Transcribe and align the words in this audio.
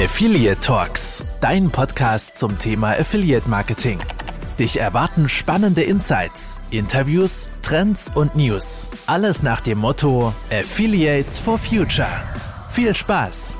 Affiliate 0.00 0.60
Talks, 0.60 1.24
dein 1.40 1.70
Podcast 1.70 2.36
zum 2.36 2.56
Thema 2.56 2.90
Affiliate 2.90 3.48
Marketing. 3.50 3.98
Dich 4.56 4.78
erwarten 4.78 5.28
spannende 5.28 5.82
Insights, 5.82 6.60
Interviews, 6.70 7.50
Trends 7.62 8.12
und 8.14 8.36
News. 8.36 8.86
Alles 9.06 9.42
nach 9.42 9.60
dem 9.60 9.78
Motto 9.78 10.32
Affiliates 10.52 11.40
for 11.40 11.58
Future. 11.58 12.06
Viel 12.70 12.94
Spaß! 12.94 13.56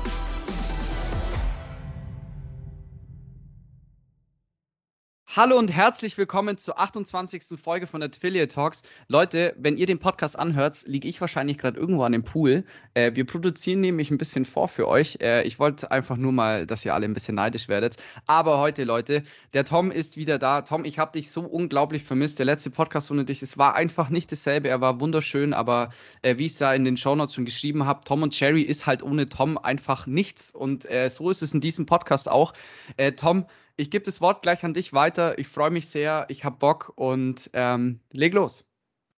Hallo 5.39 5.57
und 5.57 5.71
herzlich 5.71 6.17
willkommen 6.17 6.57
zur 6.57 6.77
28. 6.77 7.57
Folge 7.63 7.87
von 7.87 8.03
Affiliate 8.03 8.53
Talks. 8.53 8.83
Leute, 9.07 9.55
wenn 9.57 9.77
ihr 9.77 9.85
den 9.85 9.97
Podcast 9.97 10.37
anhört, 10.37 10.83
liege 10.85 11.07
ich 11.07 11.21
wahrscheinlich 11.21 11.57
gerade 11.57 11.79
irgendwo 11.79 12.03
an 12.03 12.11
dem 12.11 12.25
Pool. 12.25 12.65
Äh, 12.93 13.15
wir 13.15 13.25
produzieren 13.25 13.79
nämlich 13.79 14.11
ein 14.11 14.17
bisschen 14.17 14.43
vor 14.43 14.67
für 14.67 14.85
euch. 14.85 15.19
Äh, 15.21 15.47
ich 15.47 15.57
wollte 15.57 15.91
einfach 15.91 16.17
nur 16.17 16.33
mal, 16.33 16.67
dass 16.67 16.83
ihr 16.83 16.93
alle 16.93 17.05
ein 17.05 17.13
bisschen 17.13 17.35
neidisch 17.35 17.69
werdet. 17.69 17.95
Aber 18.27 18.59
heute, 18.59 18.83
Leute, 18.83 19.23
der 19.53 19.63
Tom 19.63 19.91
ist 19.91 20.17
wieder 20.17 20.39
da. 20.39 20.61
Tom, 20.61 20.83
ich 20.83 20.99
habe 20.99 21.13
dich 21.13 21.31
so 21.31 21.43
unglaublich 21.43 22.03
vermisst. 22.03 22.39
Der 22.39 22.45
letzte 22.45 22.69
Podcast 22.69 23.09
ohne 23.09 23.23
dich, 23.23 23.41
es 23.41 23.57
war 23.57 23.75
einfach 23.75 24.09
nicht 24.09 24.33
dasselbe. 24.33 24.67
Er 24.67 24.81
war 24.81 24.99
wunderschön, 24.99 25.53
aber 25.53 25.91
äh, 26.21 26.37
wie 26.37 26.47
ich 26.47 26.51
es 26.51 26.57
da 26.57 26.73
in 26.73 26.83
den 26.83 26.97
Shownotes 26.97 27.33
schon 27.33 27.45
geschrieben 27.45 27.85
habe, 27.85 28.03
Tom 28.03 28.23
und 28.23 28.33
Cherry 28.33 28.63
ist 28.63 28.87
halt 28.87 29.03
ohne 29.03 29.29
Tom 29.29 29.57
einfach 29.57 30.05
nichts. 30.05 30.51
Und 30.53 30.83
äh, 30.91 31.09
so 31.09 31.29
ist 31.29 31.41
es 31.41 31.53
in 31.53 31.61
diesem 31.61 31.85
Podcast 31.85 32.29
auch. 32.29 32.51
Äh, 32.97 33.13
Tom, 33.13 33.45
ich 33.79 33.89
gebe 33.89 34.03
das 34.03 34.19
Wort 34.19 34.41
gleich 34.41 34.63
an 34.65 34.73
dich 34.73 34.91
weiter. 34.93 35.39
Ich 35.39 35.47
freue 35.47 35.71
mich 35.71 35.87
sehr, 35.87 36.25
ich 36.27 36.43
habe 36.43 36.57
Bock 36.57 36.91
und 36.95 37.49
ähm, 37.53 38.01
leg 38.11 38.33
los. 38.33 38.65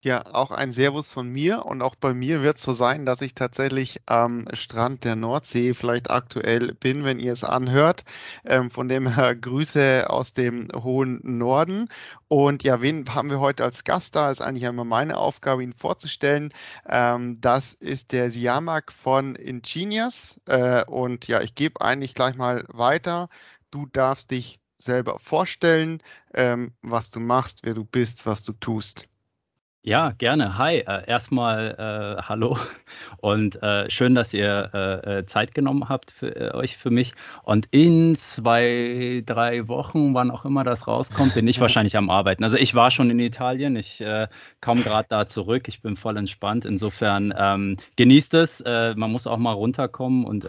Ja, 0.04 0.34
auch 0.34 0.50
ein 0.50 0.72
Servus 0.72 1.10
von 1.10 1.28
mir 1.28 1.64
und 1.64 1.80
auch 1.80 1.94
bei 1.94 2.12
mir 2.12 2.42
wird 2.42 2.58
es 2.58 2.64
so 2.64 2.72
sein, 2.72 3.06
dass 3.06 3.20
ich 3.20 3.36
tatsächlich 3.36 4.00
am 4.06 4.46
Strand 4.52 5.04
der 5.04 5.14
Nordsee 5.14 5.74
vielleicht 5.74 6.10
aktuell 6.10 6.74
bin, 6.74 7.04
wenn 7.04 7.20
ihr 7.20 7.32
es 7.32 7.44
anhört. 7.44 8.04
Ähm, 8.44 8.72
von 8.72 8.88
dem 8.88 9.14
her 9.14 9.36
Grüße 9.40 10.10
aus 10.10 10.34
dem 10.34 10.68
hohen 10.74 11.20
Norden. 11.22 11.88
Und 12.26 12.64
ja, 12.64 12.82
wen 12.82 13.14
haben 13.14 13.30
wir 13.30 13.38
heute 13.38 13.62
als 13.62 13.84
Gast 13.84 14.16
da? 14.16 14.30
Ist 14.30 14.40
eigentlich 14.40 14.64
immer 14.64 14.84
meine 14.84 15.18
Aufgabe, 15.18 15.62
ihn 15.62 15.72
vorzustellen. 15.72 16.52
Ähm, 16.88 17.40
das 17.40 17.74
ist 17.74 18.10
der 18.10 18.32
Siamak 18.32 18.92
von 18.92 19.36
Ingenious. 19.36 20.40
Äh, 20.46 20.84
und 20.86 21.28
ja, 21.28 21.42
ich 21.42 21.54
gebe 21.54 21.80
eigentlich 21.80 22.14
gleich 22.14 22.34
mal 22.34 22.64
weiter. 22.68 23.28
Du 23.72 23.86
darfst 23.86 24.30
dich 24.30 24.60
selber 24.78 25.18
vorstellen, 25.18 26.00
ähm, 26.34 26.74
was 26.82 27.10
du 27.10 27.18
machst, 27.18 27.60
wer 27.64 27.74
du 27.74 27.84
bist, 27.84 28.24
was 28.24 28.44
du 28.44 28.52
tust. 28.52 29.08
Ja, 29.84 30.12
gerne. 30.12 30.58
Hi, 30.58 30.76
äh, 30.76 31.08
erstmal 31.08 32.16
äh, 32.16 32.22
hallo 32.22 32.56
und 33.18 33.60
äh, 33.64 33.90
schön, 33.90 34.14
dass 34.14 34.32
ihr 34.32 34.70
äh, 34.72 35.18
äh, 35.18 35.26
Zeit 35.26 35.56
genommen 35.56 35.88
habt 35.88 36.12
für 36.12 36.36
äh, 36.36 36.54
euch 36.54 36.76
für 36.76 36.90
mich. 36.90 37.14
Und 37.42 37.66
in 37.72 38.14
zwei, 38.14 39.24
drei 39.26 39.66
Wochen, 39.66 40.14
wann 40.14 40.30
auch 40.30 40.44
immer 40.44 40.62
das 40.62 40.86
rauskommt, 40.86 41.34
bin 41.34 41.48
ich 41.48 41.60
wahrscheinlich 41.60 41.96
am 41.96 42.10
Arbeiten. 42.10 42.44
Also 42.44 42.58
ich 42.58 42.76
war 42.76 42.92
schon 42.92 43.10
in 43.10 43.18
Italien, 43.18 43.74
ich 43.74 44.04
komme 44.60 44.82
gerade 44.82 45.06
da 45.08 45.26
zurück, 45.26 45.66
ich 45.66 45.82
bin 45.82 45.96
voll 45.96 46.16
entspannt. 46.16 46.64
Insofern 46.64 47.34
ähm, 47.36 47.76
genießt 47.96 48.34
es. 48.34 48.62
man 48.64 49.10
muss 49.10 49.26
auch 49.26 49.38
mal 49.38 49.52
runterkommen 49.52 50.24
und 50.24 50.46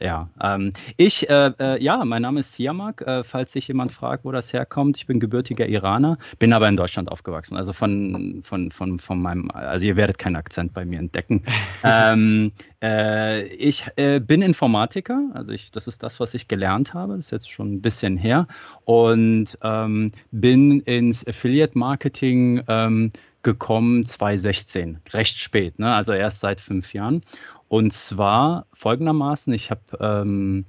ja. 0.00 0.30
Ähm, 0.40 0.72
ich, 0.96 1.22
ja, 1.28 2.04
mein 2.04 2.22
Name 2.22 2.40
ist 2.40 2.54
Siamak, 2.54 3.04
falls 3.24 3.52
sich 3.52 3.68
jemand 3.68 3.92
fragt, 3.92 4.24
wo 4.24 4.32
das 4.32 4.52
herkommt. 4.52 4.96
Ich 4.96 5.06
bin 5.06 5.20
gebürtiger 5.20 5.66
Iraner, 5.66 6.18
bin 6.38 6.52
aber 6.52 6.68
in 6.68 6.76
Deutschland 6.76 7.10
aufgewachsen. 7.12 7.56
Also 7.56 7.72
von 7.72 8.37
von, 8.42 8.70
von, 8.70 8.98
von 8.98 9.20
meinem, 9.20 9.50
also 9.50 9.86
ihr 9.86 9.96
werdet 9.96 10.18
keinen 10.18 10.36
Akzent 10.36 10.72
bei 10.72 10.84
mir 10.84 10.98
entdecken. 10.98 11.42
ähm, 11.84 12.52
äh, 12.82 13.44
ich 13.46 13.86
äh, 13.96 14.20
bin 14.20 14.42
Informatiker, 14.42 15.30
also 15.34 15.52
ich, 15.52 15.70
das 15.70 15.86
ist 15.86 16.02
das, 16.02 16.20
was 16.20 16.34
ich 16.34 16.48
gelernt 16.48 16.94
habe, 16.94 17.16
das 17.16 17.26
ist 17.26 17.30
jetzt 17.32 17.50
schon 17.50 17.74
ein 17.74 17.82
bisschen 17.82 18.16
her 18.16 18.46
und 18.84 19.58
ähm, 19.62 20.12
bin 20.30 20.80
ins 20.80 21.26
Affiliate 21.26 21.76
Marketing 21.78 22.62
ähm, 22.68 23.10
gekommen 23.42 24.04
2016, 24.04 24.98
recht 25.12 25.38
spät, 25.38 25.78
ne? 25.78 25.94
also 25.94 26.12
erst 26.12 26.40
seit 26.40 26.60
fünf 26.60 26.92
Jahren. 26.92 27.22
Und 27.68 27.92
zwar 27.92 28.66
folgendermaßen, 28.72 29.52
ich 29.52 29.70
habe 29.70 29.82
ähm, 30.00 30.64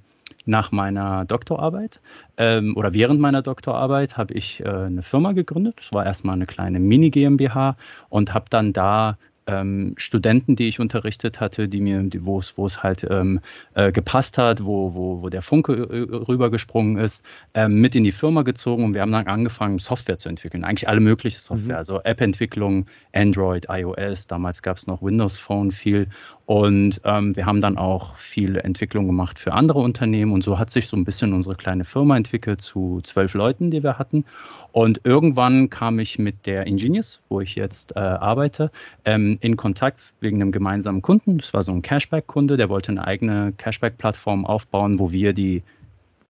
nach 0.49 0.71
meiner 0.71 1.25
Doktorarbeit 1.25 2.01
ähm, 2.37 2.75
oder 2.75 2.93
während 2.93 3.19
meiner 3.19 3.41
Doktorarbeit 3.41 4.17
habe 4.17 4.33
ich 4.33 4.61
äh, 4.61 4.67
eine 4.67 5.01
Firma 5.01 5.31
gegründet. 5.33 5.75
Das 5.77 5.93
war 5.93 6.05
erstmal 6.05 6.35
eine 6.35 6.47
kleine 6.47 6.79
Mini-GmbH 6.79 7.77
und 8.09 8.33
habe 8.33 8.45
dann 8.49 8.73
da 8.73 9.17
ähm, 9.49 9.95
Studenten, 9.97 10.55
die 10.55 10.67
ich 10.67 10.79
unterrichtet 10.79 11.39
hatte, 11.39 11.67
die 11.67 11.81
mir, 11.81 12.07
wo 12.19 12.39
es, 12.39 12.57
wo 12.57 12.65
es 12.65 12.83
halt 12.83 13.05
ähm, 13.09 13.39
äh, 13.73 13.91
gepasst 13.91 14.37
hat, 14.37 14.63
wo, 14.63 14.93
wo, 14.93 15.21
wo 15.21 15.29
der 15.29 15.41
Funke 15.41 15.73
äh, 15.73 16.15
rübergesprungen 16.15 16.97
ist, 16.97 17.25
ähm, 17.53 17.81
mit 17.81 17.95
in 17.95 18.03
die 18.03 18.11
Firma 18.11 18.43
gezogen 18.43 18.83
und 18.83 18.93
wir 18.93 19.01
haben 19.01 19.11
dann 19.11 19.27
angefangen, 19.27 19.79
Software 19.79 20.19
zu 20.19 20.29
entwickeln. 20.29 20.63
Eigentlich 20.63 20.87
alle 20.87 20.99
mögliche 20.99 21.39
Software, 21.39 21.75
mhm. 21.75 21.79
also 21.79 22.01
App-Entwicklung, 22.01 22.85
Android, 23.13 23.67
iOS, 23.69 24.27
damals 24.27 24.61
gab 24.61 24.77
es 24.77 24.87
noch 24.87 25.01
Windows 25.01 25.37
Phone 25.37 25.71
viel 25.71 26.07
und 26.49 27.01
ähm, 27.03 27.35
wir 27.35 27.45
haben 27.45 27.61
dann 27.61 27.77
auch 27.77 28.15
viel 28.15 28.55
Entwicklung 28.55 29.05
gemacht 29.05 29.37
für 29.37 29.53
andere 29.53 29.77
Unternehmen. 29.81 30.31
Und 30.31 30.43
so 30.43 30.57
hat 30.57 30.71
sich 30.71 30.87
so 30.87 30.97
ein 30.97 31.05
bisschen 31.05 31.33
unsere 31.33 31.53
kleine 31.53 31.85
Firma 31.85 32.17
entwickelt 32.17 32.59
zu 32.59 33.01
zwölf 33.03 33.35
Leuten, 33.35 33.69
die 33.69 33.83
wir 33.83 33.99
hatten. 33.99 34.25
Und 34.71 35.01
irgendwann 35.03 35.69
kam 35.69 35.99
ich 35.99 36.17
mit 36.17 36.47
der 36.47 36.65
Ingenious, 36.65 37.21
wo 37.29 37.39
ich 37.39 37.53
jetzt 37.53 37.95
äh, 37.95 37.99
arbeite, 37.99 38.71
ähm, 39.05 39.37
in 39.41 39.57
Kontakt 39.57 40.11
wegen 40.21 40.41
einem 40.41 40.51
gemeinsamen 40.51 41.03
Kunden. 41.03 41.37
Das 41.37 41.53
war 41.53 41.61
so 41.61 41.71
ein 41.71 41.83
Cashback-Kunde, 41.83 42.57
der 42.57 42.67
wollte 42.67 42.93
eine 42.93 43.05
eigene 43.05 43.53
Cashback-Plattform 43.55 44.47
aufbauen, 44.47 44.97
wo 44.97 45.11
wir 45.11 45.33
die 45.33 45.61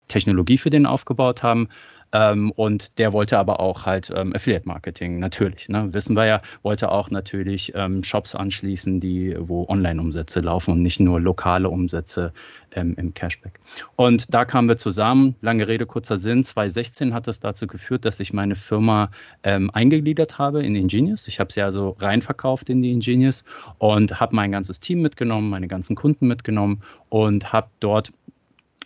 Technologie 0.10 0.58
für 0.58 0.70
den 0.70 0.86
aufgebaut 0.86 1.42
haben. 1.44 1.70
Ähm, 2.12 2.52
und 2.52 2.98
der 2.98 3.14
wollte 3.14 3.38
aber 3.38 3.60
auch 3.60 3.86
halt 3.86 4.12
ähm, 4.16 4.36
Affiliate 4.36 4.68
Marketing, 4.68 5.20
natürlich. 5.20 5.70
Ne? 5.70 5.94
Wissen 5.94 6.16
wir 6.16 6.26
ja, 6.26 6.42
wollte 6.64 6.92
auch 6.92 7.12
natürlich 7.12 7.74
ähm, 7.76 8.04
Shops 8.04 8.34
anschließen, 8.34 9.00
die, 9.00 9.36
wo 9.40 9.68
Online-Umsätze 9.68 10.40
laufen 10.40 10.72
und 10.72 10.82
nicht 10.82 11.00
nur 11.00 11.22
lokale 11.22 11.70
Umsätze 11.70 12.34
ähm, 12.72 12.96
im 12.98 13.14
Cashback. 13.14 13.60
Und 13.96 14.34
da 14.34 14.46
kamen 14.46 14.68
wir 14.68 14.78
zusammen, 14.78 15.36
lange 15.42 15.68
Rede, 15.68 15.86
kurzer 15.86 16.18
Sinn. 16.18 16.44
2016 16.44 17.14
hat 17.14 17.28
es 17.28 17.40
dazu 17.40 17.68
geführt, 17.68 18.06
dass 18.06 18.20
ich 18.20 18.34
meine 18.34 18.56
Firma 18.56 19.12
ähm, 19.44 19.70
eingegliedert 19.72 20.40
habe 20.40 20.64
in 20.64 20.76
Ingenious. 20.76 21.28
Ich 21.28 21.40
habe 21.40 21.54
sie 21.54 21.62
also 21.62 21.96
reinverkauft 22.00 22.70
in 22.70 22.82
die 22.82 22.92
Ingenious 22.92 23.44
und 23.78 24.20
habe 24.20 24.36
mein 24.36 24.52
ganzes 24.52 24.80
Team 24.80 25.02
mitgenommen, 25.02 25.50
meine 25.50 25.68
ganzen 25.68 25.96
Kunden 25.96 26.28
mitgenommen 26.28 26.82
und 27.10 27.54
habe 27.54 27.68
dort 27.80 28.12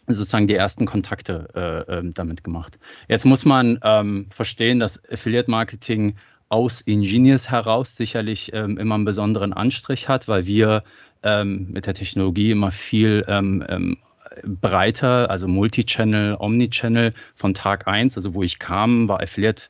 sozusagen 0.08 0.48
die 0.48 0.56
ersten 0.56 0.86
Kontakte 0.86 1.86
äh, 1.88 2.00
ähm, 2.00 2.14
damit 2.14 2.44
gemacht. 2.44 2.78
Jetzt 3.08 3.26
muss 3.26 3.46
man 3.46 3.80
ähm, 3.84 4.28
verstehen, 4.30 4.80
dass 4.80 5.02
Affiliate 5.10 5.50
Marketing 5.50 6.16
aus 6.50 6.82
Ingenious 6.82 7.50
heraus 7.50 7.96
sicherlich 7.96 8.52
ähm, 8.54 8.78
immer 8.78 8.96
einen 8.96 9.06
besonderen 9.06 9.54
Anstrich 9.54 10.10
hat, 10.10 10.28
weil 10.28 10.46
wir 10.46 10.84
ähm, 11.24 11.72
mit 11.72 11.86
der 11.86 11.94
Technologie 11.94 12.52
immer 12.52 12.72
viel 12.72 13.26
ähm, 13.28 13.64
ähm, 13.68 13.98
breiter, 14.44 15.30
also 15.30 15.48
Multichannel, 15.48 16.36
Omnichannel 16.40 17.14
von 17.36 17.54
Tag 17.54 17.88
1, 17.88 18.18
also 18.18 18.34
wo 18.34 18.44
ich 18.44 18.60
kam, 18.60 19.08
war 19.08 19.22
Affiliate 19.22 19.70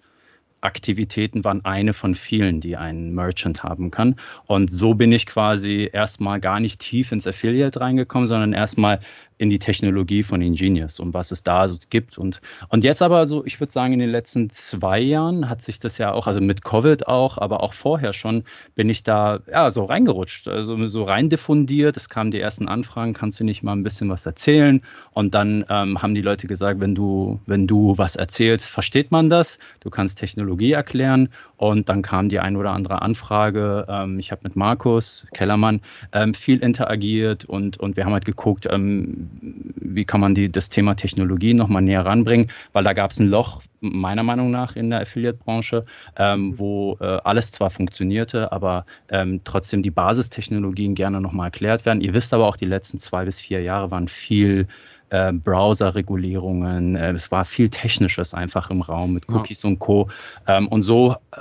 Aktivitäten 0.64 1.44
waren 1.44 1.66
eine 1.66 1.94
von 1.94 2.16
vielen, 2.16 2.62
die 2.62 2.78
ein 2.78 3.14
Merchant 3.14 3.64
haben 3.64 3.92
kann. 3.92 4.16
Und 4.46 4.72
so 4.72 4.94
bin 4.94 5.12
ich 5.12 5.26
quasi 5.26 5.90
erstmal 5.92 6.40
gar 6.40 6.62
nicht 6.62 6.80
tief 6.80 7.12
ins 7.12 7.28
Affiliate 7.28 7.82
reingekommen, 7.82 8.28
sondern 8.28 8.54
erstmal 8.54 9.02
in 9.38 9.50
die 9.50 9.60
Technologie 9.60 10.24
von 10.24 10.42
Ingenious 10.42 11.00
und 11.00 11.14
was 11.14 11.32
es 11.32 11.44
da 11.44 11.68
so 11.68 11.78
gibt. 11.90 12.18
Und, 12.18 12.42
und 12.70 12.84
jetzt 12.84 13.02
aber 13.02 13.26
so, 13.26 13.46
ich 13.46 13.60
würde 13.60 13.72
sagen, 13.74 13.94
in 13.94 14.00
den 14.00 14.10
letzten 14.10 14.50
zwei 14.50 15.00
Jahren 15.00 15.50
hat 15.50 15.62
sich 15.62 15.80
das 15.80 15.98
ja 15.98 16.12
auch, 16.12 16.28
also 16.28 16.42
mit 16.42 16.64
Covid 16.64 17.08
auch, 17.08 17.38
aber 17.38 17.64
auch 17.64 17.74
vorher 17.74 18.14
schon, 18.14 18.44
bin 18.76 18.90
ich 18.90 19.04
da 19.04 19.40
ja 19.52 19.72
so 19.72 19.86
reingerutscht, 19.86 20.48
also 20.48 20.88
so 20.88 21.04
rein 21.04 21.30
diffundiert. 21.30 21.98
Es 21.98 22.10
kamen 22.10 22.32
die 22.32 22.40
ersten 22.40 22.68
Anfragen, 22.68 23.14
kannst 23.14 23.40
du 23.40 23.44
nicht 23.44 23.64
mal 23.64 23.74
ein 23.74 23.84
bisschen 23.84 24.10
was 24.10 24.26
erzählen? 24.26 24.82
Und 25.12 25.34
dann 25.34 25.66
ähm, 25.70 26.02
haben 26.02 26.16
die 26.16 26.22
Leute 26.22 26.48
gesagt, 26.48 26.80
wenn 26.80 26.96
du, 26.96 27.40
wenn 27.46 27.68
du 27.68 27.98
was 27.98 28.16
erzählst, 28.16 28.68
versteht 28.68 29.12
man 29.12 29.30
das. 29.30 29.60
Du 29.80 29.90
kannst 29.90 30.20
Technologie 30.20 30.72
erklären. 30.72 31.30
Und 31.58 31.88
dann 31.88 32.02
kam 32.02 32.28
die 32.28 32.40
ein 32.40 32.58
oder 32.58 32.72
andere 32.72 33.02
Anfrage. 33.02 33.86
Ähm, 33.88 34.20
ich 34.20 34.32
habe 34.32 34.42
mit 34.44 34.56
Markus 34.56 35.26
Kellermann 35.34 35.80
ähm, 36.12 36.34
viel 36.34 36.60
interagiert 36.60 37.46
und, 37.46 37.80
und 37.80 37.96
wir 37.96 38.06
haben 38.06 38.14
halt 38.14 38.26
geguckt, 38.26 38.68
ähm, 38.70 39.23
wie 39.42 40.06
kann 40.06 40.22
man 40.22 40.34
die, 40.34 40.52
das 40.52 40.70
Thema 40.70 40.96
Technologie 40.96 41.54
nochmal 41.54 41.82
näher 41.82 42.06
ranbringen, 42.06 42.48
weil 42.72 42.84
da 42.84 42.94
gab 42.94 43.12
es 43.12 43.20
ein 43.20 43.30
Loch, 43.30 43.62
meiner 43.80 44.24
Meinung 44.24 44.50
nach, 44.50 44.76
in 44.76 44.90
der 44.90 45.02
Affiliate-Branche, 45.02 45.86
ähm, 46.18 46.58
wo 46.58 46.98
äh, 47.02 47.20
alles 47.24 47.52
zwar 47.52 47.70
funktionierte, 47.70 48.52
aber 48.52 48.86
ähm, 49.10 49.42
trotzdem 49.44 49.84
die 49.84 49.92
Basistechnologien 49.92 50.96
gerne 50.96 51.20
nochmal 51.20 51.48
erklärt 51.48 51.86
werden. 51.86 52.02
Ihr 52.02 52.14
wisst 52.14 52.34
aber 52.34 52.48
auch, 52.48 52.58
die 52.58 52.66
letzten 52.66 53.00
zwei 53.00 53.26
bis 53.26 53.40
vier 53.40 53.62
Jahre 53.62 53.92
waren 53.92 54.08
viel 54.08 54.68
äh, 55.10 55.32
Browser-Regulierungen, 55.32 56.96
äh, 56.96 57.12
es 57.12 57.32
war 57.32 57.46
viel 57.46 57.70
Technisches 57.70 58.34
einfach 58.34 58.70
im 58.70 58.82
Raum 58.82 59.14
mit 59.14 59.30
Cookies 59.30 59.64
ja. 59.64 59.70
und 59.70 59.80
Co. 59.80 60.10
Ähm, 60.48 60.68
und 60.68 60.82
so 60.82 61.18
äh, 61.32 61.38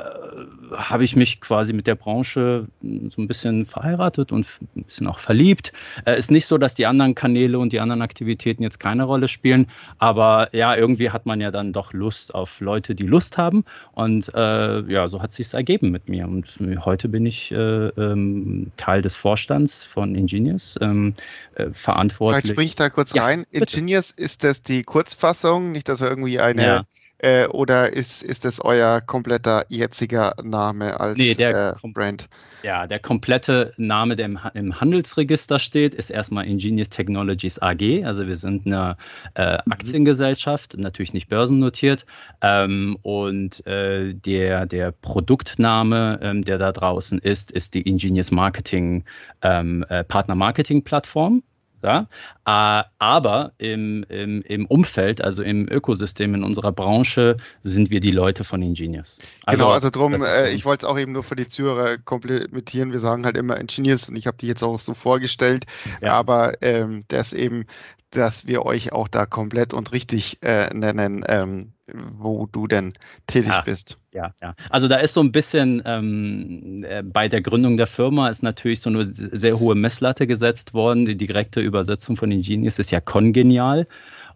habe 0.76 1.04
ich 1.04 1.16
mich 1.16 1.40
quasi 1.40 1.72
mit 1.72 1.86
der 1.86 1.94
Branche 1.94 2.66
so 2.82 3.22
ein 3.22 3.28
bisschen 3.28 3.66
verheiratet 3.66 4.32
und 4.32 4.46
ein 4.76 4.84
bisschen 4.84 5.06
auch 5.06 5.19
verliebt. 5.19 5.72
Äh, 6.04 6.19
ist 6.19 6.30
nicht 6.30 6.46
so, 6.46 6.58
dass 6.58 6.74
die 6.74 6.86
anderen 6.86 7.14
Kanäle 7.14 7.58
und 7.58 7.72
die 7.72 7.80
anderen 7.80 8.02
Aktivitäten 8.02 8.62
jetzt 8.62 8.80
keine 8.80 9.04
Rolle 9.04 9.28
spielen, 9.28 9.69
aber 9.98 10.48
ja, 10.54 10.74
irgendwie 10.74 11.10
hat 11.10 11.26
man 11.26 11.40
ja 11.40 11.50
dann 11.50 11.72
doch 11.72 11.92
Lust 11.92 12.34
auf 12.34 12.60
Leute, 12.60 12.94
die 12.94 13.06
Lust 13.06 13.38
haben 13.38 13.64
und 13.92 14.32
äh, 14.34 14.80
ja, 14.92 15.08
so 15.08 15.22
hat 15.22 15.32
sich 15.32 15.52
ergeben 15.52 15.90
mit 15.90 16.08
mir 16.08 16.26
und 16.26 16.58
heute 16.84 17.08
bin 17.08 17.26
ich 17.26 17.52
äh, 17.52 17.56
ähm, 17.56 18.72
Teil 18.76 19.02
des 19.02 19.14
Vorstands 19.14 19.84
von 19.84 20.14
Ingenious, 20.14 20.78
ähm, 20.80 21.14
äh, 21.54 21.70
verantwortlich. 21.72 22.42
Vielleicht 22.42 22.54
springe 22.54 22.69
ich 22.69 22.74
da 22.76 22.90
kurz 22.90 23.12
ja, 23.12 23.24
rein. 23.24 23.44
Bitte. 23.50 23.76
Ingenious, 23.76 24.10
ist 24.10 24.44
das 24.44 24.62
die 24.62 24.82
Kurzfassung? 24.82 25.72
Nicht, 25.72 25.88
dass 25.88 26.00
wir 26.00 26.08
irgendwie 26.08 26.40
eine 26.40 26.62
ja 26.62 26.84
äh, 27.22 27.46
oder 27.46 27.92
ist, 27.92 28.22
ist 28.22 28.44
es 28.44 28.62
euer 28.62 29.00
kompletter 29.00 29.64
jetziger 29.69 30.34
Name 30.42 31.00
als 31.00 31.19
nee, 31.19 31.34
der, 31.34 31.76
äh, 31.82 31.88
Brand? 31.88 32.28
Ja, 32.62 32.86
der 32.86 33.00
komplette 33.00 33.74
Name, 33.76 34.14
der 34.14 34.26
im, 34.26 34.38
im, 34.54 34.80
Handelsregister 34.80 35.58
steht, 35.58 35.94
ist 35.94 36.10
erstmal 36.10 36.46
Ingenious 36.46 36.88
Technologies 36.88 37.60
AG. 37.60 38.04
Also 38.04 38.26
wir 38.26 38.36
sind 38.36 38.66
eine 38.66 38.96
äh, 39.34 39.58
mhm. 39.64 39.72
Aktiengesellschaft, 39.72 40.76
natürlich 40.76 41.12
nicht 41.12 41.28
börsennotiert. 41.28 42.06
Ähm, 42.40 42.96
und 43.02 43.66
äh, 43.66 44.14
der, 44.14 44.66
der 44.66 44.92
Produktname, 44.92 46.20
ähm, 46.22 46.42
der 46.42 46.58
da 46.58 46.72
draußen 46.72 47.19
ist, 47.19 47.50
ist 47.50 47.74
die 47.74 47.82
Ingenious 47.82 48.30
Marketing 48.30 49.04
ähm, 49.42 49.84
äh, 49.88 50.04
Partner 50.04 50.34
Marketing 50.34 50.82
Plattform. 50.82 51.42
Ja? 51.82 52.08
Äh, 52.44 52.84
aber 52.99 53.52
im, 53.58 54.05
im, 54.08 54.43
im 54.43 54.67
Umfeld, 54.67 55.23
also 55.23 55.43
im 55.43 55.69
Ökosystem 55.69 56.34
in 56.34 56.44
unserer 56.44 56.73
Branche, 56.73 57.37
sind 57.62 57.90
wir 57.90 58.00
die 58.00 58.11
Leute 58.11 58.44
von 58.44 58.62
Ingenious. 58.62 59.19
Also, 59.46 59.64
genau, 59.64 59.75
also 59.75 59.90
drum, 59.90 60.14
äh, 60.14 60.50
ich 60.50 60.64
wollte 60.64 60.87
es 60.87 60.90
auch 60.90 60.99
eben 60.99 61.12
nur 61.12 61.23
für 61.23 61.37
die 61.37 61.49
Zuhörer 61.49 61.99
komplementieren. 61.99 62.93
Wir 62.93 62.99
sagen 62.99 63.25
halt 63.25 63.37
immer 63.37 63.58
Ingenious 63.58 64.08
und 64.08 64.17
ich 64.17 64.26
habe 64.26 64.37
die 64.38 64.46
jetzt 64.46 64.62
auch 64.62 64.79
so 64.79 64.94
vorgestellt, 64.94 65.64
ja. 66.00 66.12
aber 66.12 66.62
ähm, 66.62 67.05
das 67.08 67.32
eben 67.32 67.67
dass 68.12 68.47
wir 68.47 68.64
euch 68.64 68.93
auch 68.93 69.09
da 69.09 69.26
komplett 69.26 69.75
und 69.75 69.93
richtig 69.93 70.38
äh, 70.43 70.73
nennen, 70.73 71.25
ähm, 71.26 71.73
wo 71.87 72.47
du 72.47 72.67
denn 72.67 72.94
tätig 73.26 73.50
ja, 73.50 73.61
bist. 73.62 73.99
Ja, 74.12 74.35
ja. 74.41 74.55
Also 74.70 74.88
da 74.88 74.97
ist 74.97 75.14
so 75.14 75.20
ein 75.20 75.32
bisschen 75.32 75.82
ähm, 75.85 76.85
äh, 76.87 77.03
bei 77.03 77.29
der 77.29 77.41
Gründung 77.41 77.76
der 77.76 77.87
Firma 77.87 78.29
ist 78.29 78.43
natürlich 78.43 78.81
so 78.81 78.91
eine 78.91 79.05
sehr 79.05 79.59
hohe 79.59 79.75
Messlatte 79.75 80.26
gesetzt 80.26 80.75
worden. 80.75 81.05
Die 81.05 81.17
direkte 81.17 81.61
Übersetzung 81.61 82.17
von 82.17 82.31
Ingenious 82.31 82.79
ist 82.79 82.91
ja 82.91 83.00
kongenial. 83.00 83.87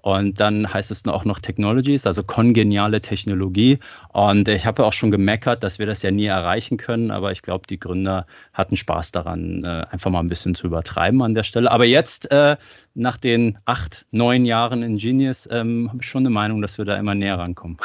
Und 0.06 0.38
dann 0.38 0.72
heißt 0.72 0.92
es 0.92 1.04
auch 1.08 1.24
noch 1.24 1.40
Technologies, 1.40 2.06
also 2.06 2.22
kongeniale 2.22 3.00
Technologie. 3.00 3.80
Und 4.12 4.46
ich 4.46 4.64
habe 4.64 4.86
auch 4.86 4.92
schon 4.92 5.10
gemeckert, 5.10 5.64
dass 5.64 5.80
wir 5.80 5.86
das 5.86 6.02
ja 6.02 6.12
nie 6.12 6.26
erreichen 6.26 6.76
können, 6.76 7.10
aber 7.10 7.32
ich 7.32 7.42
glaube, 7.42 7.66
die 7.68 7.80
Gründer 7.80 8.24
hatten 8.52 8.76
Spaß 8.76 9.10
daran, 9.10 9.64
äh, 9.64 9.84
einfach 9.90 10.12
mal 10.12 10.20
ein 10.20 10.28
bisschen 10.28 10.54
zu 10.54 10.68
übertreiben 10.68 11.22
an 11.22 11.34
der 11.34 11.42
Stelle. 11.42 11.72
Aber 11.72 11.86
jetzt, 11.86 12.30
äh, 12.30 12.56
nach 12.94 13.16
den 13.16 13.58
acht, 13.64 14.06
neun 14.12 14.44
Jahren 14.44 14.84
in 14.84 14.96
Genius, 14.96 15.48
ähm, 15.50 15.88
habe 15.88 15.98
ich 16.02 16.08
schon 16.08 16.22
eine 16.22 16.30
Meinung, 16.30 16.62
dass 16.62 16.78
wir 16.78 16.84
da 16.84 16.96
immer 16.96 17.16
näher 17.16 17.40
rankommen. 17.40 17.76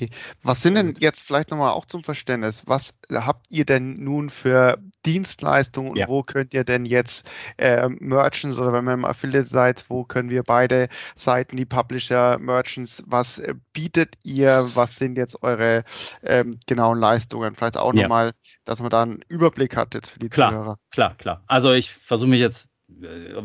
Okay. 0.00 0.10
Was 0.42 0.62
sind 0.62 0.76
denn 0.76 0.94
jetzt 0.98 1.22
vielleicht 1.22 1.50
nochmal 1.50 1.72
auch 1.72 1.84
zum 1.84 2.02
Verständnis, 2.02 2.62
was 2.66 2.94
habt 3.12 3.46
ihr 3.50 3.66
denn 3.66 4.02
nun 4.02 4.30
für 4.30 4.78
Dienstleistungen 5.04 5.90
und 5.90 5.96
ja. 5.96 6.08
wo 6.08 6.22
könnt 6.22 6.54
ihr 6.54 6.64
denn 6.64 6.86
jetzt 6.86 7.28
äh, 7.58 7.88
Merchants 7.88 8.58
oder 8.58 8.72
wenn 8.72 8.88
ihr 8.88 8.94
im 8.94 9.04
Affiliate 9.04 9.48
seid, 9.48 9.84
wo 9.88 10.04
können 10.04 10.30
wir 10.30 10.42
beide 10.42 10.88
Seiten, 11.14 11.56
die 11.56 11.66
Publisher, 11.66 12.38
Merchants, 12.38 13.02
was 13.06 13.38
äh, 13.38 13.54
bietet 13.72 14.14
ihr, 14.24 14.70
was 14.74 14.96
sind 14.96 15.16
jetzt 15.16 15.42
eure 15.42 15.84
ähm, 16.22 16.58
genauen 16.66 16.98
Leistungen? 16.98 17.54
Vielleicht 17.54 17.76
auch 17.76 17.92
ja. 17.92 18.02
nochmal, 18.02 18.32
dass 18.64 18.80
man 18.80 18.88
da 18.90 19.02
einen 19.02 19.20
Überblick 19.28 19.76
hat 19.76 19.94
jetzt 19.94 20.08
für 20.08 20.18
die 20.18 20.30
klar, 20.30 20.50
Zuhörer. 20.50 20.78
Klar, 20.90 21.14
klar. 21.16 21.42
Also 21.46 21.72
ich 21.72 21.90
versuche 21.90 22.30
mich 22.30 22.40
jetzt 22.40 22.69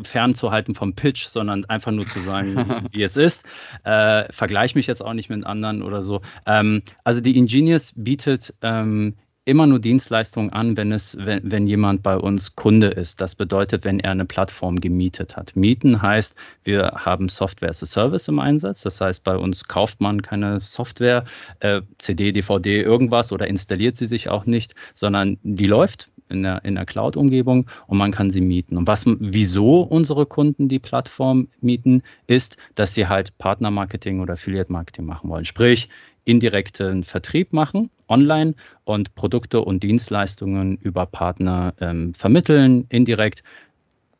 fernzuhalten 0.02 0.74
vom 0.74 0.94
Pitch, 0.94 1.26
sondern 1.26 1.64
einfach 1.66 1.92
nur 1.92 2.06
zu 2.06 2.20
sagen, 2.20 2.56
wie 2.92 3.02
es 3.02 3.16
ist. 3.16 3.44
Äh, 3.84 4.32
Vergleiche 4.32 4.76
mich 4.76 4.86
jetzt 4.86 5.02
auch 5.02 5.14
nicht 5.14 5.30
mit 5.30 5.44
anderen 5.44 5.82
oder 5.82 6.02
so. 6.02 6.22
Ähm, 6.46 6.82
also 7.04 7.20
die 7.20 7.36
Ingenious 7.36 7.94
bietet 7.96 8.54
ähm, 8.62 9.14
immer 9.46 9.66
nur 9.66 9.78
Dienstleistungen 9.78 10.52
an, 10.52 10.76
wenn 10.76 10.90
es, 10.90 11.16
wenn, 11.18 11.40
wenn 11.50 11.66
jemand 11.68 12.02
bei 12.02 12.16
uns 12.16 12.56
Kunde 12.56 12.88
ist. 12.88 13.20
Das 13.20 13.36
bedeutet, 13.36 13.84
wenn 13.84 14.00
er 14.00 14.10
eine 14.10 14.24
Plattform 14.24 14.80
gemietet 14.80 15.36
hat. 15.36 15.54
Mieten 15.54 16.02
heißt, 16.02 16.36
wir 16.64 16.92
haben 16.96 17.28
Software 17.28 17.70
as 17.70 17.82
a 17.82 17.86
Service 17.86 18.26
im 18.26 18.40
Einsatz. 18.40 18.82
Das 18.82 19.00
heißt, 19.00 19.22
bei 19.22 19.36
uns 19.36 19.64
kauft 19.64 20.00
man 20.00 20.20
keine 20.20 20.60
Software, 20.60 21.24
äh, 21.60 21.82
CD, 21.98 22.32
DVD, 22.32 22.82
irgendwas 22.82 23.30
oder 23.30 23.46
installiert 23.46 23.94
sie 23.94 24.08
sich 24.08 24.28
auch 24.28 24.46
nicht, 24.46 24.74
sondern 24.94 25.38
die 25.44 25.66
läuft 25.66 26.10
in 26.28 26.42
der, 26.42 26.64
in 26.64 26.74
der 26.74 26.86
Cloud-Umgebung 26.86 27.66
und 27.86 27.98
man 27.98 28.12
kann 28.12 28.30
sie 28.30 28.40
mieten. 28.40 28.76
Und 28.76 28.86
was, 28.86 29.04
wieso 29.06 29.80
unsere 29.82 30.26
Kunden 30.26 30.68
die 30.68 30.78
Plattform 30.78 31.48
mieten, 31.60 32.02
ist, 32.26 32.56
dass 32.74 32.94
sie 32.94 33.06
halt 33.06 33.36
Partnermarketing 33.38 34.20
oder 34.20 34.34
Affiliate-Marketing 34.34 35.04
machen 35.04 35.30
wollen. 35.30 35.44
Sprich, 35.44 35.88
indirekten 36.24 37.04
Vertrieb 37.04 37.52
machen, 37.52 37.90
online 38.08 38.54
und 38.84 39.14
Produkte 39.14 39.60
und 39.60 39.82
Dienstleistungen 39.82 40.76
über 40.76 41.06
Partner 41.06 41.74
ähm, 41.80 42.14
vermitteln, 42.14 42.86
indirekt. 42.88 43.42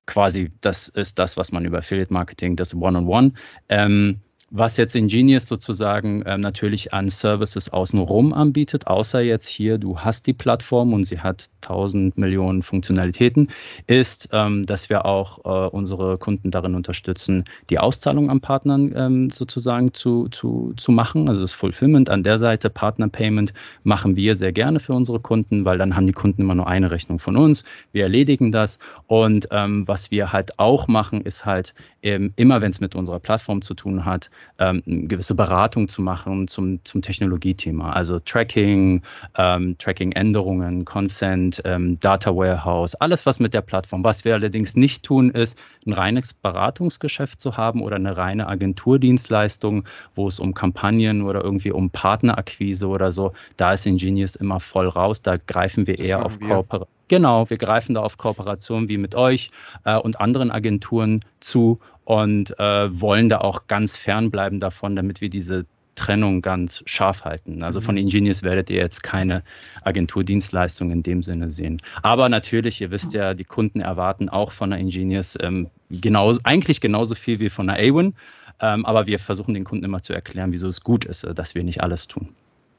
Quasi, 0.06 0.52
das 0.60 0.88
ist 0.88 1.18
das, 1.18 1.36
was 1.36 1.50
man 1.50 1.64
über 1.64 1.78
Affiliate 1.78 2.12
Marketing, 2.12 2.54
das 2.54 2.74
One-on-One. 2.74 3.28
-on 3.28 3.32
-One, 3.32 3.38
ähm, 3.68 4.20
was 4.50 4.76
jetzt 4.76 4.94
Ingenious 4.94 5.48
sozusagen 5.48 6.22
ähm, 6.24 6.40
natürlich 6.40 6.94
an 6.94 7.08
Services 7.08 7.72
außenrum 7.72 8.32
anbietet, 8.32 8.86
außer 8.86 9.20
jetzt 9.20 9.48
hier, 9.48 9.78
du 9.78 9.98
hast 9.98 10.28
die 10.28 10.32
Plattform 10.32 10.92
und 10.92 11.04
sie 11.04 11.18
hat 11.18 11.50
1000 11.62 12.16
Millionen 12.16 12.62
Funktionalitäten, 12.62 13.48
ist, 13.88 14.28
ähm, 14.32 14.62
dass 14.62 14.88
wir 14.88 15.04
auch 15.04 15.44
äh, 15.44 15.68
unsere 15.68 16.16
Kunden 16.18 16.52
darin 16.52 16.76
unterstützen, 16.76 17.44
die 17.70 17.80
Auszahlung 17.80 18.30
an 18.30 18.40
Partnern 18.40 18.92
ähm, 18.94 19.30
sozusagen 19.30 19.92
zu, 19.92 20.28
zu, 20.28 20.72
zu 20.76 20.92
machen. 20.92 21.28
Also 21.28 21.40
das 21.40 21.52
Fulfillment 21.52 22.08
an 22.08 22.22
der 22.22 22.38
Seite, 22.38 22.70
Partner 22.70 23.08
Payment 23.08 23.52
machen 23.82 24.14
wir 24.14 24.36
sehr 24.36 24.52
gerne 24.52 24.78
für 24.78 24.92
unsere 24.92 25.18
Kunden, 25.18 25.64
weil 25.64 25.76
dann 25.76 25.96
haben 25.96 26.06
die 26.06 26.12
Kunden 26.12 26.42
immer 26.42 26.54
nur 26.54 26.68
eine 26.68 26.92
Rechnung 26.92 27.18
von 27.18 27.36
uns. 27.36 27.64
Wir 27.90 28.04
erledigen 28.04 28.52
das. 28.52 28.78
Und 29.08 29.48
ähm, 29.50 29.88
was 29.88 30.12
wir 30.12 30.32
halt 30.32 30.60
auch 30.60 30.86
machen, 30.86 31.22
ist 31.22 31.44
halt 31.44 31.74
ähm, 32.02 32.32
immer, 32.36 32.60
wenn 32.60 32.70
es 32.70 32.80
mit 32.80 32.94
unserer 32.94 33.18
Plattform 33.18 33.60
zu 33.60 33.74
tun 33.74 34.04
hat, 34.04 34.30
ähm, 34.58 34.82
eine 34.86 35.06
gewisse 35.06 35.34
Beratung 35.34 35.88
zu 35.88 36.02
machen 36.02 36.48
zum, 36.48 36.84
zum 36.84 37.02
Technologiethema. 37.02 37.92
Also 37.92 38.18
Tracking, 38.20 39.02
ähm, 39.36 39.76
Tracking-Änderungen, 39.78 40.84
Consent, 40.84 41.62
ähm, 41.64 41.98
Data 42.00 42.34
Warehouse, 42.34 42.94
alles 42.94 43.26
was 43.26 43.38
mit 43.38 43.54
der 43.54 43.60
Plattform. 43.60 44.04
Was 44.04 44.24
wir 44.24 44.34
allerdings 44.34 44.76
nicht 44.76 45.04
tun, 45.04 45.30
ist 45.30 45.58
ein 45.86 45.92
reines 45.92 46.32
Beratungsgeschäft 46.32 47.40
zu 47.40 47.56
haben 47.56 47.82
oder 47.82 47.96
eine 47.96 48.16
reine 48.16 48.48
Agenturdienstleistung, 48.48 49.84
wo 50.14 50.28
es 50.28 50.40
um 50.40 50.54
Kampagnen 50.54 51.22
oder 51.22 51.42
irgendwie 51.42 51.70
um 51.70 51.90
Partnerakquise 51.90 52.88
oder 52.88 53.12
so. 53.12 53.32
Da 53.56 53.72
ist 53.72 53.86
Ingenious 53.86 54.36
immer 54.36 54.60
voll 54.60 54.88
raus. 54.88 55.22
Da 55.22 55.36
greifen 55.36 55.86
wir 55.86 55.96
das 55.96 56.06
eher 56.06 56.24
auf 56.24 56.40
Kooperation. 56.40 56.96
Genau, 57.08 57.48
wir 57.48 57.56
greifen 57.56 57.94
da 57.94 58.02
auf 58.02 58.18
Kooperationen 58.18 58.88
wie 58.88 58.98
mit 58.98 59.14
euch 59.14 59.50
äh, 59.84 59.96
und 59.96 60.20
anderen 60.20 60.50
Agenturen 60.50 61.24
zu 61.38 61.78
und 62.06 62.58
äh, 62.58 63.00
wollen 63.00 63.28
da 63.28 63.38
auch 63.38 63.66
ganz 63.66 63.96
fernbleiben 63.96 64.60
davon, 64.60 64.94
damit 64.94 65.20
wir 65.20 65.28
diese 65.28 65.66
Trennung 65.96 66.40
ganz 66.40 66.82
scharf 66.86 67.24
halten. 67.24 67.64
Also 67.64 67.80
von 67.80 67.96
mhm. 67.96 68.02
Ingenious 68.02 68.44
werdet 68.44 68.70
ihr 68.70 68.76
jetzt 68.76 69.02
keine 69.02 69.42
Agenturdienstleistung 69.82 70.92
in 70.92 71.02
dem 71.02 71.24
Sinne 71.24 71.50
sehen. 71.50 71.82
Aber 72.02 72.28
natürlich, 72.28 72.80
ihr 72.80 72.92
wisst 72.92 73.12
ja, 73.12 73.34
die 73.34 73.44
Kunden 73.44 73.80
erwarten 73.80 74.28
auch 74.28 74.52
von 74.52 74.70
der 74.70 74.78
Ingenious 74.78 75.36
ähm, 75.40 75.68
genauso, 75.90 76.38
eigentlich 76.44 76.80
genauso 76.80 77.16
viel 77.16 77.40
wie 77.40 77.50
von 77.50 77.66
der 77.66 77.76
Awin. 77.76 78.14
Ähm, 78.60 78.86
aber 78.86 79.06
wir 79.06 79.18
versuchen 79.18 79.54
den 79.54 79.64
Kunden 79.64 79.84
immer 79.84 80.00
zu 80.00 80.12
erklären, 80.12 80.52
wieso 80.52 80.68
es 80.68 80.82
gut 80.82 81.04
ist, 81.04 81.26
dass 81.34 81.56
wir 81.56 81.64
nicht 81.64 81.82
alles 81.82 82.06
tun. 82.06 82.28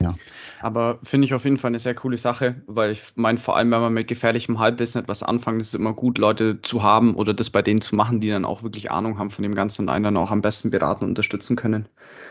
Ja. 0.01 0.15
Aber 0.59 0.99
finde 1.03 1.25
ich 1.25 1.33
auf 1.33 1.43
jeden 1.43 1.57
Fall 1.57 1.69
eine 1.69 1.79
sehr 1.79 1.95
coole 1.95 2.17
Sache, 2.17 2.61
weil 2.67 2.91
ich 2.91 3.01
meine, 3.15 3.37
vor 3.37 3.57
allem, 3.57 3.71
wenn 3.71 3.81
man 3.81 3.93
mit 3.93 4.07
gefährlichem 4.07 4.59
Halbwissen 4.59 5.01
etwas 5.01 5.23
anfängt, 5.23 5.61
ist 5.61 5.69
es 5.69 5.73
immer 5.73 5.93
gut, 5.93 6.17
Leute 6.17 6.61
zu 6.61 6.83
haben 6.83 7.15
oder 7.15 7.33
das 7.33 7.49
bei 7.49 7.61
denen 7.61 7.81
zu 7.81 7.95
machen, 7.95 8.19
die 8.19 8.29
dann 8.29 8.45
auch 8.45 8.63
wirklich 8.63 8.91
Ahnung 8.91 9.19
haben 9.19 9.29
von 9.29 9.43
dem 9.43 9.55
Ganzen 9.55 9.83
und 9.83 9.89
einen 9.89 10.03
dann 10.03 10.17
auch 10.17 10.31
am 10.31 10.41
besten 10.41 10.71
beraten 10.71 11.03
und 11.03 11.11
unterstützen 11.11 11.55
können. 11.55 11.87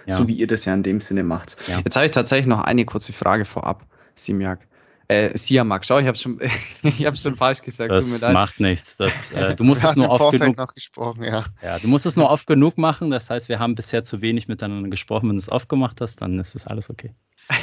Ja. 0.07 0.17
So 0.17 0.29
wie 0.29 0.35
ihr 0.35 0.47
das 0.47 0.65
ja 0.65 0.75
in 0.75 0.83
dem 0.83 1.01
Sinne 1.01 1.23
macht. 1.23 1.57
Ja. 1.69 1.81
Jetzt 1.85 1.97
habe 1.97 2.07
ich 2.07 2.13
tatsächlich 2.13 2.47
noch 2.47 2.61
eine 2.61 2.85
kurze 2.85 3.13
Frage 3.13 3.45
vorab, 3.45 3.87
Simjak. 4.15 4.67
Äh, 5.09 5.39
Siamak, 5.39 5.85
schau, 5.85 6.01
ich 6.01 6.07
habe 6.09 6.19
schon, 6.19 6.41
ich 6.83 7.07
habe 7.07 7.17
schon 7.17 7.37
falsch 7.37 7.63
gesagt. 7.63 7.93
Das 7.93 8.23
macht 8.23 8.59
nichts. 8.59 8.97
Das, 8.97 9.31
äh, 9.31 9.55
du 9.57 9.63
musst 9.63 9.85
es 9.85 9.95
nur 9.95 10.11
oft 10.11 10.33
genug. 10.33 10.57
Noch 10.57 10.75
gesprochen, 10.75 11.23
ja. 11.23 11.45
ja, 11.63 11.79
du 11.79 11.87
musst 11.87 12.07
es 12.07 12.17
nur 12.17 12.29
oft 12.29 12.47
genug 12.49 12.77
machen. 12.77 13.11
Das 13.11 13.31
heißt, 13.31 13.49
wir 13.49 13.61
haben 13.61 13.77
bisher 13.77 14.03
zu 14.03 14.21
wenig 14.21 14.49
miteinander 14.49 14.89
gesprochen. 14.89 15.29
Wenn 15.29 15.37
du 15.37 15.43
es 15.43 15.51
oft 15.51 15.69
gemacht 15.69 16.01
hast, 16.01 16.23
dann 16.23 16.41
ist 16.41 16.57
es 16.57 16.67
alles 16.67 16.91
okay. 16.91 17.15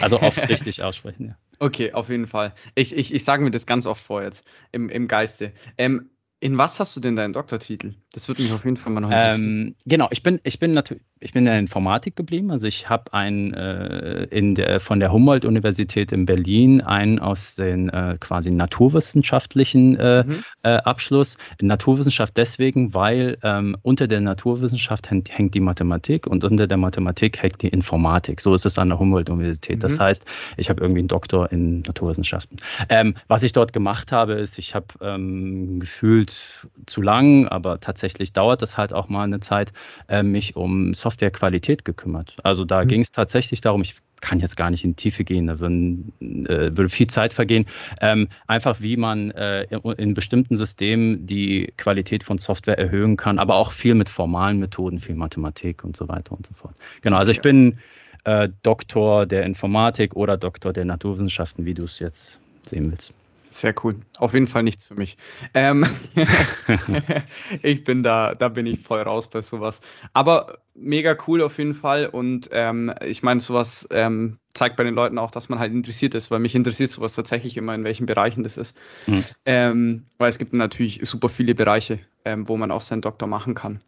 Also 0.02 0.22
oft 0.22 0.50
richtig 0.50 0.82
aussprechen, 0.84 1.28
ja. 1.28 1.38
Okay, 1.60 1.94
auf 1.94 2.10
jeden 2.10 2.28
Fall. 2.28 2.54
Ich, 2.76 2.96
ich, 2.96 3.14
ich 3.14 3.24
sage 3.24 3.44
mir 3.44 3.52
das 3.52 3.66
ganz 3.66 3.86
oft 3.86 4.04
vor 4.04 4.22
jetzt 4.24 4.44
im, 4.72 4.90
im 4.90 5.08
Geiste. 5.08 5.54
Ähm, 5.78 6.10
In 6.42 6.58
was 6.58 6.80
hast 6.82 6.96
du 6.98 7.00
denn 7.00 7.16
deinen 7.16 7.32
Doktortitel? 7.32 7.94
Das 8.12 8.28
würde 8.28 8.42
mich 8.42 8.52
auf 8.52 8.66
jeden 8.66 8.76
Fall 8.76 8.92
mal 8.92 9.00
noch 9.00 9.12
interessieren. 9.12 9.68
Ähm, 9.68 9.76
genau, 9.86 10.10
ich 10.12 10.24
bin, 10.24 10.42
ich 10.44 10.60
bin 10.60 10.72
natürlich, 10.72 11.04
ich 11.24 11.32
bin 11.32 11.44
in 11.44 11.46
der 11.46 11.60
Informatik 11.60 12.16
geblieben. 12.16 12.52
Also 12.52 12.68
ich 12.68 12.90
habe 12.90 13.14
einen 13.14 13.54
äh, 13.54 14.26
in 14.26 14.56
der, 14.56 14.80
von 14.82 15.00
der 15.00 15.12
Humboldt-Universität 15.12 16.12
in 16.12 16.26
Berlin 16.26 16.82
einen 16.82 17.20
aus 17.20 17.56
den 17.56 17.90
äh, 17.90 18.18
quasi 18.20 18.52
naturwissenschaftlichen 18.52 19.98
äh, 19.98 20.24
mhm. 20.26 20.44
Äh, 20.64 20.76
Abschluss. 20.76 21.38
Naturwissenschaft 21.62 22.36
deswegen, 22.36 22.94
weil 22.94 23.38
ähm, 23.42 23.78
unter 23.82 24.08
der 24.08 24.20
Naturwissenschaft 24.20 25.10
hängt, 25.10 25.36
hängt, 25.38 25.54
die 25.56 25.62
Mathematik 25.62 26.28
und 26.28 26.44
unter 26.44 26.68
der 26.68 26.78
Mathematik 26.78 27.42
hängt 27.42 27.62
die 27.62 27.70
Informatik. 27.70 28.42
So 28.42 28.54
ist 28.54 28.66
es 28.66 28.78
an 28.78 28.90
der 28.90 29.00
Humboldt-Universität. 29.00 29.78
Mhm. 29.78 29.82
Das 29.82 30.00
heißt, 30.00 30.26
ich 30.58 30.70
habe 30.70 30.82
irgendwie 30.82 31.00
einen 31.00 31.08
Doktor 31.08 31.52
in 31.52 31.82
Naturwissenschaften. 31.82 32.58
Ähm, 32.90 33.16
was 33.28 33.44
ich 33.44 33.54
dort 33.54 33.72
gemacht 33.72 34.12
habe, 34.12 34.34
ist, 34.34 34.58
ich 34.58 34.76
habe 34.76 34.88
ähm, 35.02 35.80
gefühlt 35.80 36.68
zu 36.86 37.02
lang, 37.02 37.48
aber 37.48 37.80
tatsächlich 37.80 38.34
dauert 38.34 38.62
das 38.62 38.78
halt 38.78 38.94
auch 38.94 39.08
mal 39.08 39.24
eine 39.24 39.40
Zeit, 39.40 39.72
äh, 40.10 40.24
mich 40.24 40.58
um 40.58 40.94
Softwarequalität 41.14 41.86
gekümmert. 41.86 42.36
Also 42.44 42.66
da 42.66 42.84
mhm. 42.84 42.88
ging 42.88 43.02
es 43.02 43.12
tatsächlich 43.12 43.62
darum, 43.62 43.82
ich 43.82 43.96
kann 44.22 44.40
jetzt 44.40 44.56
gar 44.56 44.70
nicht 44.70 44.86
in 44.86 44.92
die 44.92 44.96
Tiefe 44.96 45.26
gehen, 45.26 45.48
da 45.48 45.60
würden, 45.60 46.14
äh, 46.22 46.76
würde 46.78 46.88
viel 46.88 47.08
Zeit 47.08 47.34
vergehen. 47.34 47.66
Ähm, 48.00 48.30
einfach 48.48 48.80
wie 48.80 48.96
man 48.96 49.32
äh, 49.32 49.64
in, 49.64 49.80
in, 49.98 50.14
bestimmten 50.14 50.56
Systemen 50.56 51.26
die 51.26 51.74
Qualität 51.76 52.24
von 52.24 52.38
Software 52.38 52.80
erhöhen 52.80 53.18
kann, 53.18 53.38
aber 53.38 53.56
auch 53.56 53.72
viel 53.72 53.96
mit 53.96 54.08
formalen 54.08 54.60
Methoden, 54.60 55.00
viel 55.00 55.16
Mathematik 55.16 55.84
und 55.84 55.98
so 55.98 56.08
weiter 56.08 56.36
und 56.36 56.46
so 56.46 56.54
fort. 56.54 56.74
Genau, 57.02 57.18
also 57.18 57.32
ich 57.32 57.42
bin 57.42 57.80
äh, 58.24 58.48
Doktor 58.64 59.26
der 59.26 59.44
Informatik 59.44 60.16
oder 60.16 60.38
Doktor 60.38 60.72
der 60.72 60.86
Naturwissenschaften, 60.86 61.66
wie 61.66 61.74
du 61.74 61.84
es 61.84 62.00
jetzt 62.00 62.40
sehen 62.62 62.90
willst. 62.90 63.14
Sehr 63.54 63.76
cool. 63.84 63.98
Auf 64.18 64.34
jeden 64.34 64.48
Fall 64.48 64.64
nichts 64.64 64.84
für 64.84 64.96
mich. 64.96 65.16
Ähm, 65.54 65.86
ich 67.62 67.84
bin 67.84 68.02
da, 68.02 68.34
da 68.34 68.50
bin 68.50 68.66
ich 68.66 68.80
voll 68.80 69.02
raus 69.02 69.30
bei 69.30 69.44
sowas. 69.44 69.80
Aber 70.12 70.58
mega 70.74 71.16
cool 71.28 71.42
auf 71.44 71.60
jeden 71.60 71.76
Fall. 71.76 72.08
Und 72.08 72.50
ähm, 72.52 72.92
ich 73.06 73.22
meine, 73.22 73.40
sowas 73.40 73.88
ähm, 73.92 74.40
zeigt 74.54 74.76
bei 74.76 74.84
den 74.84 74.96
Leuten 74.96 75.20
auch, 75.20 75.30
dass 75.30 75.50
man 75.50 75.60
halt 75.60 75.72
interessiert 75.72 76.16
ist, 76.16 76.32
weil 76.32 76.40
mich 76.40 76.56
interessiert 76.56 76.90
sowas 76.90 77.14
tatsächlich 77.14 77.56
immer, 77.56 77.76
in 77.76 77.84
welchen 77.84 78.08
Bereichen 78.08 78.44
das 78.44 78.58
ist. 78.58 78.76
Mhm. 79.06 79.24
Ähm, 79.46 80.06
weil 80.18 80.30
es 80.30 80.40
gibt 80.40 80.54
natürlich 80.54 81.02
super 81.04 81.30
viele 81.30 81.54
Bereiche, 81.54 82.00
ähm, 82.26 82.48
wo 82.48 82.58
man 82.58 82.72
auch 82.72 82.82
seinen 82.82 83.02
Doktor 83.02 83.28
machen 83.28 83.54
kann. 83.54 83.82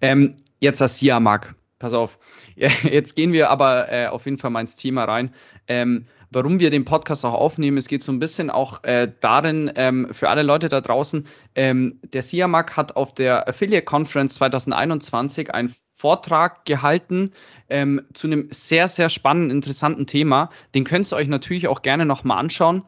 Ähm, 0.00 0.36
jetzt 0.60 0.80
als 0.80 0.98
SIA 0.98 1.18
mag. 1.18 1.56
Pass 1.80 1.94
auf. 1.94 2.18
Jetzt 2.56 3.16
gehen 3.16 3.32
wir 3.32 3.48
aber 3.48 3.90
äh, 3.90 4.06
auf 4.08 4.26
jeden 4.26 4.36
Fall 4.36 4.50
mal 4.50 4.60
ins 4.60 4.76
Thema 4.76 5.04
rein. 5.04 5.32
Warum 6.32 6.60
wir 6.60 6.70
den 6.70 6.84
Podcast 6.84 7.24
auch 7.24 7.34
aufnehmen. 7.34 7.76
Es 7.76 7.88
geht 7.88 8.04
so 8.04 8.12
ein 8.12 8.20
bisschen 8.20 8.50
auch 8.50 8.84
äh, 8.84 9.10
darin, 9.20 9.70
ähm, 9.74 10.08
für 10.12 10.28
alle 10.28 10.44
Leute 10.44 10.68
da 10.68 10.80
draußen, 10.80 11.26
ähm, 11.56 11.98
der 12.12 12.22
SIAMAG 12.22 12.76
hat 12.76 12.94
auf 12.94 13.12
der 13.12 13.48
Affiliate 13.48 13.84
Conference 13.84 14.34
2021 14.34 15.52
einen 15.52 15.74
Vortrag 15.96 16.64
gehalten 16.64 17.32
ähm, 17.68 18.02
zu 18.14 18.28
einem 18.28 18.48
sehr, 18.50 18.86
sehr 18.86 19.10
spannenden, 19.10 19.50
interessanten 19.50 20.06
Thema. 20.06 20.50
Den 20.74 20.84
könnt 20.84 21.12
ihr 21.12 21.16
euch 21.16 21.28
natürlich 21.28 21.66
auch 21.66 21.82
gerne 21.82 22.06
nochmal 22.06 22.38
anschauen. 22.38 22.84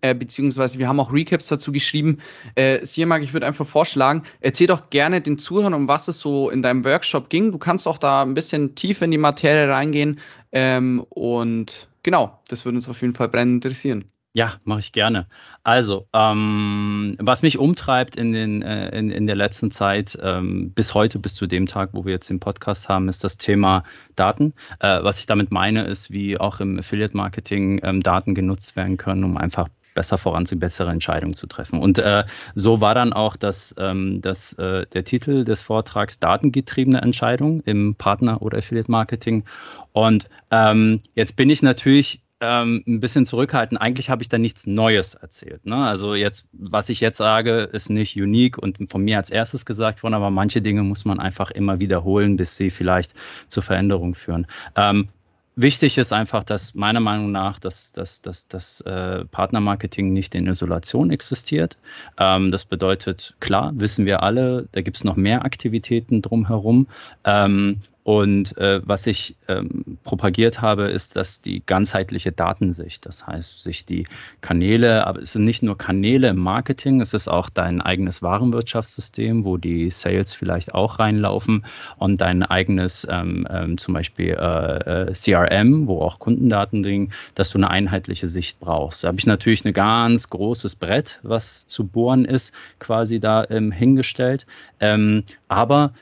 Äh, 0.00 0.14
beziehungsweise 0.14 0.78
wir 0.78 0.86
haben 0.86 1.00
auch 1.00 1.12
Recaps 1.12 1.48
dazu 1.48 1.72
geschrieben. 1.72 2.18
Äh, 2.54 2.86
Siermark, 2.86 3.24
ich 3.24 3.32
würde 3.32 3.46
einfach 3.46 3.66
vorschlagen, 3.66 4.22
erzähl 4.40 4.68
doch 4.68 4.88
gerne 4.88 5.20
den 5.20 5.36
Zuhörern, 5.36 5.74
um 5.74 5.88
was 5.88 6.06
es 6.06 6.20
so 6.20 6.48
in 6.48 6.62
deinem 6.62 6.84
Workshop 6.84 7.28
ging. 7.28 7.50
Du 7.50 7.58
kannst 7.58 7.88
auch 7.88 7.98
da 7.98 8.22
ein 8.22 8.34
bisschen 8.34 8.76
tief 8.76 9.02
in 9.02 9.10
die 9.10 9.18
Materie 9.18 9.68
reingehen. 9.68 10.20
Ähm, 10.52 11.04
und 11.10 11.89
genau, 12.02 12.40
das 12.48 12.64
würde 12.64 12.76
uns 12.76 12.88
auf 12.88 13.00
jeden 13.00 13.14
Fall 13.14 13.28
brennend 13.28 13.64
interessieren. 13.64 14.04
Ja, 14.32 14.54
mache 14.62 14.78
ich 14.78 14.92
gerne. 14.92 15.26
Also, 15.64 16.06
ähm, 16.12 17.16
was 17.18 17.42
mich 17.42 17.58
umtreibt 17.58 18.14
in, 18.14 18.32
den, 18.32 18.62
äh, 18.62 18.96
in, 18.96 19.10
in 19.10 19.26
der 19.26 19.34
letzten 19.34 19.72
Zeit, 19.72 20.16
ähm, 20.22 20.72
bis 20.72 20.94
heute, 20.94 21.18
bis 21.18 21.34
zu 21.34 21.48
dem 21.48 21.66
Tag, 21.66 21.90
wo 21.94 22.04
wir 22.04 22.12
jetzt 22.12 22.30
den 22.30 22.38
Podcast 22.38 22.88
haben, 22.88 23.08
ist 23.08 23.24
das 23.24 23.38
Thema 23.38 23.82
Daten. 24.14 24.54
Äh, 24.78 25.02
was 25.02 25.18
ich 25.18 25.26
damit 25.26 25.50
meine, 25.50 25.84
ist, 25.84 26.12
wie 26.12 26.38
auch 26.38 26.60
im 26.60 26.78
Affiliate-Marketing 26.78 27.80
ähm, 27.82 28.02
Daten 28.04 28.36
genutzt 28.36 28.76
werden 28.76 28.98
können, 28.98 29.24
um 29.24 29.36
einfach 29.36 29.68
besser 29.94 30.18
voranzugehen, 30.18 30.60
bessere 30.60 30.90
Entscheidungen 30.90 31.34
zu 31.34 31.46
treffen. 31.46 31.80
Und 31.80 31.98
äh, 31.98 32.24
so 32.54 32.80
war 32.80 32.94
dann 32.94 33.12
auch 33.12 33.36
das, 33.36 33.74
ähm, 33.78 34.20
das, 34.20 34.52
äh, 34.54 34.86
der 34.86 35.04
Titel 35.04 35.44
des 35.44 35.60
Vortrags 35.60 36.20
Datengetriebene 36.20 37.00
Entscheidung 37.00 37.60
im 37.62 37.94
Partner- 37.96 38.42
oder 38.42 38.58
Affiliate-Marketing. 38.58 39.44
Und 39.92 40.28
ähm, 40.50 41.00
jetzt 41.14 41.36
bin 41.36 41.50
ich 41.50 41.62
natürlich 41.62 42.22
ähm, 42.40 42.82
ein 42.86 43.00
bisschen 43.00 43.26
zurückhaltend. 43.26 43.80
Eigentlich 43.80 44.10
habe 44.10 44.22
ich 44.22 44.28
da 44.28 44.38
nichts 44.38 44.66
Neues 44.66 45.14
erzählt. 45.14 45.66
Ne? 45.66 45.76
Also 45.76 46.14
jetzt, 46.14 46.46
was 46.52 46.88
ich 46.88 47.00
jetzt 47.00 47.18
sage, 47.18 47.68
ist 47.72 47.90
nicht 47.90 48.16
unique 48.16 48.58
und 48.58 48.90
von 48.90 49.02
mir 49.02 49.18
als 49.18 49.30
erstes 49.30 49.66
gesagt 49.66 50.02
worden, 50.02 50.14
aber 50.14 50.30
manche 50.30 50.62
Dinge 50.62 50.82
muss 50.82 51.04
man 51.04 51.20
einfach 51.20 51.50
immer 51.50 51.80
wiederholen, 51.80 52.36
bis 52.36 52.56
sie 52.56 52.70
vielleicht 52.70 53.14
zur 53.48 53.62
Veränderung 53.62 54.14
führen. 54.14 54.46
Ähm, 54.74 55.08
Wichtig 55.56 55.98
ist 55.98 56.12
einfach, 56.12 56.42
dass 56.42 56.74
meiner 56.74 57.00
Meinung 57.00 57.32
nach 57.32 57.58
dass, 57.58 57.92
dass, 57.92 58.22
dass 58.22 58.80
äh, 58.82 59.26
Partnermarketing 59.26 60.10
nicht 60.10 60.34
in 60.34 60.46
Isolation 60.46 61.10
existiert. 61.10 61.76
Ähm, 62.16 62.50
das 62.50 62.64
bedeutet, 62.64 63.34
klar, 63.40 63.72
wissen 63.74 64.06
wir 64.06 64.22
alle, 64.22 64.68
da 64.72 64.80
gibt 64.80 64.96
es 64.96 65.04
noch 65.04 65.16
mehr 65.16 65.44
Aktivitäten 65.44 66.22
drumherum. 66.22 66.86
Ähm, 67.24 67.82
und 68.02 68.56
äh, 68.56 68.80
was 68.82 69.06
ich 69.06 69.36
ähm, 69.46 69.98
propagiert 70.04 70.62
habe, 70.62 70.84
ist, 70.84 71.16
dass 71.16 71.42
die 71.42 71.62
ganzheitliche 71.64 72.32
Datensicht, 72.32 73.04
das 73.04 73.26
heißt, 73.26 73.62
sich 73.62 73.84
die 73.84 74.06
Kanäle, 74.40 75.06
aber 75.06 75.20
es 75.20 75.34
sind 75.34 75.44
nicht 75.44 75.62
nur 75.62 75.76
Kanäle 75.76 76.28
im 76.28 76.38
Marketing, 76.38 77.02
es 77.02 77.12
ist 77.12 77.28
auch 77.28 77.50
dein 77.50 77.82
eigenes 77.82 78.22
Warenwirtschaftssystem, 78.22 79.44
wo 79.44 79.58
die 79.58 79.90
Sales 79.90 80.32
vielleicht 80.32 80.74
auch 80.74 80.98
reinlaufen 80.98 81.66
und 81.98 82.22
dein 82.22 82.42
eigenes 82.42 83.06
ähm, 83.10 83.46
ähm, 83.50 83.76
zum 83.76 83.92
Beispiel 83.92 84.30
äh, 84.30 85.08
äh 85.08 85.12
CRM, 85.12 85.86
wo 85.86 86.00
auch 86.00 86.18
Kundendaten 86.18 86.82
liegen, 86.82 87.10
dass 87.34 87.50
du 87.50 87.58
eine 87.58 87.68
einheitliche 87.68 88.28
Sicht 88.28 88.60
brauchst. 88.60 89.04
Da 89.04 89.08
habe 89.08 89.18
ich 89.18 89.26
natürlich 89.26 89.64
ein 89.66 89.74
ganz 89.74 90.30
großes 90.30 90.76
Brett, 90.76 91.20
was 91.22 91.66
zu 91.66 91.86
bohren 91.86 92.24
ist, 92.24 92.54
quasi 92.78 93.20
da 93.20 93.44
ähm, 93.50 93.72
hingestellt. 93.72 94.46
Ähm, 94.80 95.24
aber 95.48 95.92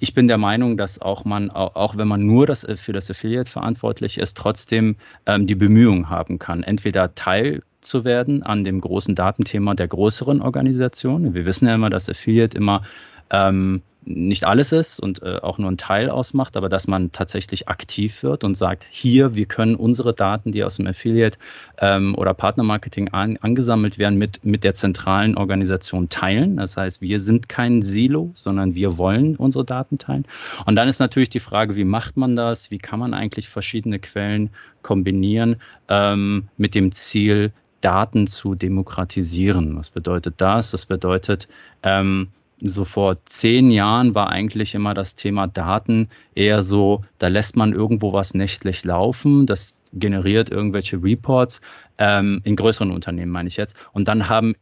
ich 0.00 0.14
bin 0.14 0.28
der 0.28 0.38
Meinung, 0.38 0.76
dass 0.76 1.00
auch 1.00 1.24
man, 1.24 1.50
auch 1.50 1.96
wenn 1.96 2.06
man 2.06 2.24
nur 2.24 2.46
das, 2.46 2.64
äh, 2.64 2.76
für 2.76 2.92
das 2.92 3.10
Affiliate 3.10 3.50
verantwortlich 3.50 4.18
ist, 4.18 4.36
trotzdem 4.36 4.96
ähm, 5.26 5.46
die 5.46 5.54
Bemühungen 5.54 6.08
haben 6.08 6.38
kann, 6.38 6.62
entweder 6.62 7.14
Teil 7.14 7.62
zu 7.80 8.04
werden 8.04 8.42
an 8.42 8.64
dem 8.64 8.80
großen 8.80 9.14
Datenthema 9.14 9.74
der 9.74 9.88
größeren 9.88 10.42
Organisation. 10.42 11.34
Wir 11.34 11.46
wissen 11.46 11.66
ja 11.66 11.74
immer, 11.74 11.90
dass 11.90 12.08
Affiliate 12.08 12.56
immer 12.56 12.82
ähm, 13.30 13.82
nicht 14.04 14.44
alles 14.44 14.72
ist 14.72 14.98
und 14.98 15.22
äh, 15.22 15.38
auch 15.42 15.58
nur 15.58 15.70
ein 15.70 15.76
Teil 15.76 16.10
ausmacht, 16.10 16.56
aber 16.56 16.68
dass 16.68 16.86
man 16.86 17.12
tatsächlich 17.12 17.68
aktiv 17.68 18.22
wird 18.22 18.44
und 18.44 18.56
sagt, 18.56 18.86
hier, 18.90 19.34
wir 19.34 19.46
können 19.46 19.74
unsere 19.74 20.14
Daten, 20.14 20.52
die 20.52 20.64
aus 20.64 20.76
dem 20.76 20.86
Affiliate 20.86 21.38
ähm, 21.78 22.14
oder 22.16 22.34
Partnermarketing 22.34 23.08
an, 23.08 23.36
angesammelt 23.40 23.98
werden, 23.98 24.18
mit, 24.18 24.44
mit 24.44 24.64
der 24.64 24.74
zentralen 24.74 25.36
Organisation 25.36 26.08
teilen. 26.08 26.56
Das 26.56 26.76
heißt, 26.76 27.02
wir 27.02 27.20
sind 27.20 27.48
kein 27.48 27.82
Silo, 27.82 28.30
sondern 28.34 28.74
wir 28.74 28.96
wollen 28.96 29.36
unsere 29.36 29.64
Daten 29.64 29.98
teilen. 29.98 30.24
Und 30.64 30.76
dann 30.76 30.88
ist 30.88 30.98
natürlich 30.98 31.30
die 31.30 31.40
Frage, 31.40 31.76
wie 31.76 31.84
macht 31.84 32.16
man 32.16 32.36
das? 32.36 32.70
Wie 32.70 32.78
kann 32.78 33.00
man 33.00 33.12
eigentlich 33.14 33.48
verschiedene 33.48 33.98
Quellen 33.98 34.50
kombinieren 34.82 35.56
ähm, 35.88 36.48
mit 36.56 36.74
dem 36.74 36.92
Ziel, 36.92 37.52
Daten 37.82 38.26
zu 38.26 38.54
demokratisieren. 38.54 39.76
Was 39.78 39.88
bedeutet 39.88 40.34
das? 40.36 40.70
Das 40.70 40.84
bedeutet, 40.84 41.48
ähm, 41.82 42.28
so 42.62 42.84
vor 42.84 43.24
zehn 43.24 43.70
Jahren 43.70 44.14
war 44.14 44.30
eigentlich 44.30 44.74
immer 44.74 44.94
das 44.94 45.16
Thema 45.16 45.46
Daten 45.46 46.08
eher 46.34 46.62
so, 46.62 47.04
da 47.18 47.28
lässt 47.28 47.56
man 47.56 47.72
irgendwo 47.72 48.12
was 48.12 48.34
nächtlich 48.34 48.84
laufen, 48.84 49.46
das 49.46 49.80
generiert 49.92 50.50
irgendwelche 50.50 51.02
Reports, 51.02 51.60
ähm, 51.98 52.40
in 52.44 52.56
größeren 52.56 52.90
Unternehmen 52.90 53.32
meine 53.32 53.48
ich 53.48 53.56
jetzt, 53.56 53.76
und 53.92 54.08
dann 54.08 54.28
haben 54.28 54.54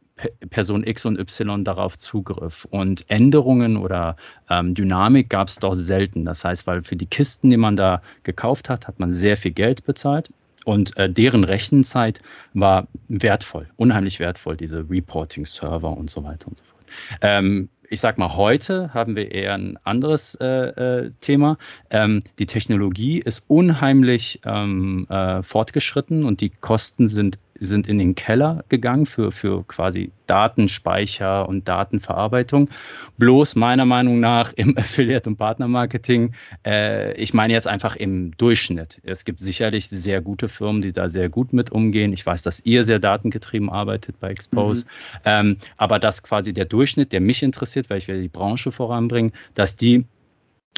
Person 0.51 0.85
X 0.87 1.07
und 1.07 1.19
Y 1.19 1.65
darauf 1.65 1.97
Zugriff. 1.97 2.67
Und 2.71 3.09
Änderungen 3.09 3.77
oder 3.77 4.17
ähm, 4.51 4.75
Dynamik 4.75 5.31
gab 5.31 5.49
es 5.49 5.57
doch 5.57 5.75
selten. 5.75 6.25
Das 6.25 6.45
heißt, 6.45 6.67
weil 6.67 6.83
für 6.83 6.97
die 6.97 7.07
Kisten, 7.07 7.51
die 7.51 7.57
man 7.57 7.77
da 7.77 8.03
gekauft 8.25 8.69
hat, 8.69 8.89
hat 8.89 8.99
man 8.99 9.13
sehr 9.13 9.37
viel 9.37 9.53
Geld 9.53 9.85
bezahlt. 9.85 10.31
Und 10.65 10.97
äh, 10.97 11.09
deren 11.09 11.45
Rechenzeit 11.45 12.21
war 12.53 12.89
wertvoll, 13.09 13.69
unheimlich 13.77 14.21
wertvoll, 14.21 14.57
diese 14.57 14.85
Reporting-Server 14.91 15.97
und 15.97 16.11
so 16.11 16.25
weiter 16.25 16.49
und 16.49 16.57
so 16.59 16.65
fort. 16.65 16.85
Ähm, 17.23 17.69
ich 17.91 18.01
sag 18.01 18.19
mal, 18.19 18.37
heute 18.37 18.93
haben 18.93 19.17
wir 19.17 19.33
eher 19.33 19.55
ein 19.55 19.79
anderes 19.85 20.35
äh, 20.41 20.47
äh, 20.47 21.11
Thema. 21.21 21.59
Ähm, 21.91 22.23
die 22.39 22.47
Technologie 22.47 23.19
ist 23.19 23.45
unheimlich 23.49 24.41
ähm, 24.45 25.07
äh, 25.09 25.43
fortgeschritten 25.43 26.25
und 26.25 26.41
die 26.41 26.51
Kosten 26.51 27.09
sind 27.09 27.39
sind 27.61 27.87
in 27.87 27.99
den 27.99 28.15
Keller 28.15 28.65
gegangen 28.69 29.07
für, 29.07 29.33
für 29.33 29.65
quasi 29.65 30.13
Datenspeicher 30.27 31.49
und 31.49 31.69
Datenverarbeitung. 31.69 32.71
Bloß 33.17 33.57
meiner 33.57 33.85
Meinung 33.85 34.21
nach 34.21 34.53
im 34.53 34.77
Affiliate- 34.79 35.29
und 35.29 35.37
Partnermarketing, 35.37 36.35
äh, 36.67 37.15
ich 37.15 37.35
meine 37.35 37.53
jetzt 37.53 37.67
einfach 37.67 37.97
im 37.97 38.37
Durchschnitt. 38.37 39.01
Es 39.03 39.25
gibt 39.25 39.41
sicherlich 39.41 39.89
sehr 39.89 40.21
gute 40.21 40.49
Firmen, 40.49 40.83
die 40.83 40.93
da 40.93 41.09
sehr 41.09 41.29
gut 41.29 41.53
mit 41.53 41.71
umgehen. 41.71 42.13
Ich 42.13 42.25
weiß, 42.25 42.43
dass 42.43 42.65
ihr 42.65 42.85
sehr 42.85 42.99
datengetrieben 42.99 43.71
arbeitet 43.71 44.21
bei 44.21 44.31
Expose. 44.31 44.85
Mhm. 44.85 45.21
Ähm, 45.25 45.57
aber 45.77 45.99
dass 45.99 46.23
quasi 46.23 46.53
der 46.53 46.67
Durchschnitt, 46.67 47.13
der 47.13 47.21
mich 47.21 47.43
interessiert, 47.43 47.91
weil 47.91 47.99
ich 47.99 48.09
will 48.09 48.21
die 48.21 48.29
Branche 48.29 48.73
voranbringen, 48.73 49.33
dass 49.55 49.77
die 49.77 50.05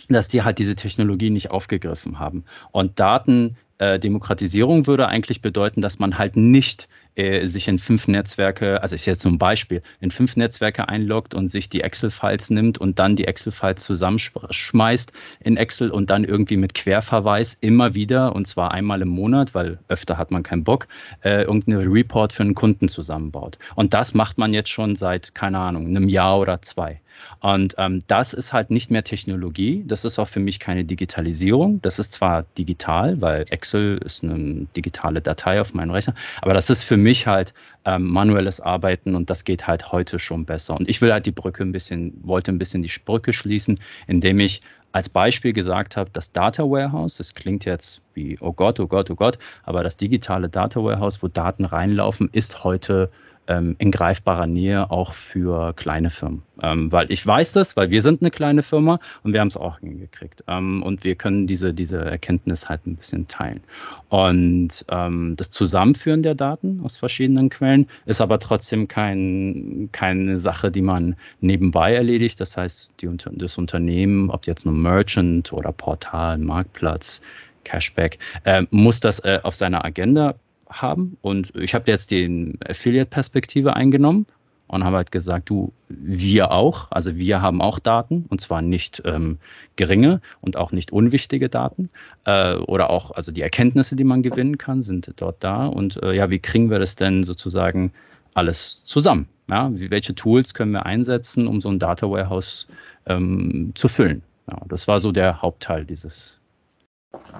dass 0.08 0.28
die 0.28 0.42
halt 0.42 0.58
diese 0.58 0.74
Technologie 0.74 1.30
nicht 1.30 1.50
aufgegriffen 1.50 2.18
haben. 2.18 2.44
Und 2.72 2.98
Daten 2.98 3.56
Demokratisierung 3.80 4.86
würde 4.86 5.08
eigentlich 5.08 5.40
bedeuten, 5.40 5.80
dass 5.80 5.98
man 5.98 6.18
halt 6.18 6.36
nicht 6.36 6.88
äh, 7.14 7.46
sich 7.46 7.68
in 7.68 7.78
fünf 7.78 8.08
Netzwerke, 8.08 8.82
also 8.82 8.94
ist 8.94 9.06
jetzt 9.06 9.22
so 9.22 9.28
ein 9.28 9.38
Beispiel, 9.38 9.80
in 10.00 10.10
fünf 10.10 10.36
Netzwerke 10.36 10.88
einloggt 10.88 11.34
und 11.34 11.48
sich 11.48 11.68
die 11.68 11.82
Excel-Files 11.82 12.50
nimmt 12.50 12.78
und 12.78 12.98
dann 12.98 13.16
die 13.16 13.26
Excel-Files 13.26 13.82
zusammenschmeißt 13.82 15.12
in 15.40 15.56
Excel 15.56 15.90
und 15.90 16.10
dann 16.10 16.24
irgendwie 16.24 16.56
mit 16.56 16.74
Querverweis 16.74 17.54
immer 17.60 17.94
wieder, 17.94 18.34
und 18.34 18.46
zwar 18.46 18.72
einmal 18.72 19.02
im 19.02 19.08
Monat, 19.08 19.54
weil 19.54 19.78
öfter 19.88 20.18
hat 20.18 20.30
man 20.30 20.42
keinen 20.42 20.64
Bock, 20.64 20.88
äh, 21.22 21.42
irgendeine 21.42 21.84
Report 21.84 22.32
für 22.32 22.42
einen 22.42 22.54
Kunden 22.54 22.88
zusammenbaut. 22.88 23.58
Und 23.74 23.94
das 23.94 24.14
macht 24.14 24.38
man 24.38 24.52
jetzt 24.52 24.70
schon 24.70 24.94
seit, 24.94 25.34
keine 25.34 25.58
Ahnung, 25.58 25.86
einem 25.86 26.08
Jahr 26.08 26.38
oder 26.38 26.62
zwei. 26.62 27.00
Und 27.40 27.74
ähm, 27.78 28.02
das 28.06 28.32
ist 28.34 28.52
halt 28.52 28.70
nicht 28.70 28.90
mehr 28.90 29.04
Technologie. 29.04 29.84
Das 29.86 30.04
ist 30.04 30.18
auch 30.18 30.28
für 30.28 30.40
mich 30.40 30.60
keine 30.60 30.84
Digitalisierung. 30.84 31.80
Das 31.82 31.98
ist 31.98 32.12
zwar 32.12 32.44
digital, 32.58 33.20
weil 33.20 33.44
Excel 33.50 33.98
ist 33.98 34.22
eine 34.22 34.66
digitale 34.76 35.20
Datei 35.20 35.60
auf 35.60 35.74
meinem 35.74 35.90
Rechner, 35.90 36.14
aber 36.42 36.54
das 36.54 36.70
ist 36.70 36.82
für 36.82 36.96
mich 37.02 37.26
halt 37.26 37.54
ähm, 37.84 38.08
manuelles 38.08 38.60
Arbeiten 38.60 39.14
und 39.14 39.30
das 39.30 39.44
geht 39.44 39.66
halt 39.66 39.92
heute 39.92 40.18
schon 40.18 40.44
besser. 40.44 40.76
Und 40.76 40.88
ich 40.88 41.00
will 41.00 41.12
halt 41.12 41.26
die 41.26 41.32
Brücke 41.32 41.62
ein 41.62 41.72
bisschen, 41.72 42.20
wollte 42.22 42.52
ein 42.52 42.58
bisschen 42.58 42.82
die 42.82 42.92
Brücke 43.04 43.32
schließen, 43.32 43.80
indem 44.06 44.40
ich 44.40 44.60
als 44.92 45.08
Beispiel 45.08 45.52
gesagt 45.52 45.96
habe, 45.96 46.10
das 46.12 46.32
Data 46.32 46.64
Warehouse, 46.64 47.16
das 47.16 47.34
klingt 47.34 47.64
jetzt 47.64 48.02
wie, 48.14 48.36
oh 48.40 48.52
Gott, 48.52 48.80
oh 48.80 48.86
Gott, 48.86 49.10
oh 49.10 49.14
Gott, 49.14 49.38
aber 49.62 49.84
das 49.84 49.96
digitale 49.96 50.48
Data 50.48 50.82
Warehouse, 50.82 51.22
wo 51.22 51.28
Daten 51.28 51.64
reinlaufen, 51.64 52.28
ist 52.32 52.64
heute 52.64 53.10
ähm, 53.50 53.74
in 53.78 53.90
greifbarer 53.90 54.46
Nähe 54.46 54.90
auch 54.90 55.12
für 55.12 55.72
kleine 55.74 56.10
Firmen. 56.10 56.42
Ähm, 56.62 56.92
weil 56.92 57.10
ich 57.10 57.26
weiß 57.26 57.52
das, 57.52 57.76
weil 57.76 57.90
wir 57.90 58.00
sind 58.00 58.22
eine 58.22 58.30
kleine 58.30 58.62
Firma 58.62 58.98
und 59.24 59.32
wir 59.32 59.40
haben 59.40 59.48
es 59.48 59.56
auch 59.56 59.80
hingekriegt. 59.80 60.44
Ähm, 60.46 60.82
und 60.84 61.02
wir 61.02 61.16
können 61.16 61.48
diese, 61.48 61.74
diese 61.74 61.98
Erkenntnis 61.98 62.68
halt 62.68 62.86
ein 62.86 62.96
bisschen 62.96 63.26
teilen. 63.26 63.62
Und 64.08 64.84
ähm, 64.88 65.34
das 65.36 65.50
Zusammenführen 65.50 66.22
der 66.22 66.36
Daten 66.36 66.80
aus 66.84 66.96
verschiedenen 66.96 67.50
Quellen 67.50 67.88
ist 68.06 68.20
aber 68.20 68.38
trotzdem 68.38 68.86
kein, 68.86 69.88
keine 69.90 70.38
Sache, 70.38 70.70
die 70.70 70.82
man 70.82 71.16
nebenbei 71.40 71.94
erledigt. 71.94 72.40
Das 72.40 72.56
heißt, 72.56 72.90
die, 73.00 73.08
das 73.32 73.58
Unternehmen, 73.58 74.30
ob 74.30 74.46
jetzt 74.46 74.64
nur 74.64 74.74
Merchant 74.74 75.52
oder 75.52 75.72
Portal, 75.72 76.38
Marktplatz, 76.38 77.20
Cashback, 77.64 78.18
äh, 78.44 78.62
muss 78.70 79.00
das 79.00 79.18
äh, 79.20 79.40
auf 79.42 79.56
seiner 79.56 79.84
Agenda 79.84 80.36
haben. 80.70 81.16
Und 81.20 81.54
ich 81.56 81.74
habe 81.74 81.90
jetzt 81.90 82.10
die 82.10 82.54
Affiliate-Perspektive 82.64 83.74
eingenommen 83.74 84.26
und 84.70 84.84
habe 84.84 84.98
halt 84.98 85.10
gesagt, 85.10 85.50
du, 85.50 85.72
wir 85.88 86.52
auch, 86.52 86.92
also 86.92 87.16
wir 87.16 87.42
haben 87.42 87.60
auch 87.60 87.80
Daten 87.80 88.26
und 88.28 88.40
zwar 88.40 88.62
nicht 88.62 89.02
ähm, 89.04 89.38
geringe 89.74 90.20
und 90.40 90.56
auch 90.56 90.70
nicht 90.70 90.92
unwichtige 90.92 91.48
Daten 91.48 91.88
äh, 92.24 92.54
oder 92.54 92.90
auch, 92.90 93.10
also 93.10 93.32
die 93.32 93.42
Erkenntnisse, 93.42 93.96
die 93.96 94.04
man 94.04 94.22
gewinnen 94.22 94.58
kann, 94.58 94.82
sind 94.82 95.12
dort 95.16 95.42
da 95.42 95.66
und 95.66 96.00
äh, 96.02 96.12
ja, 96.12 96.30
wie 96.30 96.38
kriegen 96.38 96.70
wir 96.70 96.78
das 96.78 96.94
denn 96.94 97.24
sozusagen 97.24 97.92
alles 98.32 98.84
zusammen? 98.84 99.28
Ja, 99.48 99.70
welche 99.72 100.14
Tools 100.14 100.54
können 100.54 100.70
wir 100.70 100.86
einsetzen, 100.86 101.48
um 101.48 101.60
so 101.60 101.68
ein 101.68 101.80
Data 101.80 102.08
Warehouse 102.08 102.68
ähm, 103.06 103.72
zu 103.74 103.88
füllen? 103.88 104.22
Ja, 104.48 104.60
das 104.68 104.86
war 104.86 105.00
so 105.00 105.10
der 105.10 105.42
Hauptteil 105.42 105.84
dieses 105.84 106.38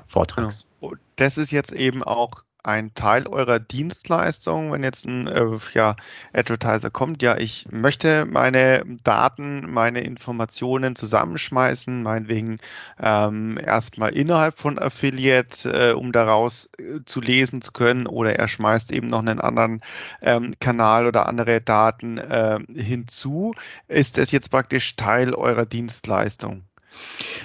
Vortrags. 0.08 0.66
Genau. 0.80 0.94
Das 1.14 1.38
ist 1.38 1.52
jetzt 1.52 1.70
eben 1.70 2.02
auch 2.02 2.42
ein 2.62 2.94
Teil 2.94 3.26
eurer 3.26 3.58
Dienstleistung, 3.58 4.72
wenn 4.72 4.82
jetzt 4.82 5.06
ein 5.06 5.26
äh, 5.26 5.58
ja, 5.74 5.96
Advertiser 6.32 6.90
kommt, 6.90 7.22
ja, 7.22 7.36
ich 7.36 7.66
möchte 7.70 8.26
meine 8.26 8.84
Daten, 9.04 9.70
meine 9.70 10.00
Informationen 10.00 10.96
zusammenschmeißen, 10.96 12.02
meinetwegen 12.02 12.58
ähm, 12.98 13.58
erstmal 13.58 14.12
innerhalb 14.12 14.58
von 14.58 14.78
Affiliate, 14.78 15.90
äh, 15.90 15.92
um 15.92 16.12
daraus 16.12 16.70
äh, 16.78 17.00
zu 17.04 17.20
lesen 17.20 17.62
zu 17.62 17.72
können, 17.72 18.06
oder 18.06 18.36
er 18.36 18.48
schmeißt 18.48 18.92
eben 18.92 19.08
noch 19.08 19.20
einen 19.20 19.40
anderen 19.40 19.80
ähm, 20.22 20.54
Kanal 20.60 21.06
oder 21.06 21.26
andere 21.26 21.60
Daten 21.60 22.18
äh, 22.18 22.58
hinzu. 22.74 23.54
Ist 23.88 24.18
das 24.18 24.30
jetzt 24.30 24.50
praktisch 24.50 24.96
Teil 24.96 25.34
eurer 25.34 25.66
Dienstleistung? 25.66 26.69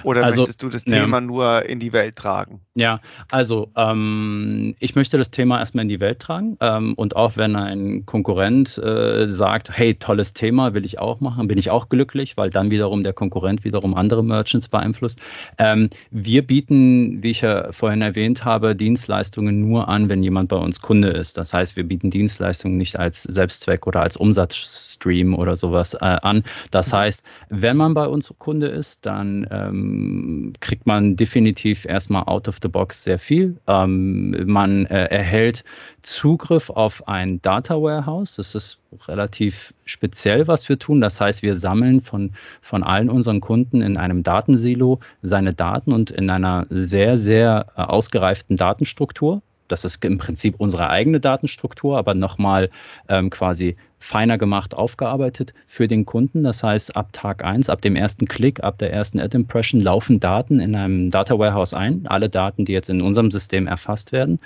Oder 0.02 0.24
also, 0.24 0.42
möchtest 0.42 0.62
du 0.62 0.68
das 0.68 0.84
Thema 0.84 1.18
ja. 1.18 1.20
nur 1.20 1.66
in 1.66 1.78
die 1.78 1.92
Welt 1.92 2.16
tragen? 2.16 2.60
Ja, 2.74 3.00
also 3.30 3.70
ähm, 3.76 4.74
ich 4.80 4.94
möchte 4.94 5.18
das 5.18 5.30
Thema 5.30 5.58
erstmal 5.58 5.82
in 5.82 5.88
die 5.88 6.00
Welt 6.00 6.20
tragen. 6.20 6.56
Ähm, 6.60 6.94
und 6.94 7.16
auch 7.16 7.36
wenn 7.36 7.56
ein 7.56 8.06
Konkurrent 8.06 8.78
äh, 8.78 9.28
sagt, 9.28 9.70
hey, 9.76 9.94
tolles 9.94 10.34
Thema, 10.34 10.74
will 10.74 10.84
ich 10.84 10.98
auch 10.98 11.20
machen, 11.20 11.48
bin 11.48 11.58
ich 11.58 11.70
auch 11.70 11.88
glücklich, 11.88 12.36
weil 12.36 12.50
dann 12.50 12.70
wiederum 12.70 13.02
der 13.02 13.12
Konkurrent 13.12 13.64
wiederum 13.64 13.94
andere 13.94 14.22
Merchants 14.22 14.68
beeinflusst. 14.68 15.20
Ähm, 15.58 15.90
wir 16.10 16.46
bieten, 16.46 17.22
wie 17.22 17.30
ich 17.30 17.40
ja 17.40 17.72
vorhin 17.72 18.02
erwähnt 18.02 18.44
habe, 18.44 18.76
Dienstleistungen 18.76 19.60
nur 19.60 19.88
an, 19.88 20.08
wenn 20.08 20.22
jemand 20.22 20.48
bei 20.48 20.56
uns 20.56 20.80
Kunde 20.80 21.08
ist. 21.08 21.36
Das 21.38 21.52
heißt, 21.52 21.76
wir 21.76 21.84
bieten 21.84 22.10
Dienstleistungen 22.10 22.76
nicht 22.76 22.98
als 22.98 23.22
Selbstzweck 23.22 23.86
oder 23.86 24.02
als 24.02 24.16
Umsatzstream 24.16 25.34
oder 25.34 25.56
sowas 25.56 25.94
äh, 25.94 25.98
an. 26.00 26.44
Das 26.70 26.92
heißt, 26.92 27.22
wenn 27.48 27.76
man 27.76 27.94
bei 27.94 28.06
uns 28.06 28.32
Kunde 28.38 28.66
ist, 28.68 29.06
dann 29.06 29.35
ähm, 29.50 30.52
kriegt 30.60 30.86
man 30.86 31.16
definitiv 31.16 31.84
erstmal 31.84 32.24
out 32.24 32.48
of 32.48 32.58
the 32.62 32.68
box 32.68 33.02
sehr 33.02 33.18
viel. 33.18 33.56
Ähm, 33.66 34.44
man 34.46 34.86
äh, 34.86 35.06
erhält 35.06 35.64
Zugriff 36.02 36.70
auf 36.70 37.08
ein 37.08 37.42
Data 37.42 37.74
Warehouse. 37.74 38.36
Das 38.36 38.54
ist 38.54 38.80
relativ 39.08 39.74
speziell, 39.84 40.46
was 40.46 40.68
wir 40.68 40.78
tun. 40.78 41.00
Das 41.00 41.20
heißt, 41.20 41.42
wir 41.42 41.54
sammeln 41.54 42.00
von, 42.00 42.32
von 42.60 42.82
allen 42.82 43.10
unseren 43.10 43.40
Kunden 43.40 43.82
in 43.82 43.96
einem 43.96 44.22
Datensilo 44.22 45.00
seine 45.22 45.50
Daten 45.50 45.92
und 45.92 46.10
in 46.10 46.30
einer 46.30 46.66
sehr, 46.70 47.18
sehr 47.18 47.66
äh, 47.76 47.82
ausgereiften 47.82 48.56
Datenstruktur. 48.56 49.42
Das 49.68 49.84
ist 49.84 50.04
im 50.04 50.18
Prinzip 50.18 50.54
unsere 50.58 50.90
eigene 50.90 51.20
Datenstruktur, 51.20 51.98
aber 51.98 52.14
nochmal 52.14 52.70
ähm, 53.08 53.30
quasi 53.30 53.76
feiner 53.98 54.36
gemacht, 54.38 54.74
aufgearbeitet 54.74 55.54
für 55.66 55.88
den 55.88 56.04
Kunden. 56.04 56.42
Das 56.42 56.62
heißt, 56.62 56.96
ab 56.96 57.12
Tag 57.12 57.44
1, 57.44 57.70
ab 57.70 57.80
dem 57.80 57.96
ersten 57.96 58.26
Klick, 58.26 58.62
ab 58.62 58.78
der 58.78 58.92
ersten 58.92 59.18
Ad-Impression 59.18 59.80
laufen 59.80 60.20
Daten 60.20 60.60
in 60.60 60.74
einem 60.74 61.10
Data 61.10 61.38
Warehouse 61.38 61.72
ein, 61.72 62.06
alle 62.06 62.28
Daten, 62.28 62.64
die 62.64 62.72
jetzt 62.72 62.90
in 62.90 63.00
unserem 63.00 63.30
System 63.30 63.66
erfasst 63.66 64.12
werden 64.12 64.38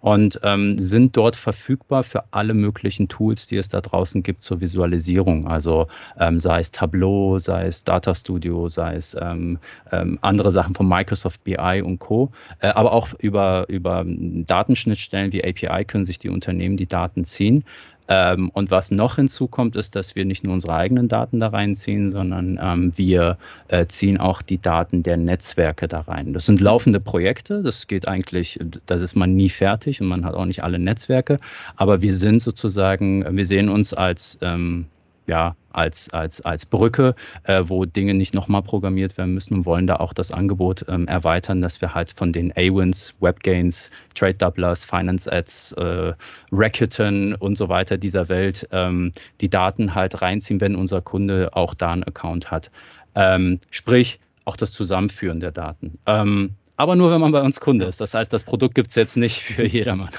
und 0.00 0.40
ähm, 0.42 0.78
sind 0.78 1.16
dort 1.16 1.36
verfügbar 1.36 2.02
für 2.04 2.24
alle 2.32 2.54
möglichen 2.54 3.08
Tools, 3.08 3.46
die 3.46 3.56
es 3.56 3.68
da 3.68 3.80
draußen 3.80 4.22
gibt 4.22 4.42
zur 4.42 4.60
Visualisierung. 4.60 5.48
Also 5.48 5.88
ähm, 6.18 6.38
sei 6.38 6.60
es 6.60 6.70
Tableau, 6.70 7.38
sei 7.38 7.66
es 7.66 7.84
Data 7.84 8.14
Studio, 8.14 8.68
sei 8.68 8.96
es 8.96 9.16
ähm, 9.20 9.58
ähm 9.90 10.18
andere 10.20 10.52
Sachen 10.52 10.74
von 10.74 10.88
Microsoft 10.88 11.44
BI 11.44 11.82
und 11.82 11.98
Co. 11.98 12.30
Äh, 12.60 12.68
aber 12.68 12.92
auch 12.92 13.08
über, 13.18 13.66
über 13.68 14.04
Datenschnittstellen 14.06 15.32
wie 15.32 15.44
API 15.44 15.84
können 15.84 16.04
sich 16.04 16.18
die 16.18 16.28
Unternehmen 16.28 16.76
die 16.76 16.86
Daten 16.86 17.24
ziehen. 17.24 17.64
Ähm, 18.08 18.50
und 18.50 18.70
was 18.70 18.90
noch 18.90 19.16
hinzukommt, 19.16 19.76
ist, 19.76 19.94
dass 19.94 20.16
wir 20.16 20.24
nicht 20.24 20.44
nur 20.44 20.54
unsere 20.54 20.74
eigenen 20.74 21.08
Daten 21.08 21.40
da 21.40 21.48
reinziehen, 21.48 22.10
sondern 22.10 22.58
ähm, 22.60 22.92
wir 22.96 23.38
äh, 23.68 23.86
ziehen 23.86 24.18
auch 24.18 24.40
die 24.40 24.60
Daten 24.60 25.02
der 25.02 25.18
Netzwerke 25.18 25.88
da 25.88 26.00
rein. 26.00 26.32
Das 26.32 26.46
sind 26.46 26.60
laufende 26.60 27.00
Projekte, 27.00 27.62
das 27.62 27.86
geht 27.86 28.08
eigentlich, 28.08 28.58
das 28.86 29.02
ist 29.02 29.14
man 29.14 29.34
nie 29.34 29.50
fertig 29.50 30.00
und 30.00 30.08
man 30.08 30.24
hat 30.24 30.34
auch 30.34 30.46
nicht 30.46 30.64
alle 30.64 30.78
Netzwerke, 30.78 31.38
aber 31.76 32.00
wir 32.00 32.14
sind 32.14 32.42
sozusagen, 32.42 33.36
wir 33.36 33.44
sehen 33.44 33.68
uns 33.68 33.92
als 33.92 34.38
ähm, 34.40 34.86
ja, 35.28 35.54
als, 35.70 36.10
als, 36.10 36.40
als 36.40 36.66
Brücke, 36.66 37.14
äh, 37.44 37.62
wo 37.66 37.84
Dinge 37.84 38.14
nicht 38.14 38.34
nochmal 38.34 38.62
programmiert 38.62 39.16
werden 39.16 39.34
müssen 39.34 39.54
und 39.54 39.66
wollen 39.66 39.86
da 39.86 39.96
auch 39.96 40.12
das 40.12 40.32
Angebot 40.32 40.86
ähm, 40.88 41.06
erweitern, 41.06 41.60
dass 41.60 41.80
wir 41.80 41.94
halt 41.94 42.10
von 42.10 42.32
den 42.32 42.50
A-Wins, 42.52 43.14
WebGains, 43.20 43.92
Trade 44.14 44.34
Doublers, 44.34 44.84
Finance 44.84 45.30
Ads, 45.30 45.72
äh, 45.72 46.14
Rakuten 46.50 47.34
und 47.34 47.56
so 47.56 47.68
weiter 47.68 47.98
dieser 47.98 48.28
Welt 48.28 48.66
ähm, 48.72 49.12
die 49.40 49.50
Daten 49.50 49.94
halt 49.94 50.20
reinziehen, 50.20 50.60
wenn 50.60 50.74
unser 50.74 51.02
Kunde 51.02 51.50
auch 51.52 51.74
da 51.74 51.92
einen 51.92 52.04
Account 52.04 52.50
hat. 52.50 52.70
Ähm, 53.14 53.60
sprich, 53.70 54.20
auch 54.46 54.56
das 54.56 54.72
Zusammenführen 54.72 55.40
der 55.40 55.52
Daten. 55.52 55.98
Ähm, 56.06 56.54
aber 56.76 56.96
nur, 56.96 57.10
wenn 57.10 57.20
man 57.20 57.32
bei 57.32 57.42
uns 57.42 57.60
Kunde 57.60 57.84
ist. 57.84 58.00
Das 58.00 58.14
heißt, 58.14 58.32
das 58.32 58.44
Produkt 58.44 58.74
gibt 58.74 58.88
es 58.88 58.94
jetzt 58.94 59.16
nicht 59.16 59.42
für 59.42 59.66
jedermann. 59.66 60.10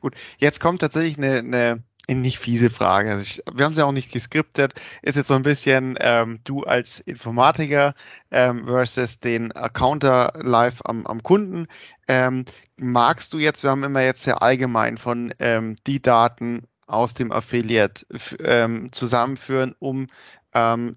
Gut, 0.00 0.14
jetzt 0.38 0.60
kommt 0.60 0.80
tatsächlich 0.80 1.18
eine, 1.18 1.38
eine 1.38 1.82
nicht 2.08 2.38
fiese 2.38 2.70
Frage. 2.70 3.10
Also 3.10 3.22
ich, 3.24 3.42
wir 3.52 3.64
haben 3.64 3.74
sie 3.74 3.84
auch 3.84 3.92
nicht 3.92 4.12
geskriptet. 4.12 4.74
Ist 5.02 5.16
jetzt 5.16 5.28
so 5.28 5.34
ein 5.34 5.42
bisschen 5.42 5.96
ähm, 6.00 6.40
du 6.44 6.62
als 6.62 7.00
Informatiker 7.00 7.94
ähm, 8.30 8.66
versus 8.66 9.18
den 9.18 9.52
Accounter 9.52 10.32
live 10.36 10.82
am, 10.84 11.06
am 11.06 11.22
Kunden. 11.22 11.66
Ähm, 12.06 12.44
magst 12.76 13.32
du 13.32 13.38
jetzt, 13.38 13.62
wir 13.62 13.70
haben 13.70 13.82
immer 13.82 14.02
jetzt 14.02 14.22
sehr 14.22 14.42
allgemein 14.42 14.98
von 14.98 15.34
ähm, 15.40 15.76
die 15.86 16.00
Daten 16.00 16.68
aus 16.86 17.14
dem 17.14 17.32
Affiliate 17.32 18.06
ähm, 18.40 18.92
zusammenführen, 18.92 19.74
um 19.80 20.06
ähm, 20.54 20.96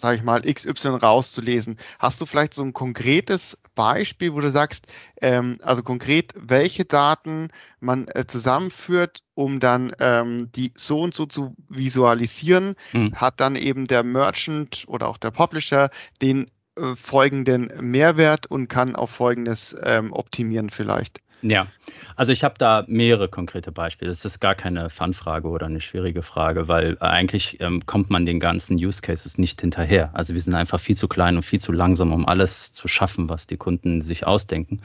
sage 0.00 0.16
ich 0.16 0.22
mal, 0.22 0.42
XY 0.42 0.88
rauszulesen. 0.88 1.76
Hast 1.98 2.20
du 2.20 2.26
vielleicht 2.26 2.54
so 2.54 2.62
ein 2.62 2.72
konkretes 2.72 3.60
Beispiel, 3.74 4.32
wo 4.32 4.40
du 4.40 4.50
sagst, 4.50 4.86
ähm, 5.20 5.58
also 5.62 5.82
konkret, 5.82 6.32
welche 6.36 6.84
Daten 6.84 7.48
man 7.80 8.06
äh, 8.08 8.24
zusammenführt, 8.26 9.24
um 9.34 9.58
dann 9.58 9.92
ähm, 9.98 10.52
die 10.52 10.72
so 10.76 11.00
und 11.00 11.14
so 11.14 11.26
zu 11.26 11.54
visualisieren, 11.68 12.76
mhm. 12.92 13.14
hat 13.14 13.40
dann 13.40 13.56
eben 13.56 13.86
der 13.86 14.04
Merchant 14.04 14.84
oder 14.86 15.08
auch 15.08 15.16
der 15.16 15.32
Publisher 15.32 15.90
den 16.22 16.48
äh, 16.76 16.94
folgenden 16.94 17.72
Mehrwert 17.80 18.46
und 18.46 18.68
kann 18.68 18.94
auf 18.94 19.10
folgendes 19.10 19.76
ähm, 19.82 20.12
optimieren 20.12 20.70
vielleicht? 20.70 21.20
Ja, 21.40 21.68
also 22.16 22.32
ich 22.32 22.42
habe 22.42 22.56
da 22.58 22.84
mehrere 22.88 23.28
konkrete 23.28 23.70
Beispiele. 23.70 24.10
Das 24.10 24.24
ist 24.24 24.40
gar 24.40 24.56
keine 24.56 24.90
Fun-Frage 24.90 25.48
oder 25.48 25.66
eine 25.66 25.80
schwierige 25.80 26.22
Frage, 26.22 26.66
weil 26.66 26.96
eigentlich 26.98 27.60
ähm, 27.60 27.86
kommt 27.86 28.10
man 28.10 28.26
den 28.26 28.40
ganzen 28.40 28.76
Use 28.76 29.02
Cases 29.02 29.38
nicht 29.38 29.60
hinterher. 29.60 30.10
Also 30.14 30.34
wir 30.34 30.40
sind 30.40 30.54
einfach 30.54 30.80
viel 30.80 30.96
zu 30.96 31.06
klein 31.06 31.36
und 31.36 31.42
viel 31.42 31.60
zu 31.60 31.70
langsam, 31.70 32.12
um 32.12 32.26
alles 32.26 32.72
zu 32.72 32.88
schaffen, 32.88 33.28
was 33.28 33.46
die 33.46 33.56
Kunden 33.56 34.02
sich 34.02 34.26
ausdenken. 34.26 34.80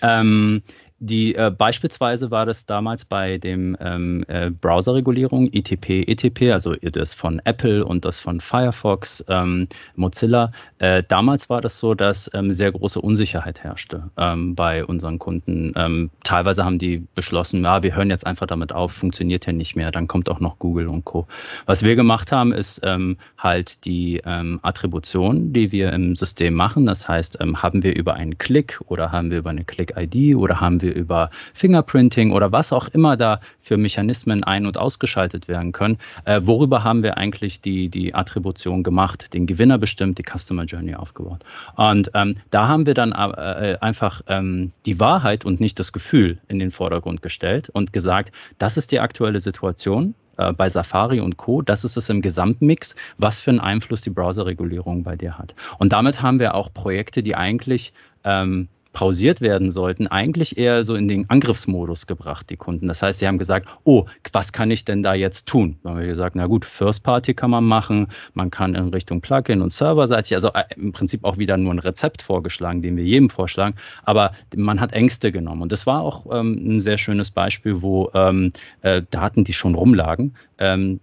Ähm, 0.00 0.62
die 0.98 1.34
äh, 1.34 1.50
beispielsweise 1.50 2.30
war 2.30 2.46
das 2.46 2.64
damals 2.64 3.04
bei 3.04 3.36
dem 3.36 3.76
ähm, 3.80 4.24
äh, 4.28 4.50
Browserregulierung 4.50 5.52
ITP, 5.52 6.04
ETP, 6.06 6.52
also 6.52 6.74
das 6.74 7.12
von 7.12 7.40
Apple 7.44 7.84
und 7.84 8.06
das 8.06 8.18
von 8.18 8.40
Firefox, 8.40 9.22
ähm, 9.28 9.68
Mozilla. 9.94 10.52
Äh, 10.78 11.02
damals 11.06 11.50
war 11.50 11.60
das 11.60 11.78
so, 11.78 11.94
dass 11.94 12.30
ähm, 12.32 12.52
sehr 12.52 12.72
große 12.72 13.00
Unsicherheit 13.00 13.62
herrschte 13.62 14.10
ähm, 14.16 14.54
bei 14.54 14.86
unseren 14.86 15.18
Kunden. 15.18 15.74
Ähm, 15.76 16.10
teilweise 16.24 16.64
haben 16.64 16.78
die 16.78 17.06
beschlossen, 17.14 17.62
ja, 17.62 17.82
wir 17.82 17.94
hören 17.94 18.08
jetzt 18.08 18.26
einfach 18.26 18.46
damit 18.46 18.72
auf, 18.72 18.92
funktioniert 18.92 19.44
ja 19.44 19.52
nicht 19.52 19.76
mehr. 19.76 19.90
Dann 19.90 20.08
kommt 20.08 20.30
auch 20.30 20.40
noch 20.40 20.58
Google 20.58 20.88
und 20.88 21.04
Co. 21.04 21.26
Was 21.66 21.82
wir 21.82 21.94
gemacht 21.94 22.32
haben, 22.32 22.52
ist 22.52 22.80
ähm, 22.84 23.18
halt 23.36 23.84
die 23.84 24.22
Attribution, 24.24 25.52
die 25.52 25.72
wir 25.72 25.92
im 25.92 26.16
System 26.16 26.54
machen. 26.54 26.86
Das 26.86 27.08
heißt, 27.08 27.38
haben 27.40 27.82
wir 27.82 27.94
über 27.94 28.14
einen 28.14 28.38
Klick 28.38 28.80
oder 28.86 29.12
haben 29.12 29.30
wir 29.30 29.38
über 29.38 29.50
eine 29.50 29.64
Click-ID 29.64 30.36
oder 30.36 30.60
haben 30.60 30.80
wir 30.80 30.85
wir 30.86 30.94
über 30.94 31.30
Fingerprinting 31.54 32.32
oder 32.32 32.52
was 32.52 32.72
auch 32.72 32.88
immer 32.88 33.16
da 33.16 33.40
für 33.60 33.76
Mechanismen 33.76 34.44
ein- 34.44 34.66
und 34.66 34.78
ausgeschaltet 34.78 35.48
werden 35.48 35.72
können. 35.72 35.98
Äh, 36.24 36.40
worüber 36.44 36.84
haben 36.84 37.02
wir 37.02 37.16
eigentlich 37.16 37.60
die, 37.60 37.88
die 37.88 38.14
Attribution 38.14 38.82
gemacht, 38.82 39.34
den 39.34 39.46
Gewinner 39.46 39.78
bestimmt, 39.78 40.18
die 40.18 40.22
Customer 40.22 40.64
Journey 40.64 40.94
aufgebaut? 40.94 41.44
Und 41.76 42.10
ähm, 42.14 42.34
da 42.50 42.68
haben 42.68 42.86
wir 42.86 42.94
dann 42.94 43.12
äh, 43.12 43.72
äh, 43.72 43.78
einfach 43.80 44.22
ähm, 44.28 44.72
die 44.86 45.00
Wahrheit 45.00 45.44
und 45.44 45.60
nicht 45.60 45.78
das 45.78 45.92
Gefühl 45.92 46.38
in 46.48 46.58
den 46.58 46.70
Vordergrund 46.70 47.22
gestellt 47.22 47.68
und 47.68 47.92
gesagt, 47.92 48.32
das 48.58 48.76
ist 48.76 48.92
die 48.92 49.00
aktuelle 49.00 49.40
Situation 49.40 50.14
äh, 50.36 50.52
bei 50.52 50.68
Safari 50.68 51.20
und 51.20 51.36
Co. 51.36 51.62
Das 51.62 51.84
ist 51.84 51.96
es 51.96 52.08
im 52.08 52.22
Gesamtmix, 52.22 52.94
was 53.18 53.40
für 53.40 53.50
einen 53.50 53.60
Einfluss 53.60 54.02
die 54.02 54.10
Browserregulierung 54.10 55.02
bei 55.02 55.16
dir 55.16 55.38
hat. 55.38 55.54
Und 55.78 55.92
damit 55.92 56.22
haben 56.22 56.38
wir 56.38 56.54
auch 56.54 56.72
Projekte, 56.72 57.22
die 57.22 57.34
eigentlich 57.34 57.92
ähm, 58.24 58.68
pausiert 58.96 59.42
werden 59.42 59.72
sollten, 59.72 60.06
eigentlich 60.06 60.56
eher 60.56 60.82
so 60.82 60.94
in 60.94 61.06
den 61.06 61.28
Angriffsmodus 61.28 62.06
gebracht, 62.06 62.48
die 62.48 62.56
Kunden. 62.56 62.88
Das 62.88 63.02
heißt, 63.02 63.18
sie 63.18 63.26
haben 63.26 63.36
gesagt, 63.36 63.68
oh, 63.84 64.06
was 64.32 64.54
kann 64.54 64.70
ich 64.70 64.86
denn 64.86 65.02
da 65.02 65.12
jetzt 65.12 65.46
tun? 65.46 65.76
Dann 65.82 65.92
haben 65.92 66.00
wir 66.00 66.06
gesagt, 66.06 66.34
na 66.34 66.46
gut, 66.46 66.64
First 66.64 67.04
Party 67.04 67.34
kann 67.34 67.50
man 67.50 67.62
machen, 67.62 68.06
man 68.32 68.50
kann 68.50 68.74
in 68.74 68.88
Richtung 68.88 69.20
Plugin 69.20 69.60
und 69.60 69.70
serverseitig, 69.70 70.32
also 70.32 70.48
äh, 70.54 70.64
im 70.76 70.92
Prinzip 70.92 71.24
auch 71.24 71.36
wieder 71.36 71.58
nur 71.58 71.74
ein 71.74 71.78
Rezept 71.78 72.22
vorgeschlagen, 72.22 72.80
den 72.80 72.96
wir 72.96 73.04
jedem 73.04 73.28
vorschlagen, 73.28 73.76
aber 74.02 74.32
man 74.56 74.80
hat 74.80 74.94
Ängste 74.94 75.30
genommen. 75.30 75.60
Und 75.60 75.72
das 75.72 75.86
war 75.86 76.00
auch 76.00 76.24
ähm, 76.32 76.76
ein 76.76 76.80
sehr 76.80 76.96
schönes 76.96 77.30
Beispiel, 77.30 77.82
wo 77.82 78.10
ähm, 78.14 78.54
äh, 78.80 79.02
Daten, 79.10 79.44
die 79.44 79.52
schon 79.52 79.74
rumlagen, 79.74 80.36
ähm, 80.58 81.00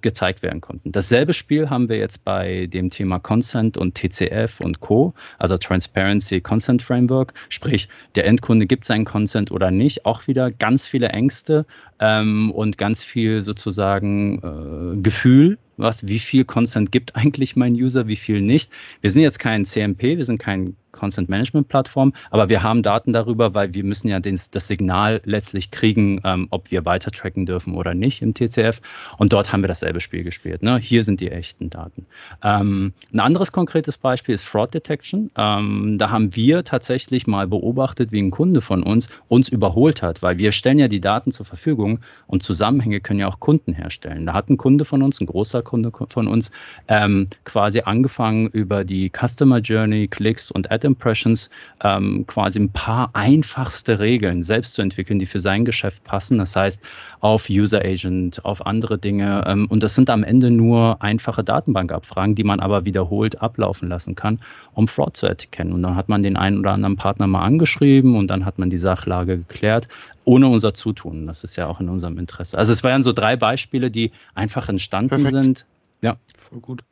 gezeigt 0.00 0.42
werden 0.42 0.60
konnten. 0.60 0.92
Dasselbe 0.92 1.32
Spiel 1.32 1.70
haben 1.70 1.88
wir 1.88 1.96
jetzt 1.96 2.24
bei 2.24 2.66
dem 2.66 2.90
Thema 2.90 3.18
Consent 3.18 3.76
und 3.76 3.96
TCF 3.96 4.60
und 4.60 4.80
Co., 4.80 5.14
also 5.38 5.58
Transparency 5.58 6.40
Consent 6.40 6.82
Framework, 6.82 7.31
sprich 7.48 7.88
der 8.14 8.26
Endkunde 8.26 8.66
gibt 8.66 8.84
seinen 8.84 9.04
Consent 9.04 9.50
oder 9.50 9.70
nicht, 9.70 10.06
auch 10.06 10.26
wieder 10.26 10.50
ganz 10.50 10.86
viele 10.86 11.08
Ängste 11.08 11.66
ähm, 11.98 12.50
und 12.50 12.78
ganz 12.78 13.02
viel 13.04 13.42
sozusagen 13.42 14.96
äh, 14.96 15.02
Gefühl 15.02 15.58
was, 15.76 16.06
wie 16.06 16.18
viel 16.18 16.44
Consent 16.44 16.92
gibt 16.92 17.16
eigentlich 17.16 17.56
mein 17.56 17.74
User, 17.74 18.06
wie 18.06 18.16
viel 18.16 18.40
nicht. 18.40 18.70
Wir 19.00 19.10
sind 19.10 19.22
jetzt 19.22 19.38
kein 19.38 19.64
CMP, 19.64 20.16
wir 20.16 20.24
sind 20.24 20.38
kein 20.38 20.76
Consent 20.92 21.28
Management 21.28 21.68
Plattform, 21.68 22.12
aber 22.30 22.48
wir 22.48 22.62
haben 22.62 22.82
Daten 22.82 23.12
darüber, 23.12 23.54
weil 23.54 23.74
wir 23.74 23.84
müssen 23.84 24.08
ja 24.08 24.20
den, 24.20 24.38
das 24.50 24.68
Signal 24.68 25.20
letztlich 25.24 25.70
kriegen, 25.70 26.20
ähm, 26.24 26.48
ob 26.50 26.70
wir 26.70 26.84
weiter 26.84 27.10
tracken 27.10 27.46
dürfen 27.46 27.74
oder 27.74 27.94
nicht 27.94 28.22
im 28.22 28.34
TCF. 28.34 28.80
Und 29.18 29.32
dort 29.32 29.52
haben 29.52 29.62
wir 29.62 29.68
dasselbe 29.68 30.00
Spiel 30.00 30.22
gespielt. 30.22 30.62
Ne? 30.62 30.78
Hier 30.78 31.04
sind 31.04 31.20
die 31.20 31.30
echten 31.30 31.70
Daten. 31.70 32.06
Ähm, 32.42 32.92
ein 33.12 33.20
anderes 33.20 33.52
konkretes 33.52 33.98
Beispiel 33.98 34.34
ist 34.34 34.44
Fraud 34.44 34.74
Detection. 34.74 35.30
Ähm, 35.36 35.96
da 35.98 36.10
haben 36.10 36.36
wir 36.36 36.64
tatsächlich 36.64 37.26
mal 37.26 37.46
beobachtet, 37.46 38.12
wie 38.12 38.20
ein 38.20 38.30
Kunde 38.30 38.60
von 38.60 38.82
uns 38.82 39.08
uns 39.28 39.48
überholt 39.48 40.02
hat, 40.02 40.22
weil 40.22 40.38
wir 40.38 40.52
stellen 40.52 40.78
ja 40.78 40.88
die 40.88 41.00
Daten 41.00 41.32
zur 41.32 41.46
Verfügung 41.46 42.00
und 42.26 42.42
Zusammenhänge 42.42 43.00
können 43.00 43.20
ja 43.20 43.28
auch 43.28 43.40
Kunden 43.40 43.72
herstellen. 43.72 44.26
Da 44.26 44.34
hat 44.34 44.50
ein 44.50 44.56
Kunde 44.56 44.84
von 44.84 45.02
uns, 45.02 45.20
ein 45.20 45.26
großer 45.26 45.62
Kunde 45.62 45.90
von 46.08 46.28
uns, 46.28 46.50
ähm, 46.88 47.28
quasi 47.44 47.80
angefangen 47.80 48.48
über 48.48 48.84
die 48.84 49.10
Customer 49.10 49.58
Journey, 49.58 50.08
Klicks 50.08 50.50
und 50.50 50.70
Ad 50.70 50.81
Impressions 50.84 51.50
ähm, 51.82 52.24
quasi 52.26 52.58
ein 52.58 52.70
paar 52.70 53.10
einfachste 53.14 54.00
Regeln 54.00 54.42
selbst 54.42 54.74
zu 54.74 54.82
entwickeln, 54.82 55.18
die 55.18 55.26
für 55.26 55.40
sein 55.40 55.64
Geschäft 55.64 56.04
passen. 56.04 56.38
Das 56.38 56.56
heißt, 56.56 56.82
auf 57.20 57.48
User 57.48 57.84
Agent, 57.84 58.44
auf 58.44 58.66
andere 58.66 58.98
Dinge. 58.98 59.44
Ähm, 59.46 59.66
und 59.66 59.82
das 59.82 59.94
sind 59.94 60.10
am 60.10 60.24
Ende 60.24 60.50
nur 60.50 61.02
einfache 61.02 61.44
Datenbankabfragen, 61.44 62.34
die 62.34 62.44
man 62.44 62.60
aber 62.60 62.84
wiederholt 62.84 63.40
ablaufen 63.40 63.88
lassen 63.88 64.14
kann, 64.14 64.40
um 64.74 64.88
Fraud 64.88 65.16
zu 65.16 65.26
erkennen. 65.26 65.72
Und 65.72 65.82
dann 65.82 65.96
hat 65.96 66.08
man 66.08 66.22
den 66.22 66.36
einen 66.36 66.58
oder 66.58 66.72
anderen 66.72 66.96
Partner 66.96 67.26
mal 67.26 67.42
angeschrieben 67.42 68.16
und 68.16 68.28
dann 68.28 68.44
hat 68.44 68.58
man 68.58 68.70
die 68.70 68.78
Sachlage 68.78 69.38
geklärt, 69.38 69.88
ohne 70.24 70.48
unser 70.48 70.74
Zutun. 70.74 71.26
Das 71.26 71.44
ist 71.44 71.56
ja 71.56 71.66
auch 71.66 71.80
in 71.80 71.88
unserem 71.88 72.18
Interesse. 72.18 72.58
Also 72.58 72.72
es 72.72 72.84
waren 72.84 73.02
so 73.02 73.12
drei 73.12 73.36
Beispiele, 73.36 73.90
die 73.90 74.12
einfach 74.34 74.68
entstanden 74.68 75.08
Perfekt. 75.08 75.32
sind. 75.32 75.66
Ja. 76.02 76.16
Voll 76.38 76.60
gut. 76.60 76.82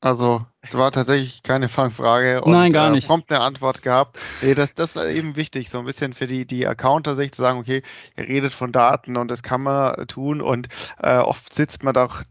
Also, 0.00 0.46
es 0.60 0.74
war 0.74 0.92
tatsächlich 0.92 1.42
keine 1.42 1.68
Fangfrage 1.68 2.42
und 2.42 2.52
Nein, 2.52 2.72
gar 2.72 2.88
äh, 2.88 2.92
nicht. 2.92 3.08
prompt 3.08 3.32
eine 3.32 3.40
Antwort 3.40 3.82
gehabt. 3.82 4.18
Nee, 4.42 4.54
das, 4.54 4.72
das 4.74 4.94
ist 4.94 5.04
eben 5.04 5.34
wichtig, 5.34 5.70
so 5.70 5.78
ein 5.80 5.84
bisschen 5.84 6.12
für 6.12 6.28
die, 6.28 6.46
die 6.46 6.66
Accounter-Sicht 6.68 7.34
zu 7.34 7.42
sagen, 7.42 7.58
okay, 7.58 7.82
ihr 8.16 8.28
redet 8.28 8.52
von 8.52 8.70
Daten 8.70 9.16
und 9.16 9.28
das 9.28 9.42
kann 9.42 9.62
man 9.62 10.06
tun 10.06 10.40
und 10.40 10.68
äh, 11.02 11.18
oft 11.18 11.52
sitzt 11.52 11.82
man 11.82 11.94
doch 11.94 12.22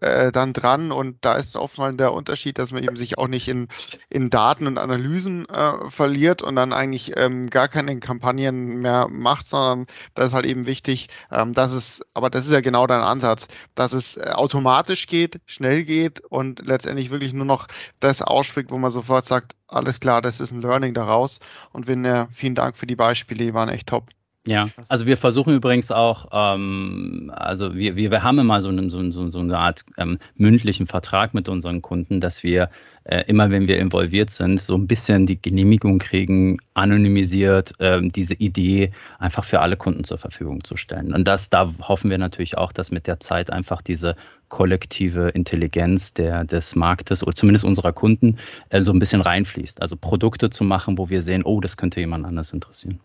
äh, 0.00 0.32
dann 0.32 0.52
dran 0.52 0.92
und 0.92 1.24
da 1.24 1.34
ist 1.34 1.56
oftmals 1.56 1.96
der 1.96 2.12
Unterschied, 2.12 2.58
dass 2.58 2.72
man 2.72 2.82
eben 2.82 2.96
sich 2.96 3.18
auch 3.18 3.28
nicht 3.28 3.48
in, 3.48 3.68
in 4.08 4.30
Daten 4.30 4.66
und 4.66 4.78
Analysen 4.78 5.48
äh, 5.48 5.90
verliert 5.90 6.42
und 6.42 6.56
dann 6.56 6.72
eigentlich 6.72 7.12
ähm, 7.16 7.50
gar 7.50 7.68
keine 7.68 7.98
Kampagnen 8.00 8.80
mehr 8.80 9.08
macht, 9.08 9.48
sondern 9.48 9.86
da 10.14 10.24
ist 10.24 10.34
halt 10.34 10.46
eben 10.46 10.66
wichtig, 10.66 11.08
ähm, 11.30 11.52
dass 11.52 11.74
es, 11.74 12.00
aber 12.14 12.30
das 12.30 12.46
ist 12.46 12.52
ja 12.52 12.60
genau 12.60 12.86
dein 12.86 13.00
Ansatz, 13.00 13.48
dass 13.74 13.92
es 13.92 14.16
äh, 14.16 14.30
automatisch 14.32 15.06
geht, 15.06 15.40
schnell 15.46 15.84
geht 15.84 16.20
und 16.20 16.64
letztendlich 16.64 17.10
wirklich 17.10 17.32
nur 17.32 17.46
noch 17.46 17.66
das 18.00 18.22
ausspricht, 18.22 18.70
wo 18.70 18.78
man 18.78 18.90
sofort 18.90 19.26
sagt, 19.26 19.54
alles 19.66 20.00
klar, 20.00 20.22
das 20.22 20.40
ist 20.40 20.52
ein 20.52 20.62
Learning 20.62 20.94
daraus 20.94 21.40
und 21.72 21.86
wenn, 21.86 22.04
äh, 22.04 22.26
vielen 22.30 22.54
Dank 22.54 22.76
für 22.76 22.86
die 22.86 22.96
Beispiele, 22.96 23.44
die 23.44 23.54
waren 23.54 23.68
echt 23.68 23.88
top. 23.88 24.10
Ja, 24.44 24.66
also 24.88 25.06
wir 25.06 25.16
versuchen 25.16 25.54
übrigens 25.54 25.92
auch, 25.92 26.26
ähm, 26.32 27.30
also 27.32 27.76
wir, 27.76 27.94
wir, 27.94 28.10
wir 28.10 28.24
haben 28.24 28.40
immer 28.40 28.60
so, 28.60 28.70
eine, 28.70 28.90
so, 28.90 29.30
so, 29.30 29.38
eine 29.38 29.56
Art 29.56 29.84
ähm, 29.96 30.18
mündlichen 30.34 30.88
Vertrag 30.88 31.32
mit 31.32 31.48
unseren 31.48 31.80
Kunden, 31.80 32.20
dass 32.20 32.42
wir 32.42 32.68
äh, 33.04 33.22
immer, 33.28 33.50
wenn 33.50 33.68
wir 33.68 33.78
involviert 33.78 34.30
sind, 34.30 34.58
so 34.60 34.74
ein 34.74 34.88
bisschen 34.88 35.26
die 35.26 35.40
Genehmigung 35.40 36.00
kriegen, 36.00 36.58
anonymisiert 36.74 37.74
ähm, 37.78 38.10
diese 38.10 38.34
Idee 38.34 38.90
einfach 39.20 39.44
für 39.44 39.60
alle 39.60 39.76
Kunden 39.76 40.02
zur 40.02 40.18
Verfügung 40.18 40.64
zu 40.64 40.76
stellen. 40.76 41.14
Und 41.14 41.28
das, 41.28 41.48
da 41.48 41.72
hoffen 41.80 42.10
wir 42.10 42.18
natürlich 42.18 42.58
auch, 42.58 42.72
dass 42.72 42.90
mit 42.90 43.06
der 43.06 43.20
Zeit 43.20 43.48
einfach 43.48 43.80
diese 43.80 44.16
kollektive 44.48 45.28
Intelligenz 45.28 46.14
der, 46.14 46.42
des 46.42 46.74
Marktes 46.74 47.22
oder 47.22 47.36
zumindest 47.36 47.64
unserer 47.64 47.92
Kunden 47.92 48.38
äh, 48.70 48.82
so 48.82 48.92
ein 48.92 48.98
bisschen 48.98 49.20
reinfließt. 49.20 49.80
Also 49.80 49.96
Produkte 49.96 50.50
zu 50.50 50.64
machen, 50.64 50.98
wo 50.98 51.10
wir 51.10 51.22
sehen, 51.22 51.44
oh, 51.44 51.60
das 51.60 51.76
könnte 51.76 52.00
jemand 52.00 52.26
anders 52.26 52.52
interessieren. 52.52 52.98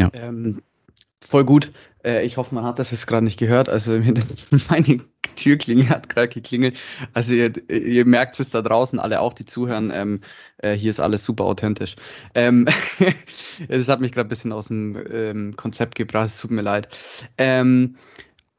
Ja. 0.00 0.10
Ähm, 0.14 0.62
voll 1.20 1.44
gut. 1.44 1.72
Äh, 2.04 2.24
ich 2.24 2.36
hoffe, 2.36 2.54
man 2.54 2.64
hat 2.64 2.78
das 2.78 2.90
jetzt 2.90 3.06
gerade 3.06 3.24
nicht 3.24 3.38
gehört. 3.38 3.68
Also 3.68 4.00
meine 4.70 5.00
Türklingel 5.36 5.90
hat 5.90 6.08
gerade 6.08 6.28
geklingelt. 6.28 6.78
Also 7.12 7.34
ihr, 7.34 7.52
ihr 7.70 8.06
merkt 8.06 8.40
es 8.40 8.50
da 8.50 8.62
draußen, 8.62 8.98
alle 8.98 9.20
auch, 9.20 9.34
die 9.34 9.44
zuhören. 9.44 9.90
Ähm, 9.94 10.20
äh, 10.58 10.72
hier 10.72 10.90
ist 10.90 11.00
alles 11.00 11.24
super 11.24 11.44
authentisch. 11.44 11.96
Ähm, 12.34 12.66
das 13.68 13.88
hat 13.88 14.00
mich 14.00 14.12
gerade 14.12 14.26
ein 14.26 14.30
bisschen 14.30 14.52
aus 14.52 14.68
dem 14.68 14.98
ähm, 15.12 15.56
Konzept 15.56 15.94
gebracht. 15.94 16.26
Es 16.26 16.40
tut 16.40 16.50
mir 16.50 16.62
leid. 16.62 16.88
Ähm, 17.36 17.96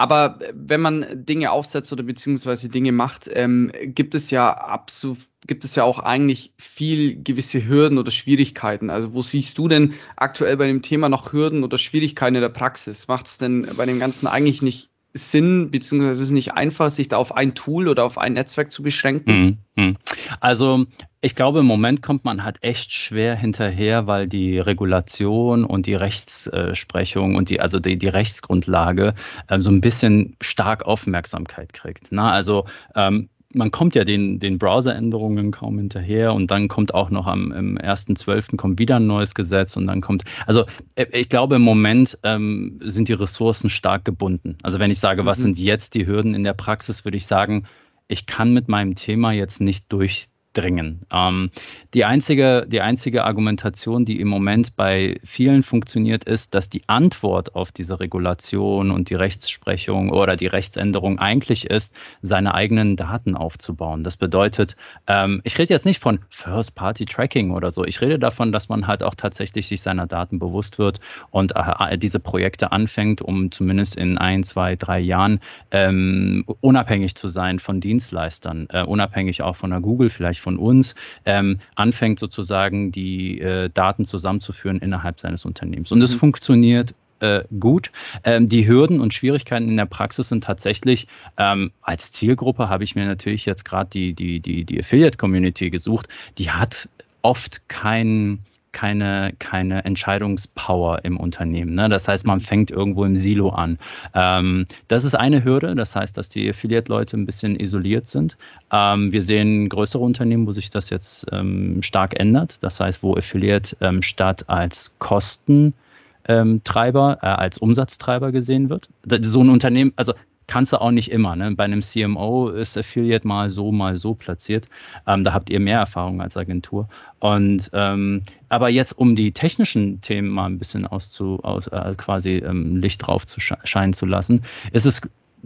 Aber 0.01 0.39
wenn 0.51 0.81
man 0.81 1.05
Dinge 1.13 1.51
aufsetzt 1.51 1.93
oder 1.93 2.01
beziehungsweise 2.01 2.69
Dinge 2.69 2.91
macht, 2.91 3.29
ähm, 3.31 3.71
gibt 3.83 4.15
es 4.15 4.31
ja 4.31 4.51
absolut 4.51 5.19
gibt 5.45 5.63
es 5.63 5.75
ja 5.75 5.83
auch 5.83 5.99
eigentlich 5.99 6.53
viel 6.57 7.21
gewisse 7.21 7.67
Hürden 7.67 7.97
oder 7.99 8.11
Schwierigkeiten. 8.11 8.89
Also 8.89 9.13
wo 9.13 9.21
siehst 9.21 9.57
du 9.59 9.67
denn 9.67 9.93
aktuell 10.15 10.57
bei 10.57 10.65
dem 10.67 10.81
Thema 10.81 11.09
noch 11.09 11.33
Hürden 11.33 11.63
oder 11.63 11.77
Schwierigkeiten 11.77 12.35
in 12.35 12.41
der 12.41 12.49
Praxis? 12.49 13.07
Macht 13.07 13.27
es 13.27 13.37
denn 13.37 13.67
bei 13.75 13.85
dem 13.85 13.99
Ganzen 13.99 14.25
eigentlich 14.27 14.61
nicht 14.61 14.90
Sinn, 15.13 15.71
beziehungsweise 15.71 16.11
ist 16.11 16.27
es 16.27 16.31
nicht 16.31 16.53
einfach, 16.53 16.89
sich 16.89 17.07
da 17.09 17.17
auf 17.17 17.35
ein 17.35 17.53
Tool 17.53 17.87
oder 17.87 18.05
auf 18.05 18.17
ein 18.17 18.33
Netzwerk 18.33 18.71
zu 18.71 18.81
beschränken? 18.83 19.59
Mhm. 19.75 19.97
Also 20.39 20.85
ich 21.21 21.35
glaube, 21.35 21.59
im 21.59 21.65
Moment 21.65 22.01
kommt 22.01 22.25
man 22.25 22.43
halt 22.43 22.57
echt 22.61 22.93
schwer 22.93 23.35
hinterher, 23.35 24.07
weil 24.07 24.27
die 24.27 24.57
Regulation 24.57 25.65
und 25.65 25.85
die 25.85 25.93
Rechtsprechung 25.93 27.35
und 27.35 27.49
die, 27.49 27.59
also 27.59 27.79
die, 27.79 27.97
die 27.97 28.07
Rechtsgrundlage 28.07 29.13
ähm, 29.49 29.61
so 29.61 29.69
ein 29.69 29.81
bisschen 29.81 30.35
stark 30.41 30.83
Aufmerksamkeit 30.83 31.73
kriegt. 31.73 32.07
Na, 32.11 32.31
also 32.31 32.65
ähm, 32.95 33.29
man 33.53 33.71
kommt 33.71 33.95
ja 33.95 34.03
den, 34.03 34.39
den 34.39 34.57
Browser-Änderungen 34.57 35.51
kaum 35.51 35.77
hinterher 35.77 36.33
und 36.33 36.51
dann 36.51 36.67
kommt 36.67 36.93
auch 36.93 37.09
noch 37.09 37.27
am 37.27 37.51
im 37.51 37.77
1.12. 37.77 38.55
kommt 38.55 38.79
wieder 38.79 38.97
ein 38.97 39.07
neues 39.07 39.35
Gesetz 39.35 39.77
und 39.77 39.87
dann 39.87 40.01
kommt, 40.01 40.23
also 40.45 40.65
äh, 40.95 41.05
ich 41.11 41.29
glaube 41.29 41.55
im 41.55 41.61
Moment 41.61 42.17
ähm, 42.23 42.79
sind 42.83 43.07
die 43.07 43.13
Ressourcen 43.13 43.69
stark 43.69 44.05
gebunden. 44.05 44.57
Also 44.63 44.79
wenn 44.79 44.91
ich 44.91 44.99
sage, 44.99 45.25
was 45.25 45.39
mhm. 45.39 45.43
sind 45.43 45.59
jetzt 45.59 45.95
die 45.95 46.07
Hürden 46.07 46.33
in 46.33 46.43
der 46.43 46.53
Praxis, 46.53 47.05
würde 47.05 47.17
ich 47.17 47.27
sagen, 47.27 47.65
ich 48.07 48.25
kann 48.25 48.53
mit 48.53 48.67
meinem 48.67 48.95
Thema 48.95 49.31
jetzt 49.31 49.61
nicht 49.61 49.91
durch 49.91 50.27
dringen. 50.53 51.01
Ähm, 51.13 51.51
die, 51.93 52.05
einzige, 52.05 52.65
die 52.67 52.81
einzige 52.81 53.23
Argumentation, 53.23 54.05
die 54.05 54.19
im 54.19 54.27
Moment 54.27 54.75
bei 54.75 55.19
vielen 55.23 55.63
funktioniert, 55.63 56.25
ist, 56.25 56.55
dass 56.55 56.69
die 56.69 56.83
Antwort 56.87 57.55
auf 57.55 57.71
diese 57.71 57.99
Regulation 57.99 58.91
und 58.91 59.09
die 59.09 59.15
Rechtsprechung 59.15 60.09
oder 60.09 60.35
die 60.35 60.47
Rechtsänderung 60.47 61.19
eigentlich 61.19 61.69
ist, 61.69 61.95
seine 62.21 62.53
eigenen 62.53 62.95
Daten 62.95 63.35
aufzubauen. 63.35 64.03
Das 64.03 64.17
bedeutet, 64.17 64.75
ähm, 65.07 65.41
ich 65.43 65.57
rede 65.57 65.73
jetzt 65.73 65.85
nicht 65.85 65.99
von 65.99 66.19
First-Party-Tracking 66.29 67.51
oder 67.51 67.71
so. 67.71 67.85
Ich 67.85 68.01
rede 68.01 68.19
davon, 68.19 68.51
dass 68.51 68.67
man 68.67 68.87
halt 68.87 69.03
auch 69.03 69.15
tatsächlich 69.15 69.67
sich 69.67 69.81
seiner 69.81 70.07
Daten 70.07 70.39
bewusst 70.39 70.79
wird 70.79 70.99
und 71.29 71.53
äh, 71.55 71.97
diese 71.97 72.19
Projekte 72.19 72.71
anfängt, 72.71 73.21
um 73.21 73.51
zumindest 73.51 73.95
in 73.95 74.17
ein, 74.17 74.43
zwei, 74.43 74.75
drei 74.75 74.99
Jahren 74.99 75.39
ähm, 75.71 76.43
unabhängig 76.59 77.15
zu 77.15 77.27
sein 77.29 77.59
von 77.59 77.79
Dienstleistern, 77.79 78.67
äh, 78.69 78.83
unabhängig 78.83 79.43
auch 79.43 79.55
von 79.55 79.69
der 79.69 79.79
Google 79.79 80.09
vielleicht 80.09 80.40
von 80.41 80.57
uns, 80.57 80.95
ähm, 81.25 81.59
anfängt 81.75 82.19
sozusagen 82.19 82.91
die 82.91 83.39
äh, 83.39 83.69
Daten 83.69 84.05
zusammenzuführen 84.05 84.79
innerhalb 84.79 85.19
seines 85.19 85.45
Unternehmens. 85.45 85.91
Und 85.91 86.01
es 86.01 86.13
mhm. 86.13 86.19
funktioniert 86.19 86.95
äh, 87.21 87.43
gut. 87.59 87.91
Ähm, 88.23 88.49
die 88.49 88.67
Hürden 88.67 88.99
und 88.99 89.13
Schwierigkeiten 89.13 89.69
in 89.69 89.77
der 89.77 89.85
Praxis 89.85 90.29
sind 90.29 90.43
tatsächlich, 90.43 91.07
ähm, 91.37 91.71
als 91.81 92.11
Zielgruppe 92.11 92.67
habe 92.67 92.83
ich 92.83 92.95
mir 92.95 93.05
natürlich 93.05 93.45
jetzt 93.45 93.63
gerade 93.63 93.89
die, 93.89 94.13
die, 94.13 94.39
die, 94.39 94.65
die 94.65 94.79
Affiliate-Community 94.79 95.69
gesucht, 95.69 96.07
die 96.37 96.51
hat 96.51 96.89
oft 97.21 97.69
keinen 97.69 98.39
keine, 98.71 99.33
keine 99.39 99.85
Entscheidungspower 99.85 101.03
im 101.03 101.17
Unternehmen. 101.17 101.75
Ne? 101.75 101.89
Das 101.89 102.07
heißt, 102.07 102.25
man 102.25 102.39
fängt 102.39 102.71
irgendwo 102.71 103.05
im 103.05 103.17
Silo 103.17 103.49
an. 103.49 103.77
Ähm, 104.13 104.65
das 104.87 105.03
ist 105.03 105.15
eine 105.15 105.43
Hürde. 105.43 105.75
Das 105.75 105.95
heißt, 105.95 106.17
dass 106.17 106.29
die 106.29 106.49
Affiliate-Leute 106.49 107.17
ein 107.17 107.25
bisschen 107.25 107.59
isoliert 107.59 108.07
sind. 108.07 108.37
Ähm, 108.71 109.11
wir 109.11 109.23
sehen 109.23 109.69
größere 109.69 110.03
Unternehmen, 110.03 110.47
wo 110.47 110.51
sich 110.51 110.69
das 110.69 110.89
jetzt 110.89 111.27
ähm, 111.31 111.81
stark 111.81 112.19
ändert. 112.19 112.63
Das 112.63 112.79
heißt, 112.79 113.03
wo 113.03 113.15
Affiliate 113.15 113.77
ähm, 113.81 114.01
statt 114.01 114.45
als 114.47 114.95
Kostentreiber, 114.99 117.19
äh, 117.21 117.25
als 117.25 117.57
Umsatztreiber 117.57 118.31
gesehen 118.31 118.69
wird. 118.69 118.89
So 119.21 119.43
ein 119.43 119.49
Unternehmen, 119.49 119.93
also 119.95 120.13
kannst 120.51 120.73
du 120.73 120.81
auch 120.81 120.91
nicht 120.91 121.09
immer. 121.11 121.37
Ne? 121.37 121.51
Bei 121.55 121.63
einem 121.63 121.81
CMO 121.81 122.49
ist 122.49 122.77
Affiliate 122.77 123.25
mal 123.25 123.49
so, 123.49 123.71
mal 123.71 123.95
so 123.95 124.15
platziert. 124.15 124.67
Ähm, 125.07 125.23
da 125.23 125.31
habt 125.31 125.49
ihr 125.49 125.61
mehr 125.61 125.77
Erfahrung 125.77 126.21
als 126.21 126.35
Agentur. 126.35 126.89
Und 127.19 127.71
ähm, 127.71 128.23
aber 128.49 128.67
jetzt, 128.67 128.91
um 128.91 129.15
die 129.15 129.31
technischen 129.31 130.01
Themen 130.01 130.27
mal 130.27 130.47
ein 130.47 130.59
bisschen 130.59 130.85
auszu, 130.85 131.39
aus, 131.41 131.67
äh, 131.67 131.93
quasi 131.95 132.39
ähm, 132.39 132.75
Licht 132.75 133.07
drauf 133.07 133.25
zu 133.25 133.39
scheinen 133.39 133.93
zu 133.93 134.05
lassen, 134.05 134.43
ist 134.73 134.85
es 134.85 135.01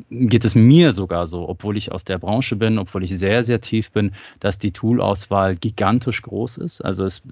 geht 0.10 0.46
es 0.46 0.56
mir 0.56 0.92
sogar 0.92 1.28
so, 1.28 1.48
obwohl 1.48 1.78
ich 1.78 1.92
aus 1.92 2.04
der 2.04 2.18
Branche 2.18 2.56
bin, 2.56 2.78
obwohl 2.78 3.04
ich 3.04 3.18
sehr, 3.18 3.44
sehr 3.44 3.62
tief 3.62 3.92
bin, 3.92 4.12
dass 4.40 4.60
die 4.60 4.72
Toolauswahl 4.72 5.56
gigantisch 5.56 6.22
groß 6.22 6.58
ist. 6.58 6.82
Also 6.82 7.06
es 7.06 7.24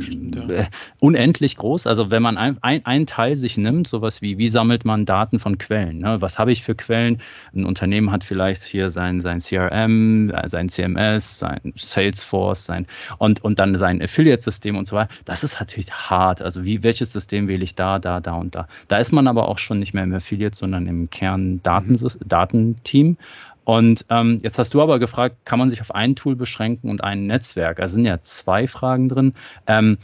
Stimmt, 0.00 0.36
ja. 0.36 0.46
äh, 0.48 0.64
unendlich 0.98 1.56
groß. 1.56 1.86
Also 1.86 2.10
wenn 2.10 2.22
man 2.22 2.36
ein, 2.36 2.58
ein, 2.62 2.84
ein, 2.86 3.06
Teil 3.06 3.36
sich 3.36 3.58
nimmt, 3.58 3.88
sowas 3.88 4.22
wie, 4.22 4.38
wie 4.38 4.48
sammelt 4.48 4.84
man 4.84 5.04
Daten 5.04 5.38
von 5.38 5.58
Quellen? 5.58 5.98
Ne? 5.98 6.20
Was 6.20 6.38
habe 6.38 6.52
ich 6.52 6.62
für 6.62 6.74
Quellen? 6.74 7.18
Ein 7.54 7.64
Unternehmen 7.64 8.12
hat 8.12 8.24
vielleicht 8.24 8.64
hier 8.64 8.90
sein, 8.90 9.20
sein 9.20 9.38
CRM, 9.38 10.30
äh, 10.30 10.48
sein 10.48 10.68
CMS, 10.68 11.38
sein 11.38 11.72
Salesforce, 11.76 12.64
sein 12.64 12.86
und, 13.18 13.42
und 13.44 13.58
dann 13.58 13.76
sein 13.76 14.02
Affiliate-System 14.02 14.76
und 14.76 14.86
so 14.86 14.96
weiter. 14.96 15.12
Das 15.24 15.44
ist 15.44 15.60
natürlich 15.60 15.92
hart. 15.92 16.42
Also 16.42 16.64
wie, 16.64 16.82
welches 16.82 17.12
System 17.12 17.48
wähle 17.48 17.64
ich 17.64 17.74
da, 17.74 17.98
da, 17.98 18.20
da 18.20 18.34
und 18.34 18.54
da? 18.54 18.68
Da 18.88 18.98
ist 18.98 19.12
man 19.12 19.26
aber 19.26 19.48
auch 19.48 19.58
schon 19.58 19.78
nicht 19.78 19.94
mehr 19.94 20.04
im 20.04 20.14
Affiliate, 20.14 20.56
sondern 20.56 20.86
im 20.86 21.10
Kern 21.10 21.62
Daten 21.62 21.89
Daten, 21.96 22.28
Datenteam. 22.28 23.16
Und 23.64 24.06
ähm, 24.10 24.38
jetzt 24.42 24.58
hast 24.58 24.74
du 24.74 24.82
aber 24.82 24.98
gefragt, 24.98 25.36
kann 25.44 25.58
man 25.58 25.70
sich 25.70 25.80
auf 25.80 25.94
ein 25.94 26.16
Tool 26.16 26.34
beschränken 26.34 26.90
und 26.90 27.04
ein 27.04 27.26
Netzwerk? 27.26 27.76
Da 27.76 27.88
sind 27.88 28.04
ja 28.04 28.20
zwei 28.22 28.66
Fragen 28.66 29.08
drin. 29.08 29.34
Ähm, 29.66 29.98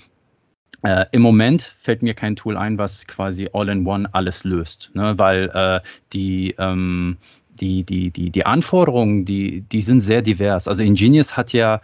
äh, 0.83 1.07
Im 1.11 1.23
Moment 1.23 1.75
fällt 1.79 2.03
mir 2.03 2.15
kein 2.15 2.37
Tool 2.37 2.57
ein, 2.57 2.79
was 2.79 3.07
quasi 3.07 3.49
all-in-one 3.53 4.09
alles 4.13 4.45
löst, 4.45 4.91
ne? 4.95 5.19
weil 5.19 5.51
äh, 5.53 5.81
die, 6.13 6.55
ähm, 6.59 7.17
die, 7.61 7.83
die, 7.83 8.11
die, 8.11 8.31
die 8.31 8.47
Anforderungen, 8.47 9.25
die, 9.25 9.63
die 9.63 9.83
sind 9.83 10.01
sehr 10.01 10.23
divers. 10.23 10.69
Also 10.69 10.83
Ingenious 10.83 11.37
hat 11.37 11.53
ja 11.53 11.81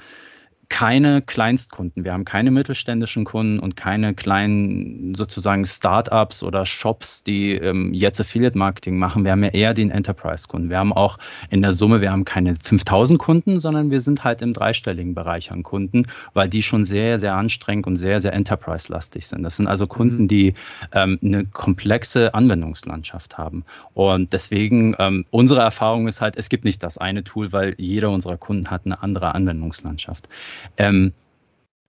keine 0.72 1.20
Kleinstkunden. 1.20 2.02
Wir 2.02 2.14
haben 2.14 2.24
keine 2.24 2.50
mittelständischen 2.50 3.26
Kunden 3.26 3.58
und 3.58 3.76
keine 3.76 4.14
kleinen 4.14 5.14
sozusagen 5.14 5.66
Startups 5.66 6.42
oder 6.42 6.64
Shops, 6.64 7.22
die 7.24 7.52
ähm, 7.52 7.92
jetzt 7.92 8.18
Affiliate 8.18 8.56
Marketing 8.56 8.96
machen. 8.96 9.22
Wir 9.24 9.32
haben 9.32 9.44
ja 9.44 9.50
eher 9.50 9.74
den 9.74 9.90
Enterprise-Kunden. 9.90 10.70
Wir 10.70 10.78
haben 10.78 10.94
auch 10.94 11.18
in 11.50 11.60
der 11.60 11.74
Summe, 11.74 12.00
wir 12.00 12.10
haben 12.10 12.24
keine 12.24 12.54
5000 12.56 13.18
Kunden, 13.18 13.60
sondern 13.60 13.90
wir 13.90 14.00
sind 14.00 14.24
halt 14.24 14.40
im 14.40 14.54
dreistelligen 14.54 15.14
Bereich 15.14 15.52
an 15.52 15.62
Kunden, 15.62 16.06
weil 16.32 16.48
die 16.48 16.62
schon 16.62 16.86
sehr, 16.86 17.18
sehr 17.18 17.34
anstrengend 17.34 17.86
und 17.86 17.96
sehr, 17.96 18.22
sehr 18.22 18.32
Enterprise-lastig 18.32 19.26
sind. 19.26 19.42
Das 19.42 19.58
sind 19.58 19.66
also 19.66 19.86
Kunden, 19.86 20.22
mhm. 20.22 20.28
die 20.28 20.54
ähm, 20.92 21.18
eine 21.22 21.44
komplexe 21.44 22.32
Anwendungslandschaft 22.32 23.36
haben. 23.36 23.66
Und 23.92 24.32
deswegen, 24.32 24.96
ähm, 24.98 25.26
unsere 25.30 25.60
Erfahrung 25.60 26.08
ist 26.08 26.22
halt, 26.22 26.38
es 26.38 26.48
gibt 26.48 26.64
nicht 26.64 26.82
das 26.82 26.96
eine 26.96 27.24
Tool, 27.24 27.52
weil 27.52 27.74
jeder 27.76 28.08
unserer 28.08 28.38
Kunden 28.38 28.70
hat 28.70 28.86
eine 28.86 29.02
andere 29.02 29.34
Anwendungslandschaft. 29.34 30.30
Ähm, 30.76 31.12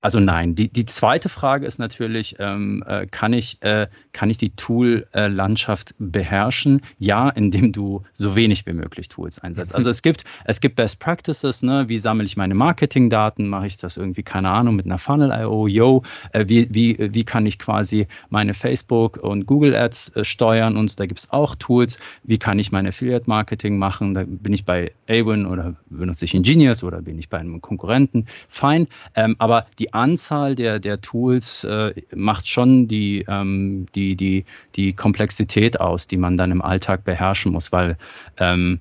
also 0.03 0.19
nein. 0.19 0.53
Die, 0.53 0.67
die 0.67 0.85
zweite 0.85 1.29
Frage 1.29 1.65
ist 1.65 1.79
natürlich, 1.79 2.35
ähm, 2.37 2.83
äh, 2.85 3.07
kann, 3.07 3.31
ich, 3.31 3.61
äh, 3.61 3.87
kann 4.11 4.29
ich 4.29 4.37
die 4.37 4.49
Tool-Landschaft 4.49 5.91
äh, 5.91 5.93
beherrschen? 5.97 6.81
Ja, 6.99 7.29
indem 7.29 7.71
du 7.71 8.03
so 8.11 8.35
wenig 8.35 8.65
wie 8.65 8.73
möglich 8.73 9.07
Tools 9.07 9.39
einsetzt. 9.39 9.73
Also 9.73 9.89
es 9.89 10.01
gibt, 10.01 10.25
es 10.43 10.59
gibt 10.59 10.75
Best 10.75 10.99
Practices, 10.99 11.63
ne? 11.63 11.87
wie 11.87 11.97
sammle 11.97 12.25
ich 12.25 12.35
meine 12.35 12.53
Marketingdaten? 12.53 13.47
Mache 13.47 13.67
ich 13.67 13.77
das 13.77 13.95
irgendwie, 13.95 14.23
keine 14.23 14.49
Ahnung, 14.49 14.75
mit 14.75 14.85
einer 14.85 14.97
Funnel.io? 14.97 15.67
Yo, 15.67 16.03
äh, 16.33 16.49
wie, 16.49 16.67
wie, 16.73 16.97
wie 17.13 17.23
kann 17.23 17.45
ich 17.45 17.57
quasi 17.57 18.07
meine 18.29 18.53
Facebook- 18.53 19.15
und 19.15 19.45
Google-Ads 19.45 20.17
äh, 20.17 20.25
steuern? 20.25 20.75
Und 20.75 20.99
da 20.99 21.05
gibt 21.05 21.21
es 21.21 21.31
auch 21.31 21.55
Tools. 21.55 21.97
Wie 22.23 22.37
kann 22.37 22.59
ich 22.59 22.73
mein 22.73 22.85
Affiliate-Marketing 22.85 23.77
machen? 23.77 24.13
Da 24.13 24.25
bin 24.27 24.51
ich 24.51 24.65
bei 24.65 24.91
Awin 25.07 25.45
oder 25.45 25.75
benutze 25.89 26.25
ich 26.25 26.35
Ingenious 26.35 26.83
oder 26.83 27.01
bin 27.01 27.17
ich 27.19 27.29
bei 27.29 27.37
einem 27.37 27.61
Konkurrenten? 27.61 28.25
Fein. 28.49 28.89
Ähm, 29.15 29.37
aber 29.39 29.65
die 29.79 29.92
Anzahl 29.93 30.55
der, 30.55 30.79
der 30.79 31.01
Tools 31.01 31.63
äh, 31.63 31.93
macht 32.15 32.47
schon 32.47 32.87
die, 32.87 33.25
ähm, 33.27 33.87
die, 33.95 34.15
die, 34.15 34.45
die 34.75 34.93
Komplexität 34.93 35.79
aus, 35.79 36.07
die 36.07 36.17
man 36.17 36.37
dann 36.37 36.51
im 36.51 36.61
Alltag 36.61 37.03
beherrschen 37.03 37.51
muss, 37.51 37.71
weil 37.71 37.97
ähm, 38.37 38.79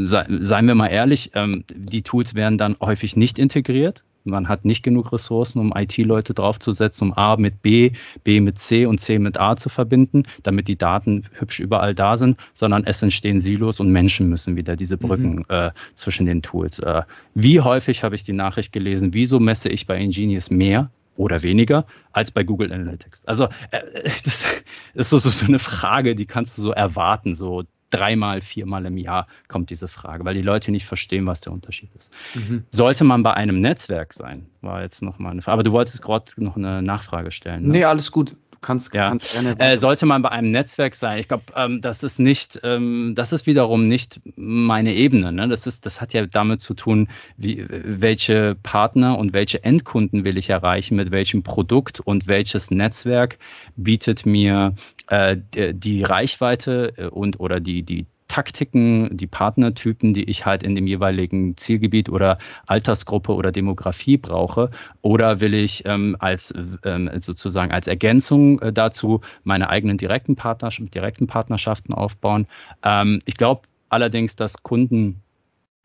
sei, 0.00 0.26
seien 0.40 0.66
wir 0.66 0.74
mal 0.74 0.88
ehrlich, 0.88 1.32
ähm, 1.34 1.64
die 1.74 2.02
Tools 2.02 2.34
werden 2.34 2.58
dann 2.58 2.76
häufig 2.80 3.16
nicht 3.16 3.38
integriert. 3.38 4.04
Man 4.28 4.48
hat 4.48 4.64
nicht 4.64 4.82
genug 4.82 5.12
Ressourcen, 5.12 5.60
um 5.60 5.72
IT-Leute 5.74 6.34
draufzusetzen, 6.34 7.08
um 7.08 7.18
A 7.18 7.36
mit 7.36 7.62
B, 7.62 7.92
B 8.24 8.40
mit 8.40 8.58
C 8.58 8.86
und 8.86 9.00
C 9.00 9.18
mit 9.18 9.40
A 9.40 9.56
zu 9.56 9.68
verbinden, 9.68 10.24
damit 10.42 10.68
die 10.68 10.76
Daten 10.76 11.24
hübsch 11.32 11.60
überall 11.60 11.94
da 11.94 12.16
sind, 12.16 12.36
sondern 12.54 12.84
es 12.84 13.02
entstehen 13.02 13.40
Silos 13.40 13.80
und 13.80 13.90
Menschen 13.90 14.28
müssen 14.28 14.56
wieder 14.56 14.76
diese 14.76 14.96
mhm. 14.96 15.00
Brücken 15.00 15.34
mhm. 15.36 15.44
äh, 15.48 15.70
zwischen 15.94 16.26
den 16.26 16.42
Tools. 16.42 16.78
Äh, 16.78 17.02
wie 17.34 17.60
häufig 17.60 18.04
habe 18.04 18.14
ich 18.14 18.22
die 18.22 18.32
Nachricht 18.32 18.72
gelesen, 18.72 19.14
wieso 19.14 19.40
messe 19.40 19.68
ich 19.68 19.86
bei 19.86 19.98
Ingenious 19.98 20.50
mehr 20.50 20.90
oder 21.16 21.42
weniger 21.42 21.84
als 22.12 22.30
bei 22.30 22.44
Google 22.44 22.72
Analytics. 22.72 23.24
Also 23.26 23.48
äh, 23.70 23.80
das 24.02 24.46
ist 24.94 25.10
so, 25.10 25.18
so, 25.18 25.30
so, 25.30 25.46
eine 25.46 25.58
Frage, 25.58 26.14
die 26.14 26.26
kannst 26.26 26.56
du 26.56 26.62
so 26.62 26.70
erwarten, 26.70 27.34
so 27.34 27.64
dreimal, 27.90 28.40
viermal 28.40 28.86
im 28.86 28.96
Jahr 28.96 29.26
kommt 29.48 29.70
diese 29.70 29.88
Frage, 29.88 30.24
weil 30.24 30.34
die 30.34 30.42
Leute 30.42 30.70
nicht 30.70 30.86
verstehen, 30.86 31.26
was 31.26 31.40
der 31.40 31.52
Unterschied 31.52 31.90
ist. 31.96 32.12
Mhm. 32.34 32.64
Sollte 32.70 33.04
man 33.04 33.22
bei 33.22 33.34
einem 33.34 33.60
Netzwerk 33.60 34.14
sein, 34.14 34.46
war 34.60 34.82
jetzt 34.82 35.02
nochmal 35.02 35.32
eine 35.32 35.42
Frage. 35.42 35.54
Aber 35.54 35.62
du 35.62 35.72
wolltest 35.72 36.02
gerade 36.02 36.32
noch 36.36 36.56
eine 36.56 36.82
Nachfrage 36.82 37.30
stellen. 37.30 37.62
Ne? 37.64 37.68
Nee, 37.70 37.84
alles 37.84 38.10
gut. 38.12 38.36
Kannst, 38.60 38.94
ja. 38.94 39.08
kannst 39.08 39.32
gerne. 39.32 39.58
Äh, 39.58 39.76
sollte 39.76 40.06
man 40.06 40.22
bei 40.22 40.30
einem 40.30 40.50
Netzwerk 40.50 40.94
sein. 40.94 41.18
Ich 41.18 41.28
glaube, 41.28 41.44
ähm, 41.54 41.80
das 41.80 42.02
ist 42.02 42.18
nicht, 42.18 42.60
ähm, 42.62 43.12
das 43.14 43.32
ist 43.32 43.46
wiederum 43.46 43.86
nicht 43.86 44.20
meine 44.36 44.94
Ebene. 44.94 45.32
Ne? 45.32 45.48
Das 45.48 45.66
ist, 45.66 45.86
das 45.86 46.00
hat 46.00 46.12
ja 46.12 46.26
damit 46.26 46.60
zu 46.60 46.74
tun, 46.74 47.08
wie, 47.36 47.64
welche 47.68 48.56
Partner 48.62 49.18
und 49.18 49.32
welche 49.32 49.64
Endkunden 49.64 50.24
will 50.24 50.36
ich 50.36 50.50
erreichen, 50.50 50.96
mit 50.96 51.10
welchem 51.10 51.42
Produkt 51.42 52.00
und 52.00 52.26
welches 52.26 52.70
Netzwerk 52.70 53.38
bietet 53.76 54.26
mir 54.26 54.74
äh, 55.08 55.36
die, 55.72 56.02
Reichweite 56.02 56.92
äh, 56.96 57.06
und 57.06 57.40
oder 57.40 57.60
die, 57.60 57.82
die 57.82 58.06
Taktiken, 58.28 59.16
die 59.16 59.26
Partnertypen, 59.26 60.12
die 60.12 60.24
ich 60.24 60.46
halt 60.46 60.62
in 60.62 60.74
dem 60.74 60.86
jeweiligen 60.86 61.56
Zielgebiet 61.56 62.08
oder 62.08 62.38
Altersgruppe 62.66 63.34
oder 63.34 63.50
Demografie 63.52 64.18
brauche? 64.18 64.70
Oder 65.02 65.40
will 65.40 65.54
ich 65.54 65.84
ähm, 65.86 66.16
als 66.18 66.54
ähm, 66.84 67.10
sozusagen 67.20 67.72
als 67.72 67.88
Ergänzung 67.88 68.60
äh, 68.60 68.72
dazu 68.72 69.22
meine 69.44 69.70
eigenen 69.70 69.96
direkten, 69.96 70.36
Partners 70.36 70.76
direkten 70.78 71.26
Partnerschaften 71.26 71.94
aufbauen? 71.94 72.46
Ähm, 72.84 73.20
ich 73.24 73.34
glaube 73.34 73.62
allerdings, 73.88 74.36
dass 74.36 74.62
Kunden 74.62 75.22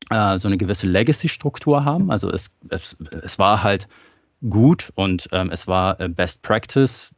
äh, 0.10 0.38
so 0.38 0.48
eine 0.48 0.58
gewisse 0.58 0.88
Legacy-Struktur 0.88 1.86
haben. 1.86 2.12
Also 2.12 2.30
es, 2.30 2.58
es, 2.70 2.98
es 3.24 3.40
war 3.40 3.64
halt 3.64 3.88
gut 4.50 4.92
und 4.96 5.30
ähm, 5.32 5.50
es 5.52 5.68
war 5.68 6.00
äh, 6.00 6.10
Best 6.10 6.44
Practice 6.44 7.12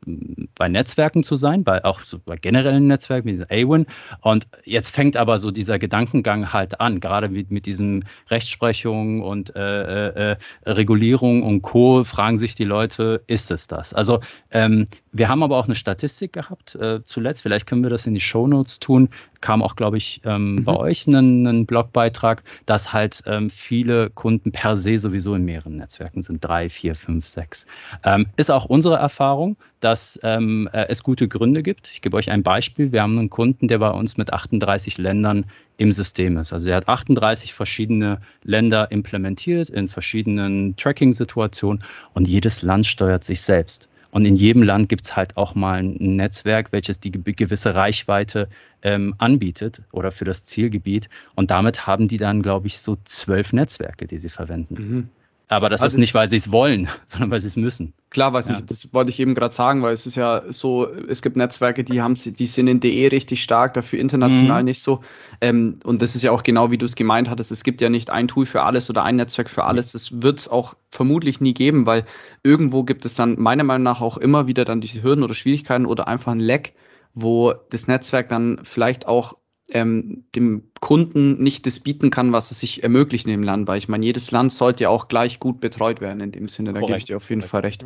bei 0.56 0.68
Netzwerken 0.68 1.24
zu 1.24 1.36
sein, 1.36 1.64
bei 1.64 1.84
auch 1.84 2.02
so 2.02 2.20
bei 2.20 2.36
generellen 2.38 2.88
Netzwerken 2.88 3.28
wie 3.28 3.44
AWIN. 3.44 3.88
Und 4.22 4.48
jetzt 4.64 4.92
fängt 4.92 5.18
aber 5.18 5.40
so 5.40 5.52
dieser 5.52 5.80
Gedankengang 5.80 6.54
halt 6.54 6.80
an, 6.80 7.00
gerade 7.00 7.30
mit, 7.30 7.52
mit 7.52 7.66
diesem 7.66 8.04
Rechtsprechung 8.30 9.22
und 9.22 9.56
äh, 9.56 9.62
äh, 9.62 10.32
äh, 10.32 10.38
Regulierung 10.66 11.44
und 11.44 11.62
Co. 11.62 12.04
fragen 12.04 12.38
sich 12.38 12.56
die 12.56 12.64
Leute, 12.64 13.24
ist 13.28 13.52
es 13.52 13.68
das? 13.68 13.94
Also 13.94 14.20
ähm, 14.52 14.88
wir 15.18 15.30
haben 15.30 15.44
aber 15.44 15.58
auch 15.58 15.66
eine 15.66 15.76
Statistik 15.76 16.34
gehabt 16.34 16.76
äh, 16.76 17.00
zuletzt, 17.06 17.42
vielleicht 17.42 17.68
können 17.68 17.84
wir 17.84 17.90
das 17.90 18.06
in 18.06 18.14
die 18.14 18.20
Show 18.20 18.48
Notes 18.48 18.80
tun, 18.80 19.10
kam 19.40 19.62
auch, 19.62 19.78
glaube 19.78 19.96
ich, 19.96 20.22
ähm, 20.26 20.56
mhm. 20.56 20.64
bei 20.66 20.76
euch 20.76 21.08
einen, 21.08 21.66
Blogbeitrag, 21.66 22.44
dass 22.66 22.92
halt 22.92 23.24
ähm, 23.26 23.50
viele 23.50 24.10
Kunden 24.10 24.52
per 24.52 24.76
se 24.76 24.98
sowieso 24.98 25.34
in 25.36 25.46
mehreren 25.46 25.78
Netzwerken 25.78 26.22
sind, 26.22 26.44
drei, 26.44 26.70
vier, 26.70 26.96
fünf, 26.96 27.26
sechs. 27.26 27.66
Ähm, 28.04 28.28
ist 28.36 28.52
auch 28.52 28.66
unsere 28.66 28.96
Erfahrung, 28.96 29.56
dass 29.80 30.20
ähm, 30.24 30.68
äh, 30.74 30.88
es 30.90 31.02
gute 31.02 31.28
Gründe 31.28 31.64
gibt. 31.64 31.90
Ich 31.94 32.02
gebe 32.02 32.18
euch 32.18 32.30
ein 32.32 32.44
Beispiel. 32.44 32.92
Wir 32.92 33.02
haben 33.02 33.18
einen 33.18 33.30
Kunden, 33.30 33.68
der 33.68 33.78
bei 33.78 33.92
uns 33.92 34.18
mit 34.18 34.34
38 34.34 34.98
Ländern 34.98 35.46
im 35.78 35.92
System 35.92 36.38
ist. 36.38 36.52
Also 36.52 36.70
er 36.70 36.78
hat 36.78 36.90
38 36.90 37.54
verschiedene 37.54 38.20
Länder 38.44 38.92
implementiert 38.92 39.70
in 39.70 39.88
verschiedenen 39.88 40.76
Tracking-Situationen 40.76 41.84
und 42.14 42.28
jedes 42.28 42.62
Land 42.64 42.86
steuert 42.86 43.24
sich 43.24 43.42
selbst. 43.42 43.90
Und 44.16 44.24
in 44.24 44.38
jedem 44.38 44.64
Land 44.64 44.88
gibt 44.88 45.04
es 45.04 45.18
halt 45.18 45.36
auch 45.36 45.56
mal 45.56 45.84
ein 45.84 46.16
Netzwerk, 46.16 46.72
welches 46.72 47.02
die 47.02 47.12
gewisse 47.12 47.76
Reichweite 47.76 48.48
ähm, 48.82 49.14
anbietet 49.18 49.82
oder 49.92 50.10
für 50.10 50.24
das 50.24 50.46
Zielgebiet. 50.46 51.10
Und 51.36 51.52
damit 51.52 51.86
haben 51.86 52.08
die 52.08 52.16
dann, 52.16 52.42
glaube 52.42 52.68
ich, 52.68 52.80
so 52.80 52.96
zwölf 53.04 53.52
Netzwerke, 53.52 54.08
die 54.08 54.18
sie 54.18 54.30
verwenden. 54.30 54.76
Mhm. 54.76 55.10
Aber 55.48 55.70
das 55.70 55.82
also 55.82 55.96
ist 55.96 56.00
nicht, 56.00 56.16
weil 56.16 56.28
sie 56.28 56.38
es 56.38 56.52
wollen, 56.52 56.88
sondern 57.06 57.30
weil 57.30 57.40
sie 57.40 57.48
es 57.48 57.56
müssen. 57.56 57.94
Klar, 58.10 58.34
weiß 58.34 58.50
ja. 58.50 58.56
ich, 58.58 58.66
das 58.66 58.94
wollte 58.94 59.12
ich 59.12 59.20
eben 59.20 59.36
gerade 59.36 59.54
sagen, 59.54 59.84
weil 59.84 59.94
es 59.94 60.08
ist 60.08 60.16
ja 60.16 60.44
so, 60.50 60.88
es 60.88 61.22
gibt 61.22 61.36
Netzwerke, 61.36 61.84
die 61.84 62.02
haben 62.02 62.16
die 62.16 62.46
sind 62.46 62.68
in 62.68 62.80
DE 62.80 63.12
richtig 63.12 63.44
stark, 63.44 63.74
dafür 63.74 64.00
international 64.00 64.62
mhm. 64.62 64.66
nicht 64.66 64.82
so. 64.82 65.02
Ähm, 65.42 65.80
und 65.84 66.02
das 66.02 66.16
ist 66.16 66.24
ja 66.24 66.32
auch 66.32 66.42
genau, 66.42 66.72
wie 66.72 66.78
du 66.78 66.86
es 66.86 66.96
gemeint 66.96 67.30
hattest. 67.30 67.52
Es 67.52 67.64
gibt 67.64 67.82
ja 67.82 67.90
nicht 67.90 68.10
ein 68.10 68.28
Tool 68.28 68.46
für 68.46 68.64
alles 68.64 68.90
oder 68.90 69.04
ein 69.04 69.18
Netzwerk 69.18 69.50
für 69.50 69.66
alles. 69.66 69.92
Das 69.92 70.22
wird 70.22 70.40
es 70.40 70.48
auch 70.48 70.76
vermutlich 70.90 71.42
nie 71.42 71.54
geben, 71.54 71.86
weil 71.86 72.06
irgendwo 72.42 72.84
gibt 72.84 73.06
es 73.06 73.16
dann 73.16 73.40
meiner 73.40 73.64
Meinung 73.64 73.84
nach 73.84 74.02
auch 74.02 74.18
immer 74.18 74.48
wieder 74.48 74.66
dann 74.66 74.82
diese 74.82 75.04
Hürden 75.04 75.24
oder 75.24 75.34
Schwierigkeiten 75.34 75.86
oder 75.86 76.08
einfach 76.08 76.32
ein 76.32 76.40
Lag, 76.40 76.70
wo 77.14 77.54
das 77.70 77.88
Netzwerk 77.88 78.30
dann 78.30 78.62
vielleicht 78.64 79.08
auch 79.08 79.38
ähm, 79.70 80.26
dem 80.36 80.64
Kunden 80.80 81.42
nicht 81.42 81.66
das 81.66 81.80
bieten 81.80 82.12
kann, 82.12 82.34
was 82.34 82.52
er 82.52 82.56
sich 82.56 82.84
ermöglicht 82.84 83.26
in 83.26 83.32
dem 83.32 83.44
Land, 83.44 83.68
weil 83.68 83.80
ich 83.80 83.88
meine, 83.88 84.06
jedes 84.06 84.30
Land 84.32 84.52
sollte 84.52 84.84
ja 84.84 84.90
auch 84.90 85.08
gleich 85.08 85.40
gut 85.40 85.60
betreut 85.60 86.02
werden 86.02 86.22
in 86.22 86.32
dem 86.32 86.48
Sinne, 86.48 86.74
da 86.74 86.80
Korrekt. 86.80 86.88
gebe 86.88 86.98
ich 87.00 87.06
dir 87.06 87.18
auf 87.18 87.30
jeden 87.30 87.42
Fall 87.42 87.62
recht. 87.62 87.86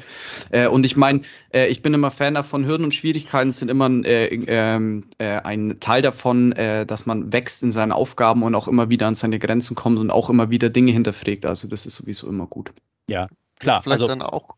Äh, 0.49 0.67
und 0.67 0.85
ich 0.85 0.97
meine, 0.97 1.21
äh, 1.53 1.67
ich 1.67 1.81
bin 1.81 1.93
immer 1.93 2.11
Fan 2.11 2.33
davon, 2.33 2.65
Hürden 2.65 2.83
und 2.83 2.93
Schwierigkeiten 2.93 3.51
sind 3.51 3.69
immer 3.69 3.89
äh, 4.05 4.27
ähm, 4.27 5.05
äh, 5.19 5.39
ein 5.39 5.77
Teil 5.79 6.01
davon, 6.01 6.51
äh, 6.51 6.85
dass 6.85 7.05
man 7.05 7.31
wächst 7.31 7.63
in 7.63 7.71
seinen 7.71 7.93
Aufgaben 7.93 8.43
und 8.43 8.55
auch 8.55 8.67
immer 8.67 8.89
wieder 8.89 9.07
an 9.07 9.15
seine 9.15 9.39
Grenzen 9.39 9.75
kommt 9.75 9.99
und 9.99 10.11
auch 10.11 10.29
immer 10.29 10.49
wieder 10.49 10.69
Dinge 10.69 10.91
hinterfragt, 10.91 11.45
also 11.45 11.67
das 11.69 11.85
ist 11.85 11.95
sowieso 11.95 12.27
immer 12.27 12.47
gut. 12.47 12.71
Ja, 13.07 13.27
klar. 13.59 13.77
Jetzt 13.77 13.83
vielleicht 13.83 14.01
also, 14.01 14.07
dann 14.07 14.21
auch. 14.21 14.55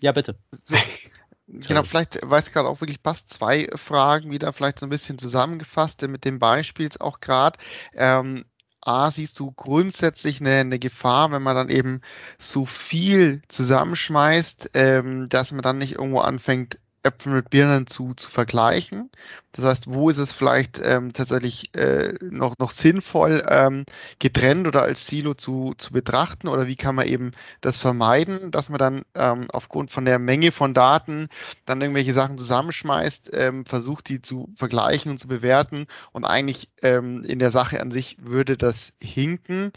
Ja, 0.00 0.12
bitte. 0.12 0.36
So, 0.64 0.76
Genau, 1.50 1.82
vielleicht 1.82 2.18
weiß 2.22 2.48
ich 2.48 2.52
gerade 2.52 2.68
auch 2.68 2.82
wirklich 2.82 3.02
passt 3.02 3.32
zwei 3.32 3.68
Fragen 3.74 4.30
wieder 4.30 4.52
vielleicht 4.52 4.78
so 4.78 4.86
ein 4.86 4.90
bisschen 4.90 5.18
zusammengefasst 5.18 6.06
mit 6.06 6.24
dem 6.26 6.38
Beispiel 6.38 6.90
auch 7.00 7.20
gerade. 7.20 7.58
Ähm, 7.94 8.44
A, 8.82 9.10
siehst 9.10 9.38
du 9.38 9.50
grundsätzlich 9.52 10.40
eine, 10.40 10.56
eine, 10.56 10.78
Gefahr, 10.78 11.32
wenn 11.32 11.42
man 11.42 11.56
dann 11.56 11.68
eben 11.68 12.00
so 12.38 12.64
viel 12.64 13.42
zusammenschmeißt, 13.48 14.70
ähm, 14.74 15.28
dass 15.28 15.52
man 15.52 15.62
dann 15.62 15.78
nicht 15.78 15.96
irgendwo 15.96 16.20
anfängt, 16.20 16.78
Äpfel 17.02 17.32
mit 17.32 17.50
Birnen 17.50 17.86
zu, 17.86 18.14
zu 18.14 18.30
vergleichen. 18.30 19.10
Das 19.52 19.64
heißt, 19.64 19.92
wo 19.92 20.10
ist 20.10 20.18
es 20.18 20.32
vielleicht 20.32 20.80
ähm, 20.82 21.12
tatsächlich 21.12 21.74
äh, 21.76 22.14
noch, 22.20 22.56
noch 22.58 22.70
sinnvoll, 22.70 23.42
ähm, 23.48 23.84
getrennt 24.18 24.66
oder 24.66 24.82
als 24.82 25.06
Silo 25.06 25.34
zu, 25.34 25.74
zu 25.78 25.92
betrachten? 25.92 26.48
Oder 26.48 26.66
wie 26.66 26.76
kann 26.76 26.94
man 26.94 27.06
eben 27.06 27.32
das 27.60 27.78
vermeiden, 27.78 28.50
dass 28.50 28.68
man 28.68 28.78
dann 28.78 29.02
ähm, 29.14 29.46
aufgrund 29.50 29.90
von 29.90 30.04
der 30.04 30.18
Menge 30.18 30.52
von 30.52 30.74
Daten 30.74 31.28
dann 31.64 31.80
irgendwelche 31.80 32.14
Sachen 32.14 32.38
zusammenschmeißt, 32.38 33.30
ähm, 33.32 33.64
versucht, 33.64 34.08
die 34.08 34.20
zu 34.20 34.52
vergleichen 34.54 35.12
und 35.12 35.18
zu 35.18 35.28
bewerten 35.28 35.86
und 36.12 36.24
eigentlich 36.24 36.68
ähm, 36.82 37.22
in 37.22 37.38
der 37.38 37.50
Sache 37.50 37.80
an 37.80 37.90
sich 37.90 38.16
würde 38.20 38.56
das 38.56 38.92
hinken 39.00 39.72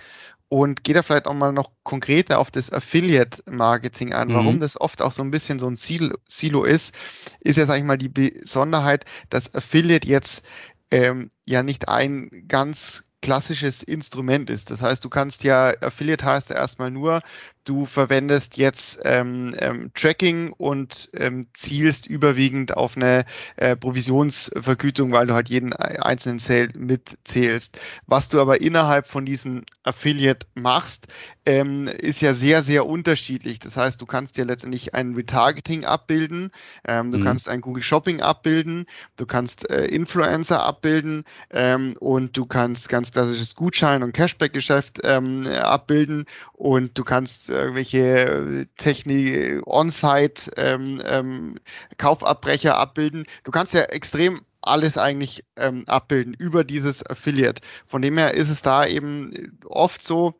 und 0.51 0.83
geht 0.83 0.97
da 0.97 1.01
vielleicht 1.01 1.27
auch 1.27 1.33
mal 1.33 1.53
noch 1.53 1.71
konkreter 1.83 2.37
auf 2.37 2.51
das 2.51 2.73
Affiliate-Marketing 2.73 4.11
an. 4.11 4.27
Mhm. 4.27 4.33
Warum 4.33 4.59
das 4.59 4.79
oft 4.79 5.01
auch 5.01 5.13
so 5.13 5.23
ein 5.23 5.31
bisschen 5.31 5.59
so 5.59 5.67
ein 5.67 5.77
Silo 5.77 6.65
ist, 6.65 6.93
ist 7.39 7.55
ja, 7.55 7.65
sag 7.65 7.77
ich 7.77 7.85
mal, 7.85 7.97
die 7.97 8.09
Besonderheit, 8.09 9.05
dass 9.29 9.55
Affiliate 9.55 10.05
jetzt 10.05 10.43
ähm, 10.91 11.31
ja 11.45 11.63
nicht 11.63 11.87
ein 11.87 12.43
ganz 12.49 13.05
klassisches 13.21 13.81
Instrument 13.81 14.49
ist. 14.49 14.71
Das 14.71 14.81
heißt, 14.81 15.05
du 15.05 15.09
kannst 15.09 15.45
ja, 15.45 15.73
Affiliate 15.79 16.25
heißt 16.25 16.49
ja 16.49 16.57
erstmal 16.57 16.91
nur, 16.91 17.21
du 17.63 17.85
verwendest 17.85 18.57
jetzt 18.57 18.99
ähm, 19.03 19.53
ähm, 19.59 19.91
Tracking 19.93 20.51
und 20.53 21.09
ähm, 21.13 21.47
zielst 21.53 22.07
überwiegend 22.07 22.75
auf 22.75 22.97
eine 22.97 23.25
äh, 23.55 23.75
Provisionsvergütung, 23.75 25.11
weil 25.11 25.27
du 25.27 25.33
halt 25.33 25.49
jeden 25.49 25.73
einzelnen 25.73 26.39
Sale 26.39 26.69
mitzählst. 26.75 27.79
Was 28.07 28.29
du 28.29 28.41
aber 28.41 28.61
innerhalb 28.61 29.07
von 29.07 29.25
diesem 29.25 29.63
Affiliate 29.83 30.47
machst, 30.55 31.07
ähm, 31.45 31.87
ist 31.87 32.21
ja 32.21 32.33
sehr, 32.33 32.61
sehr 32.63 32.85
unterschiedlich. 32.85 33.59
Das 33.59 33.77
heißt, 33.77 33.99
du 33.99 34.05
kannst 34.05 34.37
ja 34.37 34.43
letztendlich 34.43 34.93
ein 34.93 35.15
Retargeting 35.15 35.85
abbilden, 35.85 36.51
ähm, 36.87 37.11
du 37.11 37.17
mhm. 37.17 37.23
kannst 37.23 37.49
ein 37.49 37.61
Google 37.61 37.83
Shopping 37.83 38.21
abbilden, 38.21 38.85
du 39.17 39.25
kannst 39.25 39.69
äh, 39.69 39.85
Influencer 39.85 40.63
abbilden 40.63 41.25
ähm, 41.49 41.93
und 41.99 42.37
du 42.37 42.45
kannst 42.45 42.89
ganz 42.89 43.11
klassisches 43.11 43.55
Gutschein- 43.55 44.03
und 44.03 44.13
Cashback-Geschäft 44.13 44.99
ähm, 45.03 45.45
abbilden 45.47 46.25
und 46.53 46.97
du 46.97 47.03
kannst 47.03 47.50
irgendwelche 47.51 48.67
Technik, 48.77 49.61
On-Site, 49.65 50.51
ähm, 50.57 51.01
ähm, 51.05 51.55
Kaufabbrecher 51.97 52.77
abbilden. 52.77 53.25
Du 53.43 53.51
kannst 53.51 53.73
ja 53.73 53.81
extrem 53.83 54.41
alles 54.61 54.97
eigentlich 54.97 55.43
ähm, 55.55 55.83
abbilden 55.87 56.33
über 56.33 56.63
dieses 56.63 57.05
Affiliate. 57.05 57.61
Von 57.87 58.01
dem 58.01 58.17
her 58.17 58.33
ist 58.33 58.49
es 58.49 58.61
da 58.61 58.85
eben 58.85 59.59
oft 59.65 60.03
so, 60.03 60.39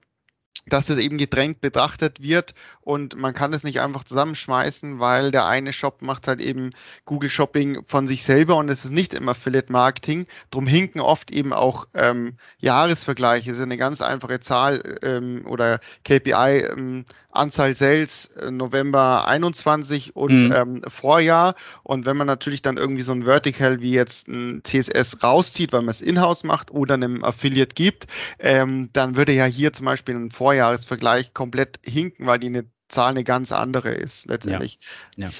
dass 0.71 0.86
das 0.86 0.97
eben 0.97 1.17
gedrängt 1.17 1.62
betrachtet 1.62 2.21
wird 2.21 2.53
und 2.81 3.15
man 3.15 3.34
kann 3.34 3.53
es 3.53 3.63
nicht 3.63 3.79
einfach 3.79 4.03
zusammenschmeißen, 4.03 4.99
weil 4.99 5.31
der 5.31 5.45
eine 5.45 5.71
Shop 5.73 6.01
macht 6.01 6.27
halt 6.27 6.41
eben 6.41 6.71
Google 7.05 7.29
Shopping 7.29 7.84
von 7.88 8.07
sich 8.07 8.23
selber 8.23 8.55
und 8.55 8.69
es 8.69 8.86
ist 8.86 8.91
nicht 8.91 9.13
immer 9.13 9.31
Affiliate 9.31 9.71
Marketing. 9.71 10.25
Drum 10.49 10.67
hinken 10.67 10.99
oft 10.99 11.31
eben 11.31 11.53
auch 11.53 11.88
ähm, 11.93 12.38
Jahresvergleiche. 12.60 13.51
Ist 13.51 13.60
eine 13.60 13.77
ganz 13.77 14.01
einfache 14.01 14.39
Zahl 14.39 14.97
ähm, 15.03 15.43
oder 15.45 15.79
KPI 16.03 16.65
ähm, 16.71 17.05
Anzahl 17.31 17.75
Sales 17.75 18.27
äh, 18.38 18.51
November 18.51 19.27
21 19.27 20.15
und 20.15 20.47
mhm. 20.47 20.53
ähm, 20.53 20.81
Vorjahr. 20.88 21.55
Und 21.84 22.05
wenn 22.05 22.17
man 22.17 22.27
natürlich 22.27 22.62
dann 22.62 22.77
irgendwie 22.77 23.03
so 23.03 23.13
ein 23.13 23.23
Vertical 23.23 23.81
wie 23.81 23.91
jetzt 23.91 24.27
ein 24.27 24.62
CSS 24.63 25.23
rauszieht, 25.23 25.71
weil 25.71 25.81
man 25.81 25.89
es 25.89 26.01
in-house 26.01 26.43
macht 26.43 26.71
oder 26.71 26.95
einem 26.95 27.23
Affiliate 27.23 27.73
gibt, 27.73 28.07
ähm, 28.39 28.89
dann 28.93 29.15
würde 29.15 29.34
ja 29.34 29.45
hier 29.45 29.71
zum 29.73 29.86
Beispiel 29.86 30.15
ein 30.15 30.31
Vorjahresvergleich 30.62 31.34
komplett 31.34 31.80
hinken, 31.84 32.28
weil 32.28 32.39
die 32.39 32.47
eine 32.47 32.65
Zahl 32.88 33.12
eine 33.12 33.24
ganz 33.24 33.52
andere 33.52 33.91
ist 33.91 34.28
letztendlich. 34.28 34.78
Ja. 35.15 35.28
ja. 35.28 35.34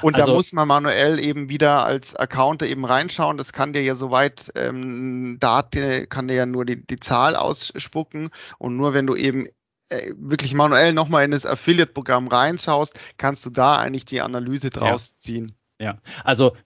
Und 0.00 0.16
also, 0.16 0.26
da 0.26 0.32
muss 0.32 0.52
man 0.52 0.66
manuell 0.66 1.18
eben 1.18 1.50
wieder 1.50 1.84
als 1.84 2.16
Accounter 2.16 2.66
eben 2.66 2.84
reinschauen. 2.84 3.36
Das 3.36 3.52
kann 3.52 3.72
dir 3.72 3.82
ja 3.82 3.94
soweit 3.94 4.50
ähm, 4.54 5.36
Daten, 5.38 6.08
kann 6.08 6.28
dir 6.28 6.34
ja 6.34 6.46
nur 6.46 6.64
die, 6.64 6.84
die 6.84 6.98
Zahl 6.98 7.36
ausspucken. 7.36 8.30
Und 8.56 8.76
nur 8.76 8.94
wenn 8.94 9.06
du 9.06 9.14
eben 9.14 9.46
äh, 9.90 10.12
wirklich 10.16 10.54
manuell 10.54 10.94
nochmal 10.94 11.24
in 11.24 11.30
das 11.30 11.46
Affiliate-Programm 11.46 12.28
reinschaust, 12.28 12.98
kannst 13.18 13.44
du 13.44 13.50
da 13.50 13.76
eigentlich 13.76 14.06
die 14.06 14.22
Analyse 14.22 14.70
draus 14.70 15.10
ja. 15.10 15.16
ziehen. 15.16 15.54
Ja, 15.80 15.98
also 16.24 16.56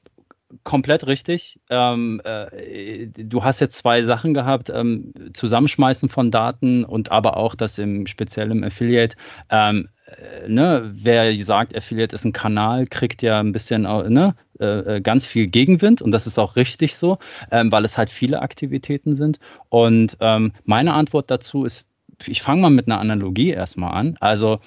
komplett 0.64 1.06
richtig. 1.06 1.60
Ähm, 1.70 2.20
äh, 2.24 3.06
du 3.06 3.44
hast 3.44 3.60
jetzt 3.60 3.76
zwei 3.76 4.02
Sachen 4.02 4.34
gehabt, 4.34 4.70
ähm, 4.70 5.12
Zusammenschmeißen 5.32 6.08
von 6.08 6.30
Daten 6.30 6.84
und 6.84 7.10
aber 7.10 7.36
auch 7.36 7.54
das 7.54 7.78
im 7.78 8.06
speziell 8.06 8.50
im 8.50 8.64
Affiliate. 8.64 9.16
Ähm, 9.50 9.88
äh, 10.06 10.48
ne, 10.48 10.90
wer 10.94 11.34
sagt, 11.36 11.76
Affiliate 11.76 12.14
ist 12.14 12.24
ein 12.24 12.32
Kanal, 12.32 12.86
kriegt 12.86 13.22
ja 13.22 13.40
ein 13.40 13.52
bisschen 13.52 13.82
ne, 13.82 14.34
äh, 14.60 14.96
äh, 14.96 15.00
ganz 15.00 15.26
viel 15.26 15.46
Gegenwind 15.46 16.02
und 16.02 16.10
das 16.10 16.26
ist 16.26 16.38
auch 16.38 16.56
richtig 16.56 16.96
so, 16.96 17.18
ähm, 17.50 17.72
weil 17.72 17.84
es 17.84 17.98
halt 17.98 18.10
viele 18.10 18.42
Aktivitäten 18.42 19.14
sind. 19.14 19.38
Und 19.68 20.16
ähm, 20.20 20.52
meine 20.64 20.94
Antwort 20.94 21.30
dazu 21.30 21.64
ist 21.64 21.86
ich 22.28 22.42
fange 22.42 22.62
mal 22.62 22.70
mit 22.70 22.86
einer 22.86 23.00
Analogie 23.00 23.50
erstmal 23.50 23.94
an. 23.94 24.16
Also, 24.20 24.60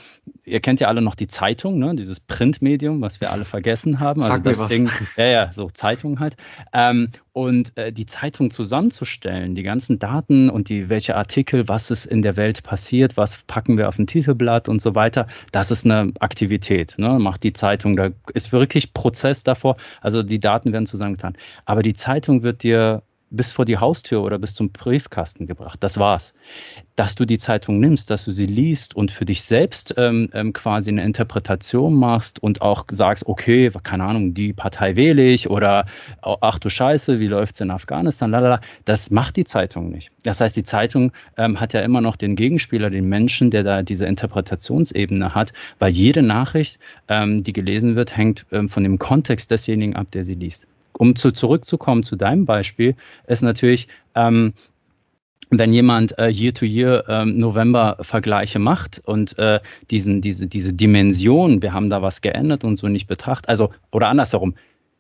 ihr 0.46 0.60
kennt 0.60 0.80
ja 0.80 0.88
alle 0.88 1.02
noch 1.02 1.16
die 1.16 1.28
Zeitung, 1.28 1.80
ne? 1.80 1.96
dieses 1.96 2.20
Printmedium, 2.20 3.02
was 3.02 3.20
wir 3.22 3.32
alle 3.32 3.46
vergessen 3.46 4.00
haben. 4.00 4.22
Also 4.22 4.34
Sag 4.34 4.44
das 4.44 4.60
was. 4.60 4.70
Ding, 4.70 4.90
ja, 5.18 5.26
ja, 5.26 5.54
so 5.54 5.70
Zeitung 5.70 6.20
halt. 6.20 6.38
Ähm, 6.74 7.10
und 7.34 7.78
äh, 7.78 7.92
die 7.92 8.06
Zeitung 8.06 8.52
zusammenzustellen, 8.52 9.56
die 9.56 9.64
ganzen 9.64 10.00
Daten 10.00 10.50
und 10.50 10.70
die 10.70 10.88
welche 10.90 11.16
Artikel, 11.16 11.68
was 11.68 11.92
ist 11.92 12.06
in 12.06 12.22
der 12.22 12.38
Welt 12.38 12.64
passiert, 12.64 13.18
was 13.18 13.44
packen 13.48 13.78
wir 13.78 13.90
auf 13.90 14.00
ein 14.00 14.08
Titelblatt 14.08 14.70
und 14.70 14.82
so 14.82 14.96
weiter, 14.96 15.28
das 15.52 15.72
ist 15.72 15.86
eine 15.86 16.14
Aktivität. 16.20 16.96
Ne? 16.98 17.20
Macht 17.20 17.44
die 17.44 17.54
Zeitung, 17.54 17.96
da 17.96 18.10
ist 18.34 18.52
wirklich 18.52 18.94
Prozess 18.94 19.44
davor. 19.44 19.78
Also 20.02 20.24
die 20.24 20.40
Daten 20.40 20.72
werden 20.72 20.86
zusammengetan. 20.86 21.36
Aber 21.66 21.82
die 21.82 21.94
Zeitung 21.94 22.44
wird 22.44 22.64
dir 22.64 23.04
bis 23.36 23.52
vor 23.52 23.66
die 23.66 23.78
Haustür 23.78 24.24
oder 24.24 24.40
bis 24.40 24.56
zum 24.56 24.72
Briefkasten 24.72 25.48
gebracht. 25.48 25.78
Das 25.82 25.98
war's. 25.98 26.34
Dass 26.96 27.16
du 27.16 27.26
die 27.26 27.38
Zeitung 27.38 27.80
nimmst, 27.80 28.10
dass 28.10 28.26
du 28.26 28.32
sie 28.32 28.46
liest 28.46 28.96
und 28.96 29.12
für 29.12 29.26
dich 29.26 29.44
selbst 29.44 29.94
ähm, 29.98 30.30
ähm, 30.34 30.54
quasi 30.54 30.90
eine 30.90 31.04
Interpretation 31.04 31.94
machst 31.94 32.42
und 32.42 32.62
auch 32.62 32.86
sagst, 32.92 33.28
okay, 33.28 33.72
keine 33.84 34.06
Ahnung, 34.06 34.34
die 34.34 34.54
Partei 34.54 34.96
wähle 34.96 35.24
ich 35.24 35.50
oder 35.50 35.86
oh, 36.24 36.38
ach 36.42 36.60
du 36.60 36.70
Scheiße, 36.70 37.20
wie 37.20 37.28
läuft's 37.28 37.60
in 37.60 37.72
Afghanistan, 37.72 38.32
lalala, 38.32 38.62
das 38.86 39.12
macht 39.12 39.36
die 39.36 39.46
Zeitung 39.46 39.90
nicht. 39.90 40.12
Das 40.24 40.42
heißt, 40.42 40.56
die 40.56 40.64
Zeitung 40.64 41.12
ähm, 41.38 41.60
hat 41.60 41.74
ja 41.74 41.82
immer 41.82 42.02
noch 42.02 42.16
den 42.16 42.36
Gegenspieler, 42.36 42.90
den 42.90 43.08
Menschen, 43.10 43.52
der 43.52 43.64
da 43.64 43.82
diese 43.82 44.06
Interpretationsebene 44.06 45.36
hat, 45.36 45.54
weil 45.80 45.92
jede 45.92 46.22
Nachricht, 46.22 46.80
ähm, 47.08 47.44
die 47.44 47.54
gelesen 47.54 47.96
wird, 47.96 48.16
hängt 48.16 48.46
ähm, 48.52 48.70
von 48.70 48.84
dem 48.84 49.00
Kontext 49.00 49.52
desjenigen 49.52 49.96
ab, 49.96 50.08
der 50.12 50.24
sie 50.24 50.36
liest 50.36 50.68
um 50.98 51.16
zu, 51.16 51.32
zurückzukommen 51.32 52.04
zu 52.04 52.16
deinem 52.16 52.46
Beispiel, 52.46 52.96
ist 53.28 53.42
natürlich, 53.42 53.88
ähm, 54.16 54.54
wenn 55.52 55.74
jemand 55.74 56.18
äh, 56.18 56.30
Year-to-Year 56.30 57.06
ähm, 57.08 57.38
November-Vergleiche 57.38 58.60
macht 58.60 59.02
und 59.06 59.38
äh, 59.38 59.60
diesen, 59.92 60.22
diese, 60.22 60.48
diese 60.48 60.74
Dimension, 60.74 61.62
wir 61.62 61.74
haben 61.74 61.90
da 61.90 62.02
was 62.02 62.22
geändert 62.22 62.64
und 62.64 62.78
so 62.78 62.88
nicht 62.88 63.08
betrachtet, 63.08 63.50
also 63.50 63.72
oder 63.92 64.08
andersherum, 64.08 64.56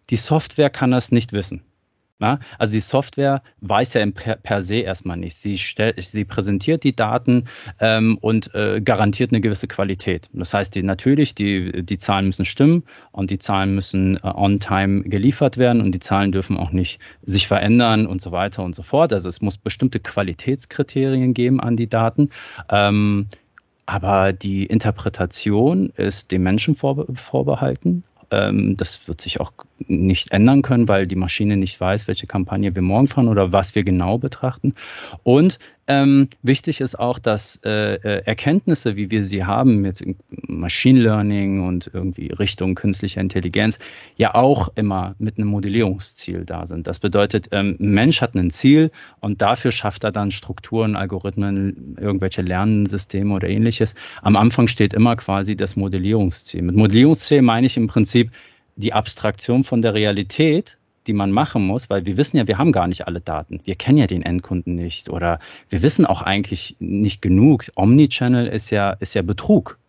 die 0.10 0.18
Software 0.18 0.70
kann 0.70 0.92
das 0.92 1.12
nicht 1.12 1.34
wissen. 1.34 1.62
Ja, 2.22 2.40
also 2.58 2.72
die 2.72 2.80
Software 2.80 3.42
weiß 3.60 3.96
ja 3.96 4.06
per, 4.10 4.38
per 4.38 4.62
se 4.62 4.78
erstmal 4.78 5.18
nicht. 5.18 5.36
Sie, 5.36 5.58
stellt, 5.58 6.02
sie 6.02 6.24
präsentiert 6.24 6.86
die 6.86 6.96
Daten 6.96 7.50
ähm, 7.82 8.18
und 8.22 8.56
äh, 8.56 8.80
garantiert 8.80 9.34
eine 9.34 9.42
gewisse 9.42 9.68
Qualität. 9.68 10.30
Das 10.32 10.54
heißt, 10.54 10.76
die, 10.76 10.84
natürlich, 10.84 11.36
die, 11.36 11.84
die 11.84 11.98
Zahlen 11.98 12.28
müssen 12.28 12.46
stimmen 12.46 12.84
und 13.12 13.32
die 13.32 13.38
Zahlen 13.38 13.76
müssen 13.76 14.16
äh, 14.16 14.22
on 14.24 14.62
time 14.62 15.04
geliefert 15.04 15.58
werden 15.58 15.82
und 15.82 15.92
die 15.92 16.00
Zahlen 16.00 16.32
dürfen 16.32 16.56
auch 16.56 16.72
nicht 16.72 17.02
sich 17.24 17.48
verändern 17.48 18.08
und 18.08 18.22
so 18.22 18.32
weiter 18.32 18.64
und 18.64 18.76
so 18.76 18.84
fort. 18.84 19.12
Also 19.12 19.28
es 19.28 19.42
muss 19.42 19.58
bestimmte 19.58 20.00
Qualitätskriterien 20.00 21.34
geben 21.34 21.60
an 21.60 21.76
die 21.76 21.88
Daten. 21.88 22.30
Ähm, 22.70 23.28
aber 23.86 24.32
die 24.32 24.66
Interpretation 24.66 25.90
ist 25.98 26.32
dem 26.32 26.44
Menschen 26.44 26.76
vorbe 26.76 27.08
vorbehalten 27.14 28.04
das 28.30 29.08
wird 29.08 29.22
sich 29.22 29.40
auch 29.40 29.54
nicht 29.80 30.32
ändern 30.32 30.62
können, 30.62 30.88
weil 30.88 31.08
die 31.08 31.16
Maschine 31.16 31.58
nicht 31.58 31.80
weiß, 31.80 32.08
welche 32.08 32.28
Kampagne 32.28 32.74
wir 32.76 32.82
morgen 32.82 33.08
fahren 33.08 33.28
oder 33.28 33.52
was 33.52 33.76
wir 33.76 33.84
genau 33.84 34.18
betrachten. 34.18 34.74
Und 35.24 35.60
ähm, 35.88 36.30
wichtig 36.42 36.82
ist 36.82 36.98
auch, 36.98 37.20
dass 37.20 37.60
äh, 37.64 37.96
äh, 37.96 38.24
Erkenntnisse, 38.26 38.96
wie 38.96 39.12
wir 39.12 39.22
sie 39.22 39.46
haben 39.46 39.82
mit 39.82 40.04
Machine 40.30 41.00
Learning 41.00 41.66
und 41.66 41.92
irgendwie 41.94 42.28
Richtung 42.32 42.74
künstlicher 42.74 43.22
Intelligenz, 43.22 43.78
ja 44.18 44.34
auch 44.34 44.70
immer 44.76 45.14
mit 45.20 45.38
einem 45.38 45.48
Modellierungsziel 45.48 46.44
da 46.44 46.66
sind. 46.66 46.88
Das 46.88 47.00
bedeutet, 47.00 47.50
ähm, 47.52 47.78
ein 47.80 47.92
Mensch 47.92 48.22
hat 48.22 48.34
ein 48.34 48.50
Ziel 48.50 48.92
und 49.20 49.44
dafür 49.44 49.72
schafft 49.72 50.04
er 50.04 50.12
dann 50.12 50.32
Strukturen, 50.32 50.96
Algorithmen, 50.96 51.98
irgendwelche 52.00 52.42
Lernsysteme 52.42 53.36
oder 53.36 53.48
ähnliches. 53.48 53.94
Am 54.24 54.36
Anfang 54.36 54.68
steht 54.68 54.94
immer 54.94 55.16
quasi 55.16 55.56
das 55.56 55.76
Modellierungsziel. 55.76 56.64
Mit 56.64 56.76
Modellierungsziel 56.76 57.44
meine 57.44 57.68
ich 57.68 57.78
im 57.78 57.86
Prinzip 57.86 58.32
die 58.76 58.94
Abstraktion 58.94 59.64
von 59.64 59.84
der 59.84 59.94
Realität 59.94 60.78
die 61.08 61.14
man 61.14 61.32
machen 61.32 61.66
muss, 61.66 61.90
weil 61.90 62.06
wir 62.06 62.18
wissen 62.18 62.38
ja, 62.38 62.48
wir 62.48 62.58
haben 62.58 62.72
gar 62.72 62.88
nicht 62.88 63.08
alle 63.08 63.22
Daten. 63.22 63.62
Wir 63.64 63.76
kennen 63.76 63.98
ja 63.98 64.08
den 64.08 64.22
Endkunden 64.22 64.76
nicht 64.76 65.10
oder 65.10 65.40
wir 65.70 65.82
wissen 65.82 66.06
auch 66.06 66.22
eigentlich 66.22 66.76
nicht 66.80 67.22
genug. 67.22 67.66
Omnichannel 67.76 68.48
ist 68.48 68.70
ja, 68.70 68.92
ist 68.92 69.14
ja 69.14 69.22
Betrug. 69.22 69.80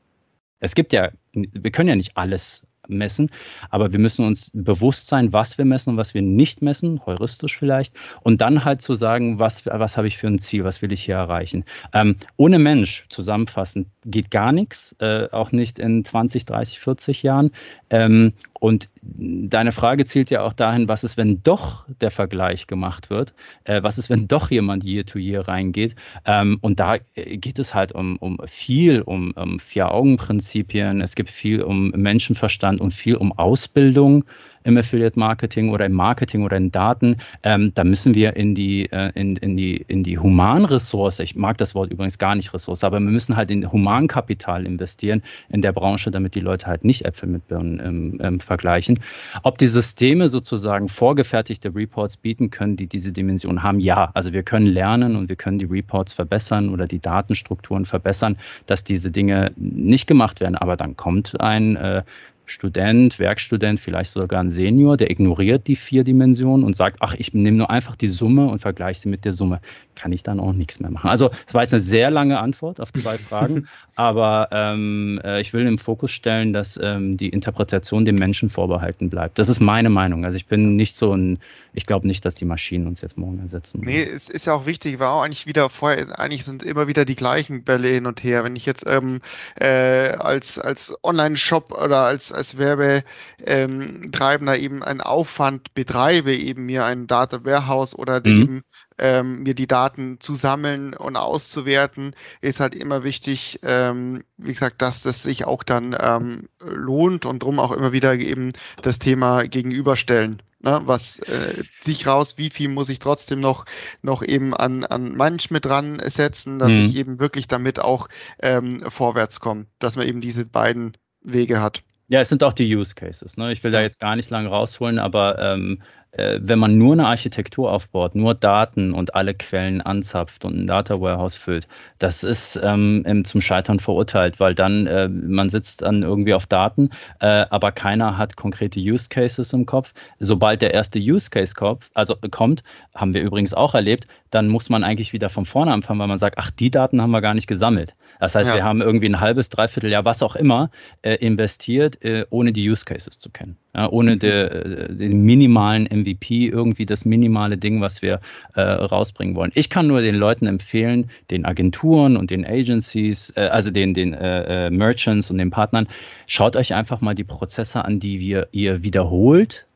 Es 0.61 0.75
gibt 0.75 0.93
ja, 0.93 1.11
wir 1.33 1.71
können 1.71 1.89
ja 1.89 1.97
nicht 1.97 2.17
alles 2.17 2.67
messen. 2.89 3.31
Aber 3.71 3.93
wir 3.93 3.99
müssen 3.99 4.25
uns 4.25 4.51
bewusst 4.53 5.07
sein, 5.07 5.33
was 5.33 5.59
wir 5.59 5.64
messen 5.64 5.91
und 5.91 5.97
was 5.97 6.14
wir 6.14 6.23
nicht 6.23 6.62
messen, 6.62 7.05
heuristisch 7.07 7.57
vielleicht. 7.57 7.95
Und 8.23 8.41
dann 8.41 8.64
halt 8.64 8.83
zu 8.83 8.95
sagen, 8.95 9.39
was, 9.39 9.67
was 9.67 9.97
habe 9.97 10.07
ich 10.07 10.17
für 10.17 10.29
ein 10.29 10.39
Ziel, 10.39 10.64
was 10.64 10.83
will 10.83 10.93
ich 10.93 11.05
hier 11.05 11.17
erreichen. 11.17 11.64
Ähm, 11.93 12.17
ohne 12.37 12.59
Mensch 12.59 13.07
zusammenfassend 13.09 13.89
geht 14.05 14.31
gar 14.31 14.53
nichts, 14.53 14.95
äh, 15.01 15.29
auch 15.31 15.53
nicht 15.53 15.79
in 15.79 16.05
20, 16.05 16.45
30, 16.45 16.81
40 16.81 17.23
Jahren. 17.23 17.51
Ähm, 17.91 18.33
und 18.55 18.89
deine 19.15 19.73
Frage 19.73 20.05
zielt 20.05 20.31
ja 20.31 20.43
auch 20.43 20.53
dahin, 20.53 20.89
was 20.89 21.05
ist, 21.05 21.17
wenn 21.17 21.43
doch 21.43 21.85
der 22.01 22.11
Vergleich 22.11 22.67
gemacht 22.67 23.11
wird? 23.11 23.35
Äh, 23.65 23.83
was 23.83 23.99
ist, 23.99 24.11
wenn 24.11 24.29
doch 24.29 24.51
jemand 24.51 24.85
Year-to-Year 24.85 25.43
-year 25.43 25.49
reingeht? 25.49 25.95
Ähm, 26.25 26.59
und 26.61 26.81
da 26.81 26.97
äh, 27.15 27.37
geht 27.37 27.59
es 27.59 27.75
halt 27.75 27.93
um, 27.93 28.17
um 28.17 28.39
viel, 28.47 29.03
um, 29.03 29.33
um 29.33 29.59
Vier-Augen-Prinzipien. 29.59 31.01
Es 31.01 31.15
gibt 31.15 31.31
viel 31.31 31.63
um 31.63 31.91
Menschenverstand 31.91 32.81
und 32.81 32.93
viel 32.93 33.17
um 33.17 33.33
Ausbildung 33.33 34.25
im 34.67 34.77
Affiliate 34.77 35.19
Marketing 35.19 35.71
oder 35.71 35.87
im 35.87 35.93
Marketing 35.93 36.43
oder 36.45 36.57
in 36.57 36.73
Daten, 36.73 37.19
ähm, 37.43 37.73
da 37.75 37.85
müssen 37.85 38.14
wir 38.14 38.37
in 38.37 38.55
die, 38.55 38.91
äh, 38.91 39.12
in, 39.14 39.37
in, 39.37 39.57
die, 39.57 39.77
in 39.77 40.03
die 40.03 40.19
Humanressource, 40.19 41.21
ich 41.21 41.37
mag 41.37 41.57
das 41.59 41.75
Wort 41.75 41.93
übrigens 41.93 42.19
gar 42.19 42.35
nicht 42.35 42.53
Ressource, 42.53 42.85
aber 42.85 42.99
wir 42.99 43.11
müssen 43.11 43.37
halt 43.37 43.51
in 43.51 43.71
Humankapital 43.71 44.67
investieren 44.67 45.23
in 45.49 45.62
der 45.62 45.73
Branche, 45.73 46.11
damit 46.11 46.35
die 46.35 46.41
Leute 46.41 46.67
halt 46.67 46.85
nicht 46.85 47.05
Äpfel 47.05 47.29
mit 47.29 47.47
Birnen 47.47 47.81
ähm, 47.81 48.21
ähm, 48.21 48.41
vergleichen. 48.41 49.01
Ob 49.43 49.59
die 49.59 49.69
Systeme 49.69 50.29
sozusagen 50.29 50.89
vorgefertigte 50.89 51.75
Reports 51.75 52.17
bieten 52.17 52.51
können, 52.51 52.77
die 52.77 52.89
diese 52.89 53.12
Dimension 53.12 53.62
haben, 53.62 53.79
ja. 53.81 54.11
Also 54.14 54.33
wir 54.33 54.43
können 54.43 54.67
lernen 54.67 55.14
und 55.17 55.29
wir 55.29 55.37
können 55.37 55.59
die 55.59 55.67
Reports 55.67 56.12
verbessern 56.12 56.71
oder 56.71 56.87
die 56.87 56.99
Datenstrukturen 56.99 57.85
verbessern, 57.85 58.37
dass 58.67 58.83
diese 58.83 59.11
Dinge 59.11 59.53
nicht 59.57 60.07
gemacht 60.07 60.41
werden. 60.41 60.57
Aber 60.57 60.77
dann 60.77 60.97
kommt 60.97 61.41
ein 61.41 61.77
äh, 61.77 62.03
Student, 62.47 63.18
Werkstudent, 63.18 63.80
vielleicht 63.80 64.12
sogar 64.12 64.40
ein 64.40 64.51
Senior, 64.51 64.97
der 64.97 65.11
ignoriert 65.11 65.66
die 65.66 65.74
vier 65.74 66.05
Dimensionen 66.05 66.64
und 66.64 66.76
sagt, 66.76 66.99
ach, 67.01 67.14
ich 67.18 67.34
nehme 67.34 67.57
nur 67.57 67.70
einfach 67.70 67.97
die 67.97 68.07
Summe 68.07 68.47
und 68.47 68.61
vergleiche 68.61 69.01
sie 69.01 69.09
mit 69.09 69.24
der 69.24 69.32
Summe. 69.32 69.61
Kann 69.97 70.12
ich 70.12 70.22
dann 70.22 70.38
auch 70.38 70.53
nichts 70.53 70.78
mehr 70.78 70.90
machen. 70.90 71.11
Also 71.11 71.30
es 71.47 71.55
war 71.55 71.62
jetzt 71.62 71.74
eine 71.74 71.80
sehr 71.80 72.11
lange 72.11 72.38
Antwort 72.38 72.80
auf 72.80 72.92
zwei 72.92 73.18
Fragen, 73.18 73.66
aber 73.97 74.49
ähm, 74.53 75.20
äh, 75.24 75.40
ich 75.40 75.53
will 75.53 75.66
im 75.66 75.78
Fokus 75.78 76.12
stellen, 76.12 76.53
dass 76.53 76.78
ähm, 76.80 77.16
die 77.16 77.30
Interpretation 77.30 78.05
dem 78.05 78.14
Menschen 78.14 78.49
vorbehalten 78.49 79.11
bleibt. 79.11 79.38
Das 79.38 79.49
ist 79.49 79.61
meine 79.61 79.90
Meinung. 79.90 80.24
Also 80.24 80.36
ich 80.36 80.47
bin 80.47 80.76
nicht 80.76 80.97
so 80.97 81.14
ein, 81.14 81.38
ich 81.72 81.84
glaube 81.84 82.07
nicht, 82.07 82.24
dass 82.24 82.36
die 82.36 82.44
Maschinen 82.44 82.86
uns 82.86 83.01
jetzt 83.01 83.18
morgen 83.18 83.40
ersetzen. 83.40 83.80
Nee, 83.84 84.05
es 84.05 84.28
ist 84.28 84.47
ja 84.47 84.55
auch 84.55 84.66
wichtig, 84.66 85.01
war 85.01 85.14
auch 85.14 85.22
eigentlich 85.22 85.47
wieder 85.47 85.68
vorher, 85.68 86.18
eigentlich 86.18 86.44
sind 86.44 86.62
immer 86.62 86.86
wieder 86.86 87.05
die 87.05 87.16
gleichen 87.16 87.64
Bälle 87.64 87.88
hin 87.88 88.07
und 88.07 88.22
her. 88.22 88.44
Wenn 88.44 88.55
ich 88.55 88.66
jetzt 88.66 88.84
ähm, 88.86 89.20
äh, 89.59 90.11
als, 90.11 90.61
als 90.61 90.94
Online-Shop 91.03 91.72
oder 91.72 92.03
als 92.03 92.36
als 92.37 92.59
Werbetreibender 92.59 94.59
eben 94.59 94.82
einen 94.82 95.01
Aufwand 95.01 95.74
betreibe, 95.74 96.34
eben 96.34 96.66
mir 96.66 96.84
ein 96.84 97.07
Data 97.07 97.45
Warehouse 97.45 97.95
oder 97.95 98.20
mhm. 98.20 98.43
eben 98.43 98.62
ähm, 98.99 99.43
mir 99.43 99.55
die 99.55 99.66
Daten 99.66 100.20
zu 100.20 100.34
sammeln 100.34 100.95
und 100.95 101.16
auszuwerten, 101.16 102.14
ist 102.41 102.61
halt 102.61 102.74
immer 102.74 103.05
wichtig, 103.05 103.61
ähm, 103.62 104.24
wie 104.37 104.53
gesagt, 104.53 104.82
dass 104.82 105.03
das 105.03 105.22
sich 105.22 105.45
auch 105.45 105.62
dann 105.62 105.97
ähm, 105.99 106.49
lohnt 106.62 107.26
und 107.26 107.43
drum 107.43 107.59
auch 107.59 107.72
immer 107.72 107.93
wieder 107.93 108.14
eben 108.14 108.53
das 108.82 108.99
Thema 108.99 109.45
gegenüberstellen. 109.45 110.43
Ne, 110.61 110.80
was 110.87 111.18
äh, 111.18 111.62
sich 111.80 112.07
raus, 112.07 112.39
wie 112.39 112.49
viel 112.49 112.70
muss 112.70 112.89
ich 112.89 112.99
trotzdem 112.99 113.41
noch, 113.41 113.66
noch 114.01 114.22
eben 114.22 114.55
an, 114.55 114.84
an 114.84 115.14
mit 115.51 115.66
dran 115.66 115.99
setzen, 116.03 116.59
dass 116.59 116.70
mhm. 116.70 116.87
ich 116.87 116.97
eben 116.97 117.20
wirklich 117.20 117.47
damit 117.47 117.78
auch 117.78 118.09
ähm, 118.41 118.82
vorwärts 118.91 119.39
komme, 119.39 119.66
dass 119.78 119.97
man 119.97 120.09
eben 120.09 120.22
diese 120.22 120.47
beiden 120.47 120.97
Wege 121.20 121.61
hat. 121.61 121.82
Ja, 122.09 122.21
es 122.21 122.29
sind 122.29 122.45
auch 122.45 122.53
die 122.53 122.75
Use 122.77 122.95
Cases. 122.95 123.37
Ne? 123.37 123.53
Ich 123.53 123.65
will 123.65 123.73
da 123.73 123.81
jetzt 123.81 123.99
gar 123.99 124.15
nicht 124.15 124.31
lange 124.31 124.49
rausholen, 124.49 125.01
aber 125.01 125.39
ähm, 125.41 125.83
äh, 126.13 126.39
wenn 126.41 126.59
man 126.59 126.79
nur 126.79 126.93
eine 126.93 127.07
Architektur 127.09 127.73
aufbaut, 127.73 128.15
nur 128.15 128.35
Daten 128.35 128.93
und 128.93 129.15
alle 129.17 129.35
Quellen 129.35 129.81
anzapft 129.81 130.45
und 130.45 130.57
ein 130.57 130.67
Data 130.69 131.01
Warehouse 131.01 131.35
füllt, 131.35 131.67
das 131.99 132.23
ist 132.23 132.61
ähm, 132.63 133.25
zum 133.25 133.41
Scheitern 133.41 133.81
verurteilt, 133.81 134.39
weil 134.39 134.55
dann 134.55 134.87
äh, 134.87 135.09
man 135.09 135.49
sitzt 135.49 135.83
dann 135.83 136.03
irgendwie 136.05 136.33
auf 136.35 136.47
Daten, 136.47 136.91
äh, 137.21 137.45
aber 137.51 137.73
keiner 137.73 138.17
hat 138.17 138.37
konkrete 138.37 138.79
Use 138.79 139.09
Cases 139.09 139.53
im 139.53 139.67
Kopf. 139.67 139.93
Sobald 140.21 140.63
der 140.63 140.75
erste 140.75 141.01
Use 141.01 141.29
Case 141.31 141.55
kommt, 141.55 141.87
also 141.93 142.17
kommt, 142.31 142.63
haben 142.95 143.15
wir 143.15 143.23
übrigens 143.23 143.53
auch 143.53 143.75
erlebt, 143.75 144.07
dann 144.31 144.49
muss 144.49 144.71
man 144.71 144.85
eigentlich 144.85 145.13
wieder 145.13 145.29
von 145.29 145.45
vorne 145.45 145.73
anfangen, 145.73 145.99
weil 145.99 146.07
man 146.07 146.19
sagt, 146.19 146.39
ach, 146.39 146.51
die 146.53 146.71
Daten 146.71 147.03
haben 147.03 147.11
wir 147.11 147.21
gar 147.21 147.35
nicht 147.35 147.49
gesammelt. 147.49 147.97
Das 148.21 148.35
heißt, 148.35 148.49
ja. 148.49 148.57
wir 148.57 148.64
haben 148.64 148.81
irgendwie 148.81 149.07
ein 149.07 149.21
halbes, 149.21 149.49
dreiviertel 149.49 149.91
Jahr, 149.91 150.05
was 150.05 150.23
auch 150.23 150.37
immer, 150.37 150.71
äh, 151.03 151.14
investiert, 151.14 152.03
äh, 152.05 152.27
ohne 152.31 152.53
die 152.53 152.69
Use 152.69 152.85
Cases 152.85 153.19
zu 153.19 153.31
kennen. 153.31 153.57
Ja, 153.75 153.91
ohne 153.91 154.14
mhm. 154.14 154.19
de, 154.19 154.31
äh, 154.31 154.95
den 154.95 155.23
minimalen 155.23 155.85
MVP, 155.85 156.49
irgendwie 156.49 156.87
das 156.87 157.05
minimale 157.05 157.59
Ding, 157.59 157.81
was 157.81 158.03
wir 158.03 158.21
äh, 158.55 158.61
rausbringen 158.61 159.35
wollen. 159.35 159.53
Ich 159.55 159.69
kann 159.69 159.87
nur 159.87 160.01
den 160.01 160.14
Leuten 160.14 160.47
empfehlen, 160.47 161.11
den 161.31 161.45
Agenturen 161.45 162.17
und 162.17 162.31
den 162.31 162.47
Agencies, 162.47 163.33
äh, 163.37 163.41
also 163.43 163.71
den, 163.71 163.93
den 163.93 164.14
äh, 164.14 164.71
Merchants 164.71 165.31
und 165.31 165.39
den 165.39 165.51
Partnern, 165.51 165.89
schaut 166.27 166.57
euch 166.57 166.75
einfach 166.75 167.01
mal 167.01 167.14
die 167.14 167.25
Prozesse 167.25 167.85
an, 167.85 168.01
die 168.01 168.21
wir, 168.21 168.49
ihr 168.53 168.83
wiederholt 168.83 169.67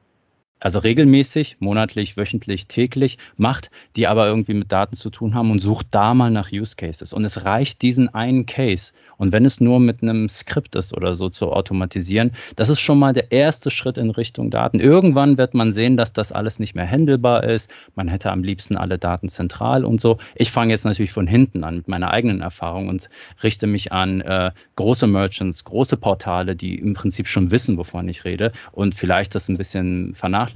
also 0.60 0.78
regelmäßig, 0.78 1.56
monatlich, 1.58 2.16
wöchentlich, 2.16 2.66
täglich 2.68 3.18
macht, 3.36 3.70
die 3.96 4.06
aber 4.06 4.26
irgendwie 4.26 4.54
mit 4.54 4.70
Daten 4.70 4.94
zu 4.94 5.10
tun 5.10 5.34
haben 5.34 5.50
und 5.50 5.58
sucht 5.58 5.88
da 5.90 6.14
mal 6.14 6.30
nach 6.30 6.52
Use 6.52 6.76
Cases. 6.76 7.12
Und 7.12 7.24
es 7.24 7.44
reicht 7.44 7.82
diesen 7.82 8.12
einen 8.14 8.46
Case. 8.46 8.92
Und 9.20 9.32
wenn 9.32 9.44
es 9.44 9.60
nur 9.60 9.80
mit 9.80 10.02
einem 10.02 10.30
Skript 10.30 10.74
ist 10.76 10.96
oder 10.96 11.14
so 11.14 11.28
zu 11.28 11.52
automatisieren, 11.52 12.32
das 12.56 12.70
ist 12.70 12.80
schon 12.80 12.98
mal 12.98 13.12
der 13.12 13.32
erste 13.32 13.70
Schritt 13.70 13.98
in 13.98 14.08
Richtung 14.08 14.50
Daten. 14.50 14.80
Irgendwann 14.80 15.36
wird 15.36 15.52
man 15.52 15.72
sehen, 15.72 15.98
dass 15.98 16.14
das 16.14 16.32
alles 16.32 16.58
nicht 16.58 16.74
mehr 16.74 16.90
handelbar 16.90 17.44
ist. 17.44 17.70
Man 17.94 18.08
hätte 18.08 18.30
am 18.30 18.42
liebsten 18.42 18.78
alle 18.78 18.96
Daten 18.96 19.28
zentral 19.28 19.84
und 19.84 20.00
so. 20.00 20.16
Ich 20.36 20.50
fange 20.50 20.72
jetzt 20.72 20.86
natürlich 20.86 21.12
von 21.12 21.26
hinten 21.26 21.64
an 21.64 21.76
mit 21.76 21.88
meiner 21.88 22.10
eigenen 22.12 22.40
Erfahrung 22.40 22.88
und 22.88 23.10
richte 23.42 23.66
mich 23.66 23.92
an 23.92 24.22
äh, 24.22 24.52
große 24.76 25.06
Merchants, 25.06 25.64
große 25.64 25.98
Portale, 25.98 26.56
die 26.56 26.78
im 26.78 26.94
Prinzip 26.94 27.28
schon 27.28 27.50
wissen, 27.50 27.76
wovon 27.76 28.08
ich 28.08 28.24
rede 28.24 28.52
und 28.72 28.94
vielleicht 28.94 29.34
das 29.34 29.50
ein 29.50 29.58
bisschen 29.58 30.14
vernachlässigen. 30.14 30.49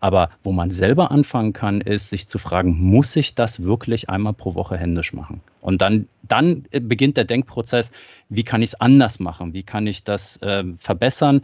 Aber 0.00 0.30
wo 0.42 0.52
man 0.52 0.70
selber 0.70 1.10
anfangen 1.10 1.52
kann, 1.52 1.80
ist 1.80 2.10
sich 2.10 2.28
zu 2.28 2.38
fragen, 2.38 2.78
muss 2.78 3.16
ich 3.16 3.34
das 3.34 3.62
wirklich 3.62 4.08
einmal 4.08 4.32
pro 4.32 4.54
Woche 4.54 4.76
händisch 4.76 5.12
machen? 5.12 5.40
Und 5.60 5.82
dann, 5.82 6.08
dann 6.22 6.64
beginnt 6.70 7.16
der 7.16 7.24
Denkprozess, 7.24 7.90
wie 8.28 8.42
kann 8.42 8.62
ich 8.62 8.70
es 8.70 8.80
anders 8.80 9.20
machen? 9.20 9.54
Wie 9.54 9.62
kann 9.62 9.86
ich 9.86 10.04
das 10.04 10.36
äh, 10.42 10.64
verbessern? 10.78 11.42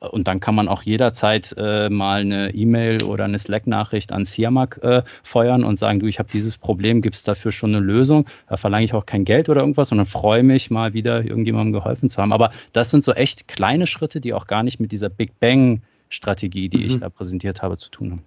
Und 0.00 0.28
dann 0.28 0.40
kann 0.40 0.54
man 0.54 0.68
auch 0.68 0.82
jederzeit 0.82 1.54
äh, 1.56 1.88
mal 1.88 2.20
eine 2.20 2.54
E-Mail 2.54 3.04
oder 3.04 3.24
eine 3.24 3.38
Slack-Nachricht 3.38 4.12
an 4.12 4.24
Siamak 4.24 4.80
äh, 4.82 5.02
feuern 5.22 5.64
und 5.64 5.78
sagen, 5.78 6.00
du, 6.00 6.06
ich 6.06 6.18
habe 6.18 6.28
dieses 6.32 6.58
Problem, 6.58 7.02
gibt 7.02 7.16
es 7.16 7.24
dafür 7.24 7.52
schon 7.52 7.74
eine 7.74 7.84
Lösung? 7.84 8.26
Da 8.48 8.56
verlange 8.56 8.84
ich 8.84 8.94
auch 8.94 9.06
kein 9.06 9.24
Geld 9.24 9.48
oder 9.48 9.60
irgendwas, 9.60 9.88
sondern 9.88 10.06
freue 10.06 10.42
mich 10.42 10.70
mal 10.70 10.92
wieder, 10.92 11.24
irgendjemandem 11.24 11.72
geholfen 11.72 12.08
zu 12.08 12.20
haben. 12.20 12.32
Aber 12.32 12.50
das 12.72 12.90
sind 12.90 13.04
so 13.04 13.12
echt 13.12 13.48
kleine 13.48 13.86
Schritte, 13.86 14.20
die 14.20 14.34
auch 14.34 14.46
gar 14.46 14.62
nicht 14.62 14.80
mit 14.80 14.92
dieser 14.92 15.08
Big 15.08 15.38
Bang-Strategie, 16.14 16.68
die 16.68 16.78
mhm. 16.78 16.84
ich 16.84 17.00
da 17.00 17.08
präsentiert 17.08 17.62
habe, 17.62 17.76
zu 17.76 17.90
tun 17.90 18.12
haben. 18.12 18.22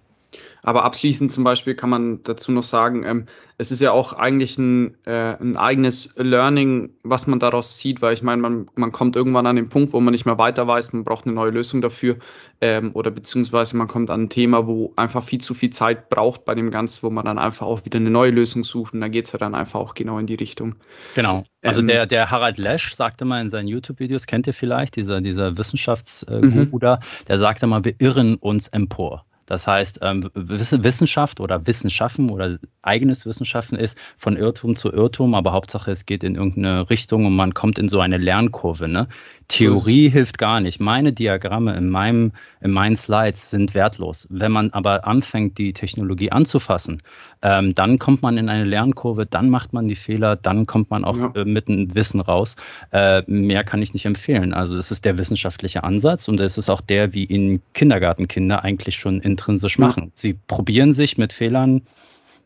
Aber 0.62 0.84
abschließend 0.84 1.32
zum 1.32 1.44
Beispiel 1.44 1.74
kann 1.74 1.90
man 1.90 2.22
dazu 2.22 2.52
noch 2.52 2.62
sagen, 2.62 3.04
ähm, 3.04 3.26
es 3.60 3.72
ist 3.72 3.80
ja 3.80 3.90
auch 3.90 4.12
eigentlich 4.12 4.56
ein, 4.56 4.94
äh, 5.04 5.34
ein 5.40 5.56
eigenes 5.56 6.14
Learning, 6.16 6.90
was 7.02 7.26
man 7.26 7.40
daraus 7.40 7.76
zieht, 7.76 8.00
weil 8.02 8.14
ich 8.14 8.22
meine, 8.22 8.40
man, 8.40 8.68
man 8.76 8.92
kommt 8.92 9.16
irgendwann 9.16 9.46
an 9.46 9.56
den 9.56 9.68
Punkt, 9.68 9.92
wo 9.92 10.00
man 10.00 10.12
nicht 10.12 10.26
mehr 10.26 10.38
weiter 10.38 10.66
weiß, 10.68 10.92
man 10.92 11.04
braucht 11.04 11.26
eine 11.26 11.34
neue 11.34 11.50
Lösung 11.50 11.80
dafür 11.80 12.18
ähm, 12.60 12.92
oder 12.94 13.10
beziehungsweise 13.10 13.76
man 13.76 13.88
kommt 13.88 14.10
an 14.10 14.22
ein 14.22 14.28
Thema, 14.28 14.66
wo 14.66 14.92
einfach 14.94 15.24
viel 15.24 15.40
zu 15.40 15.54
viel 15.54 15.70
Zeit 15.70 16.08
braucht 16.08 16.44
bei 16.44 16.54
dem 16.54 16.70
Ganzen, 16.70 17.02
wo 17.02 17.10
man 17.10 17.24
dann 17.24 17.38
einfach 17.38 17.66
auch 17.66 17.84
wieder 17.84 17.98
eine 17.98 18.10
neue 18.10 18.30
Lösung 18.30 18.62
sucht 18.62 18.94
und 18.94 19.00
da 19.00 19.08
geht 19.08 19.26
es 19.26 19.32
ja 19.32 19.38
dann 19.38 19.56
einfach 19.56 19.80
auch 19.80 19.94
genau 19.94 20.18
in 20.18 20.26
die 20.26 20.36
Richtung. 20.36 20.76
Genau. 21.16 21.44
Also 21.62 21.80
ähm, 21.80 21.88
der, 21.88 22.06
der 22.06 22.30
Harald 22.30 22.58
Lesch 22.58 22.94
sagte 22.94 23.24
mal 23.24 23.40
in 23.40 23.48
seinen 23.48 23.66
YouTube-Videos, 23.66 24.26
kennt 24.26 24.46
ihr 24.46 24.54
vielleicht, 24.54 24.94
dieser, 24.94 25.20
dieser 25.20 25.58
Wissenschaftsguru 25.58 26.40
mhm. 26.42 26.78
da, 26.78 27.00
der 27.26 27.38
sagte 27.38 27.66
mal, 27.66 27.84
wir 27.84 27.94
irren 27.98 28.36
uns 28.36 28.68
empor. 28.68 29.24
Das 29.48 29.66
heißt, 29.66 30.00
ähm, 30.02 30.28
Wissenschaft 30.34 31.40
oder 31.40 31.66
Wissenschaften 31.66 32.28
oder 32.28 32.58
eigenes 32.82 33.24
Wissenschaften 33.24 33.76
ist 33.76 33.96
von 34.18 34.36
Irrtum 34.36 34.76
zu 34.76 34.92
Irrtum, 34.92 35.34
aber 35.34 35.52
Hauptsache 35.52 35.90
es 35.90 36.04
geht 36.04 36.22
in 36.22 36.34
irgendeine 36.34 36.90
Richtung 36.90 37.24
und 37.24 37.34
man 37.34 37.54
kommt 37.54 37.78
in 37.78 37.88
so 37.88 37.98
eine 37.98 38.18
Lernkurve. 38.18 38.88
Ne? 38.88 39.08
Theorie 39.48 40.10
hilft 40.10 40.36
gar 40.36 40.60
nicht. 40.60 40.78
Meine 40.78 41.14
Diagramme 41.14 41.74
in, 41.74 41.88
meinem, 41.88 42.32
in 42.60 42.70
meinen 42.70 42.96
Slides 42.96 43.48
sind 43.48 43.74
wertlos. 43.74 44.26
Wenn 44.30 44.52
man 44.52 44.70
aber 44.74 45.06
anfängt, 45.06 45.56
die 45.56 45.72
Technologie 45.72 46.30
anzufassen, 46.30 47.02
ähm, 47.40 47.74
dann 47.74 47.98
kommt 47.98 48.20
man 48.20 48.36
in 48.36 48.50
eine 48.50 48.64
Lernkurve, 48.64 49.24
dann 49.24 49.48
macht 49.48 49.72
man 49.72 49.88
die 49.88 49.96
Fehler, 49.96 50.36
dann 50.36 50.66
kommt 50.66 50.90
man 50.90 51.02
auch 51.02 51.16
ja. 51.16 51.32
äh, 51.34 51.44
mit 51.46 51.68
einem 51.68 51.94
Wissen 51.94 52.20
raus. 52.20 52.56
Äh, 52.92 53.22
mehr 53.26 53.64
kann 53.64 53.80
ich 53.80 53.94
nicht 53.94 54.04
empfehlen. 54.04 54.52
Also 54.52 54.76
das 54.76 54.90
ist 54.90 55.06
der 55.06 55.16
wissenschaftliche 55.16 55.82
Ansatz 55.82 56.28
und 56.28 56.38
es 56.40 56.58
ist 56.58 56.68
auch 56.68 56.82
der, 56.82 57.14
wie 57.14 57.24
ihn 57.24 57.62
Kindergartenkinder 57.72 58.62
eigentlich 58.62 58.96
schon 58.96 59.20
intrinsisch 59.20 59.78
machen. 59.78 60.12
Sie 60.14 60.34
probieren 60.34 60.92
sich 60.92 61.16
mit 61.16 61.32
Fehlern 61.32 61.82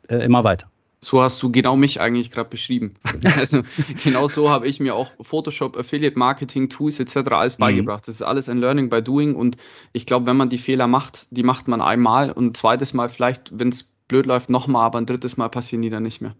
äh, 0.08 0.24
immer 0.24 0.44
weiter 0.44 0.71
so 1.04 1.20
hast 1.20 1.42
du 1.42 1.50
genau 1.50 1.76
mich 1.76 2.00
eigentlich 2.00 2.30
gerade 2.30 2.48
beschrieben. 2.48 2.94
also 3.36 3.62
genau 4.04 4.28
so 4.28 4.48
habe 4.48 4.68
ich 4.68 4.80
mir 4.80 4.94
auch 4.94 5.10
Photoshop, 5.20 5.76
Affiliate 5.76 6.18
Marketing, 6.18 6.68
Tools 6.68 7.00
etc. 7.00 7.32
alles 7.32 7.58
mhm. 7.58 7.62
beigebracht. 7.62 8.06
Das 8.06 8.14
ist 8.14 8.22
alles 8.22 8.48
ein 8.48 8.58
Learning 8.58 8.88
by 8.88 9.02
Doing 9.02 9.34
und 9.34 9.56
ich 9.92 10.06
glaube, 10.06 10.26
wenn 10.26 10.36
man 10.36 10.48
die 10.48 10.58
Fehler 10.58 10.86
macht, 10.86 11.26
die 11.30 11.42
macht 11.42 11.66
man 11.66 11.80
einmal 11.80 12.30
und 12.30 12.46
ein 12.46 12.54
zweites 12.54 12.94
Mal 12.94 13.08
vielleicht, 13.08 13.58
wenn 13.58 13.68
es 13.68 13.92
blöd 14.08 14.26
läuft, 14.26 14.50
nochmal, 14.50 14.84
aber 14.84 14.98
ein 14.98 15.06
drittes 15.06 15.36
Mal 15.36 15.48
passieren 15.48 15.82
die 15.82 15.90
dann 15.90 16.02
nicht 16.02 16.20
mehr. 16.20 16.36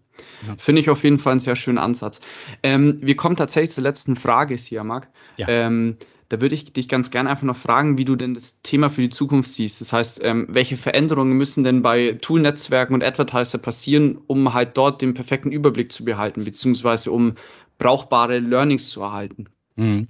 Ja. 0.47 0.55
Finde 0.57 0.81
ich 0.81 0.89
auf 0.89 1.03
jeden 1.03 1.19
Fall 1.19 1.31
einen 1.31 1.39
sehr 1.39 1.55
schönen 1.55 1.77
Ansatz. 1.79 2.21
Ähm, 2.61 2.99
wir 3.01 3.15
kommen 3.15 3.35
tatsächlich 3.35 3.71
zur 3.71 3.83
letzten 3.83 4.15
Frage 4.15 4.55
hier, 4.55 4.83
Marc. 4.83 5.09
Ja. 5.37 5.47
Ähm, 5.49 5.97
da 6.33 6.41
würde 6.41 6.55
ich 6.55 6.73
dich 6.73 6.89
ganz 6.89 7.11
gerne 7.11 7.29
einfach 7.29 7.43
noch 7.43 7.55
fragen, 7.55 7.99
wie 7.99 8.05
du 8.05 8.15
denn 8.15 8.33
das 8.33 8.63
Thema 8.63 8.89
für 8.89 9.01
die 9.01 9.11
Zukunft 9.11 9.51
siehst. 9.51 9.81
Das 9.81 9.93
heißt, 9.93 10.23
ähm, 10.23 10.47
welche 10.49 10.77
Veränderungen 10.77 11.37
müssen 11.37 11.63
denn 11.63 11.83
bei 11.83 12.17
Tool-Netzwerken 12.19 12.95
und 12.95 13.03
Advertiser 13.03 13.59
passieren, 13.59 14.17
um 14.25 14.51
halt 14.51 14.75
dort 14.75 15.03
den 15.03 15.13
perfekten 15.13 15.51
Überblick 15.51 15.91
zu 15.91 16.03
behalten, 16.03 16.43
beziehungsweise 16.43 17.11
um 17.11 17.35
brauchbare 17.77 18.39
Learnings 18.39 18.89
zu 18.89 19.01
erhalten? 19.01 19.45
Mhm. 19.75 20.07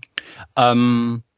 Ähm, 0.56 1.24
äh, 1.26 1.33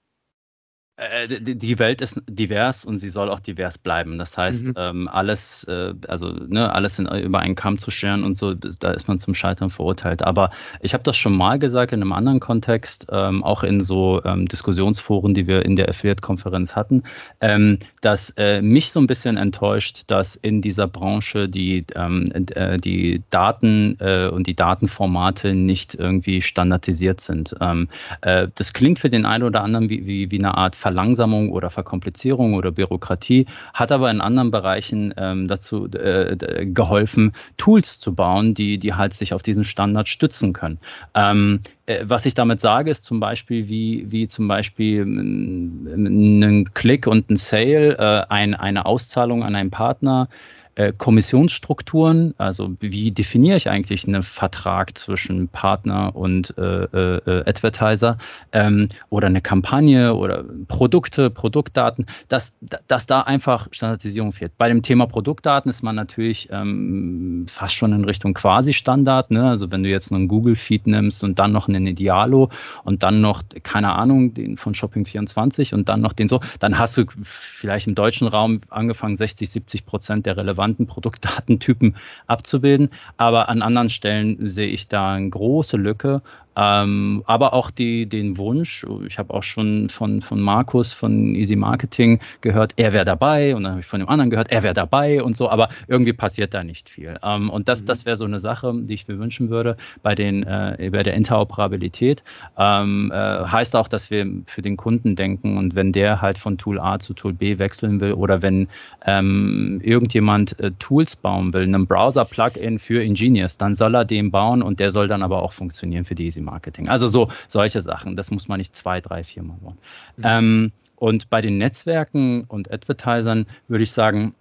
die 0.98 1.78
Welt 1.78 2.02
ist 2.02 2.22
divers 2.30 2.86
und 2.86 2.96
sie 2.96 3.10
soll 3.10 3.30
auch 3.30 3.42
divers 3.42 3.78
bleiben. 3.78 4.18
Das 4.18 4.38
heißt, 4.38 4.68
mhm. 4.68 4.74
ähm, 4.78 5.08
alles, 5.10 5.66
äh, 5.66 5.94
also 6.08 6.32
ne, 6.32 6.72
alles 6.72 7.00
in, 7.00 7.08
über 7.08 7.40
einen 7.40 7.56
Kamm 7.56 7.78
zu 7.78 7.92
scheren 7.92 8.24
und 8.24 8.38
so, 8.38 8.54
da 8.54 8.92
ist 8.92 9.10
man 9.10 9.20
zum 9.20 9.36
Scheitern 9.36 9.70
verurteilt. 9.70 10.22
Aber 10.22 10.52
ich 10.80 10.94
habe 10.94 11.04
das 11.04 11.18
schon 11.18 11.36
mal 11.36 11.60
gesagt 11.60 11.92
in 11.92 12.02
einem 12.02 12.14
anderen 12.14 12.40
Kontext, 12.40 13.08
ähm, 13.12 13.44
auch 13.44 13.64
in 13.64 13.82
so 13.82 14.24
ähm, 14.24 14.46
Diskussionsforen, 14.46 15.34
die 15.34 15.48
wir 15.48 15.66
in 15.66 15.76
der 15.76 15.90
Affiliate-Konferenz 15.90 16.78
hatten, 16.78 17.04
ähm, 17.42 17.80
dass 18.00 18.30
äh, 18.38 18.62
mich 18.62 18.92
so 18.92 19.02
ein 19.02 19.08
bisschen 19.08 19.36
enttäuscht, 19.36 20.04
dass 20.08 20.38
in 20.38 20.62
dieser 20.62 20.88
Branche 20.88 21.50
die, 21.50 21.86
ähm, 21.96 22.24
äh, 22.32 22.78
die 22.78 23.22
Daten 23.32 23.98
äh, 24.00 24.30
und 24.30 24.48
die 24.48 24.56
Datenformate 24.56 25.56
nicht 25.56 25.94
irgendwie 25.94 26.42
standardisiert 26.42 27.20
sind. 27.20 27.54
Ähm, 27.60 27.90
äh, 28.22 28.48
das 28.56 28.72
klingt 28.72 29.00
für 29.00 29.10
den 29.10 29.26
einen 29.26 29.44
oder 29.44 29.62
anderen 29.62 29.90
wie, 29.90 30.08
wie, 30.08 30.32
wie 30.32 30.40
eine 30.40 30.56
Art 30.56 30.78
Verlangsamung 30.86 31.50
oder 31.50 31.72
Verkomplizierung 31.72 32.54
oder 32.54 32.72
Bürokratie, 32.72 33.48
hat 33.74 33.92
aber 33.92 34.12
in 34.12 34.22
anderen 34.22 34.52
Bereichen 34.52 35.16
ähm, 35.18 35.48
dazu 35.48 35.88
äh, 35.88 36.68
geholfen, 36.68 37.34
Tools 37.58 38.00
zu 38.00 38.14
bauen, 38.14 38.54
die, 38.54 38.78
die 38.78 38.94
halt 38.94 39.16
sich 39.16 39.34
auf 39.34 39.42
diesen 39.42 39.64
Standard 39.64 40.08
stützen 40.08 40.54
können. 40.54 40.78
Ähm, 41.16 41.62
äh, 41.88 42.04
was 42.04 42.28
ich 42.28 42.36
damit 42.36 42.60
sage, 42.60 42.92
ist 42.92 43.04
zum 43.04 43.20
Beispiel, 43.20 43.68
wie, 43.68 44.12
wie 44.12 44.28
zum 44.28 44.48
Beispiel 44.48 45.02
ein 45.02 46.70
Klick 46.76 47.08
und 47.08 47.32
ein 47.32 47.36
Sale, 47.36 47.98
äh, 47.98 48.32
ein, 48.32 48.54
eine 48.54 48.86
Auszahlung 48.86 49.44
an 49.44 49.56
einen 49.56 49.72
Partner 49.72 50.30
äh, 50.76 50.92
Kommissionsstrukturen, 50.92 52.34
also 52.38 52.76
wie 52.82 53.12
definiere 53.12 53.56
ich 53.56 53.70
eigentlich 53.70 54.06
einen 54.08 54.24
Vertrag 54.24 54.98
zwischen 54.98 55.48
Partner 55.48 56.14
und 56.16 56.54
äh, 56.58 56.84
äh, 56.84 57.44
Advertiser 57.46 58.18
ähm, 58.52 58.90
oder 59.10 59.28
eine 59.28 59.40
Kampagne 59.40 60.14
oder 60.14 60.44
Produkte, 60.68 61.30
Produktdaten, 61.30 62.06
dass, 62.28 62.58
dass 62.88 63.08
da 63.08 63.22
einfach 63.22 63.70
Standardisierung 63.72 64.34
fehlt. 64.34 64.58
Bei 64.58 64.68
dem 64.68 64.82
Thema 64.82 65.06
Produktdaten 65.06 65.70
ist 65.70 65.82
man 65.82 65.96
natürlich 65.96 66.50
ähm, 66.52 67.46
fast 67.48 67.76
schon 67.76 67.94
in 67.94 68.04
Richtung 68.04 68.34
Quasi-Standard. 68.34 69.32
Ne? 69.32 69.48
Also 69.48 69.72
wenn 69.72 69.84
du 69.84 69.90
jetzt 69.90 70.12
einen 70.12 70.28
Google-Feed 70.28 70.88
nimmst 70.88 71.24
und 71.24 71.40
dann 71.40 71.54
noch 71.54 71.70
einen 71.70 71.88
Idealo 71.88 72.50
und 72.84 73.04
dann 73.04 73.22
noch, 73.22 73.44
keine 73.64 73.94
Ahnung, 73.94 74.34
den 74.34 74.58
von 74.58 74.74
Shopping24 74.74 75.74
und 75.74 75.88
dann 75.88 76.02
noch 76.02 76.12
den 76.12 76.28
so, 76.28 76.42
dann 76.60 76.78
hast 76.78 76.98
du 76.98 77.06
vielleicht 77.24 77.88
im 77.88 77.96
deutschen 77.96 78.28
Raum 78.28 78.60
angefangen 78.70 79.16
60, 79.16 79.50
70 79.50 79.86
Prozent 79.86 80.26
der 80.26 80.36
relevanten 80.36 80.65
relevanten 80.66 80.88
Produktdatentypen 80.88 81.96
abzubilden. 82.28 82.90
Aber 83.18 83.50
an 83.50 83.62
anderen 83.62 83.90
Stellen 83.90 84.50
sehe 84.50 84.68
ich 84.68 84.88
da 84.88 85.14
eine 85.14 85.30
große 85.30 85.78
Lücke 85.78 86.22
Ähm, 86.56 87.24
aber 87.26 87.54
auch 87.54 87.72
die, 87.72 88.08
den 88.08 88.38
Wunsch, 88.38 88.86
ich 89.06 89.20
habe 89.20 89.34
auch 89.34 89.44
schon 89.44 89.90
von, 89.90 90.22
von 90.22 90.40
Markus 90.40 90.94
von 90.94 91.36
Easy 91.36 91.56
Marketing 91.56 92.20
gehört, 92.42 92.74
er 92.78 92.94
wäre 92.94 93.06
dabei 93.06 93.56
und 93.56 93.64
dann 93.64 93.74
habe 93.74 93.82
ich 93.82 93.86
von 93.86 94.00
dem 94.00 94.10
anderen 94.10 94.30
gehört, 94.30 94.52
er 94.52 94.64
wäre 94.64 94.74
dabei 94.74 95.22
und 95.22 95.36
so, 95.36 95.50
aber 95.50 95.70
irgendwie 95.88 96.14
passiert 96.14 96.54
da 96.54 96.64
nicht 96.64 96.90
viel. 96.90 97.18
Ähm, 97.24 97.50
und 97.50 97.68
das, 97.68 97.82
mhm. 97.82 97.86
das 97.88 98.06
wäre 98.06 98.18
so 98.18 98.26
eine 98.26 98.40
Sache, 98.40 98.74
die 98.74 98.94
ich 98.94 99.08
mir 99.08 99.20
wünschen 99.20 99.50
würde 99.50 99.78
bei, 100.02 100.16
den, 100.16 100.44
äh, 100.44 100.90
bei 100.92 101.04
der 101.04 101.14
Interoperabilität. 101.16 102.24
Ähm, 102.58 103.12
äh, 103.14 103.16
heißt 103.16 103.76
auch, 103.76 103.88
dass 103.88 104.10
wir 104.10 104.26
für 104.46 104.62
den 104.62 104.78
Kunden 104.78 105.16
denken 105.16 105.58
und 105.58 105.76
wenn 105.76 105.92
der 105.92 106.22
halt 106.22 106.38
von 106.38 106.58
Tool 106.58 106.80
A 106.80 107.00
zu 107.00 107.14
Tool 107.14 107.34
B 107.34 107.60
wechseln 107.60 108.00
will 108.00 108.14
oder 108.14 108.42
wenn 108.42 108.68
ähm, 109.06 109.82
irgendjemand 109.84 110.58
äh, 110.60 110.72
Tools 110.80 111.16
bauen 111.16 111.54
will, 111.54 111.64
einen 111.64 111.86
Browser-Plugin 111.86 112.78
für 112.78 113.04
Engineers, 113.04 113.58
dann 113.58 113.74
soll 113.74 113.96
er 113.96 114.06
den 114.06 114.32
bauen 114.32 114.62
und 114.62 114.80
der 114.80 114.92
soll 114.92 115.08
dann 115.08 115.22
aber 115.22 115.44
auch 115.44 115.52
funktionieren 115.52 116.06
für 116.06 116.16
die 116.16 116.26
Easy 116.26 116.45
Marketing. 116.46 116.88
Also 116.88 117.08
so 117.08 117.30
solche 117.48 117.82
Sachen. 117.82 118.16
Das 118.16 118.32
muss 118.32 118.48
man 118.48 118.60
nicht 118.60 118.74
zwei, 118.74 119.02
drei, 119.02 119.24
vier 119.24 119.44
Mal 119.44 119.58
bauen. 119.58 119.78
Mhm. 120.18 120.24
Ähm, 120.24 120.72
und 120.96 121.30
bei 121.30 121.42
den 121.42 121.58
Netzwerken 121.58 122.46
und 122.46 122.72
Advertisern 122.72 123.48
würde 123.68 123.84
ich 123.84 123.92
sagen, 123.92 124.34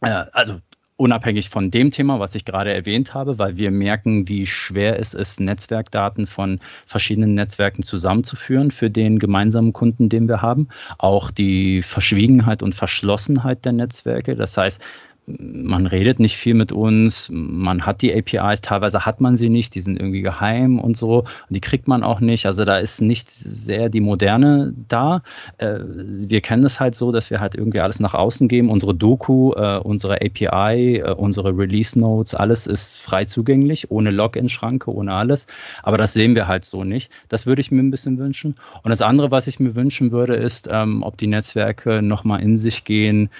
äh, 0.00 0.24
also 0.32 0.60
unabhängig 0.96 1.48
von 1.50 1.72
dem 1.72 1.90
Thema, 1.90 2.20
was 2.20 2.36
ich 2.36 2.44
gerade 2.44 2.72
erwähnt 2.72 3.12
habe, 3.12 3.38
weil 3.38 3.56
wir 3.56 3.72
merken, 3.72 4.28
wie 4.28 4.46
schwer 4.46 5.00
es 5.00 5.14
ist, 5.14 5.40
Netzwerkdaten 5.40 6.28
von 6.28 6.60
verschiedenen 6.86 7.34
Netzwerken 7.34 7.82
zusammenzuführen 7.82 8.70
für 8.70 8.88
den 8.88 9.18
gemeinsamen 9.18 9.72
Kunden, 9.72 10.08
den 10.08 10.28
wir 10.28 10.42
haben. 10.42 10.68
Auch 10.98 11.32
die 11.32 11.82
Verschwiegenheit 11.82 12.62
und 12.62 12.76
Verschlossenheit 12.76 13.64
der 13.64 13.72
Netzwerke. 13.72 14.36
Das 14.36 14.56
heißt, 14.56 14.80
man 15.26 15.86
redet 15.86 16.18
nicht 16.18 16.36
viel 16.36 16.54
mit 16.54 16.72
uns, 16.72 17.28
man 17.32 17.86
hat 17.86 18.02
die 18.02 18.12
APIs, 18.12 18.60
teilweise 18.60 19.06
hat 19.06 19.20
man 19.20 19.36
sie 19.36 19.50
nicht, 19.50 19.74
die 19.76 19.80
sind 19.80 19.96
irgendwie 19.96 20.20
geheim 20.20 20.80
und 20.80 20.96
so, 20.96 21.18
und 21.20 21.26
die 21.50 21.60
kriegt 21.60 21.86
man 21.86 22.02
auch 22.02 22.18
nicht. 22.18 22.46
Also 22.46 22.64
da 22.64 22.78
ist 22.78 23.00
nicht 23.00 23.30
sehr 23.30 23.88
die 23.88 24.00
Moderne 24.00 24.74
da. 24.88 25.22
Äh, 25.58 25.78
wir 25.84 26.40
kennen 26.40 26.64
es 26.64 26.80
halt 26.80 26.96
so, 26.96 27.12
dass 27.12 27.30
wir 27.30 27.38
halt 27.38 27.54
irgendwie 27.54 27.80
alles 27.80 28.00
nach 28.00 28.14
außen 28.14 28.48
geben. 28.48 28.68
Unsere 28.68 28.94
Doku, 28.94 29.52
äh, 29.52 29.78
unsere 29.78 30.16
API, 30.16 30.96
äh, 30.96 31.14
unsere 31.14 31.56
Release 31.56 31.98
Notes, 31.98 32.34
alles 32.34 32.66
ist 32.66 32.96
frei 32.96 33.24
zugänglich, 33.24 33.92
ohne 33.92 34.10
Login-Schranke, 34.10 34.92
ohne 34.92 35.14
alles. 35.14 35.46
Aber 35.84 35.98
das 35.98 36.14
sehen 36.14 36.34
wir 36.34 36.48
halt 36.48 36.64
so 36.64 36.82
nicht. 36.82 37.12
Das 37.28 37.46
würde 37.46 37.60
ich 37.60 37.70
mir 37.70 37.80
ein 37.80 37.92
bisschen 37.92 38.18
wünschen. 38.18 38.56
Und 38.82 38.90
das 38.90 39.02
andere, 39.02 39.30
was 39.30 39.46
ich 39.46 39.60
mir 39.60 39.76
wünschen 39.76 40.10
würde, 40.10 40.34
ist, 40.34 40.68
ähm, 40.70 41.04
ob 41.04 41.16
die 41.16 41.28
Netzwerke 41.28 42.02
nochmal 42.02 42.42
in 42.42 42.56
sich 42.56 42.84
gehen 42.84 43.30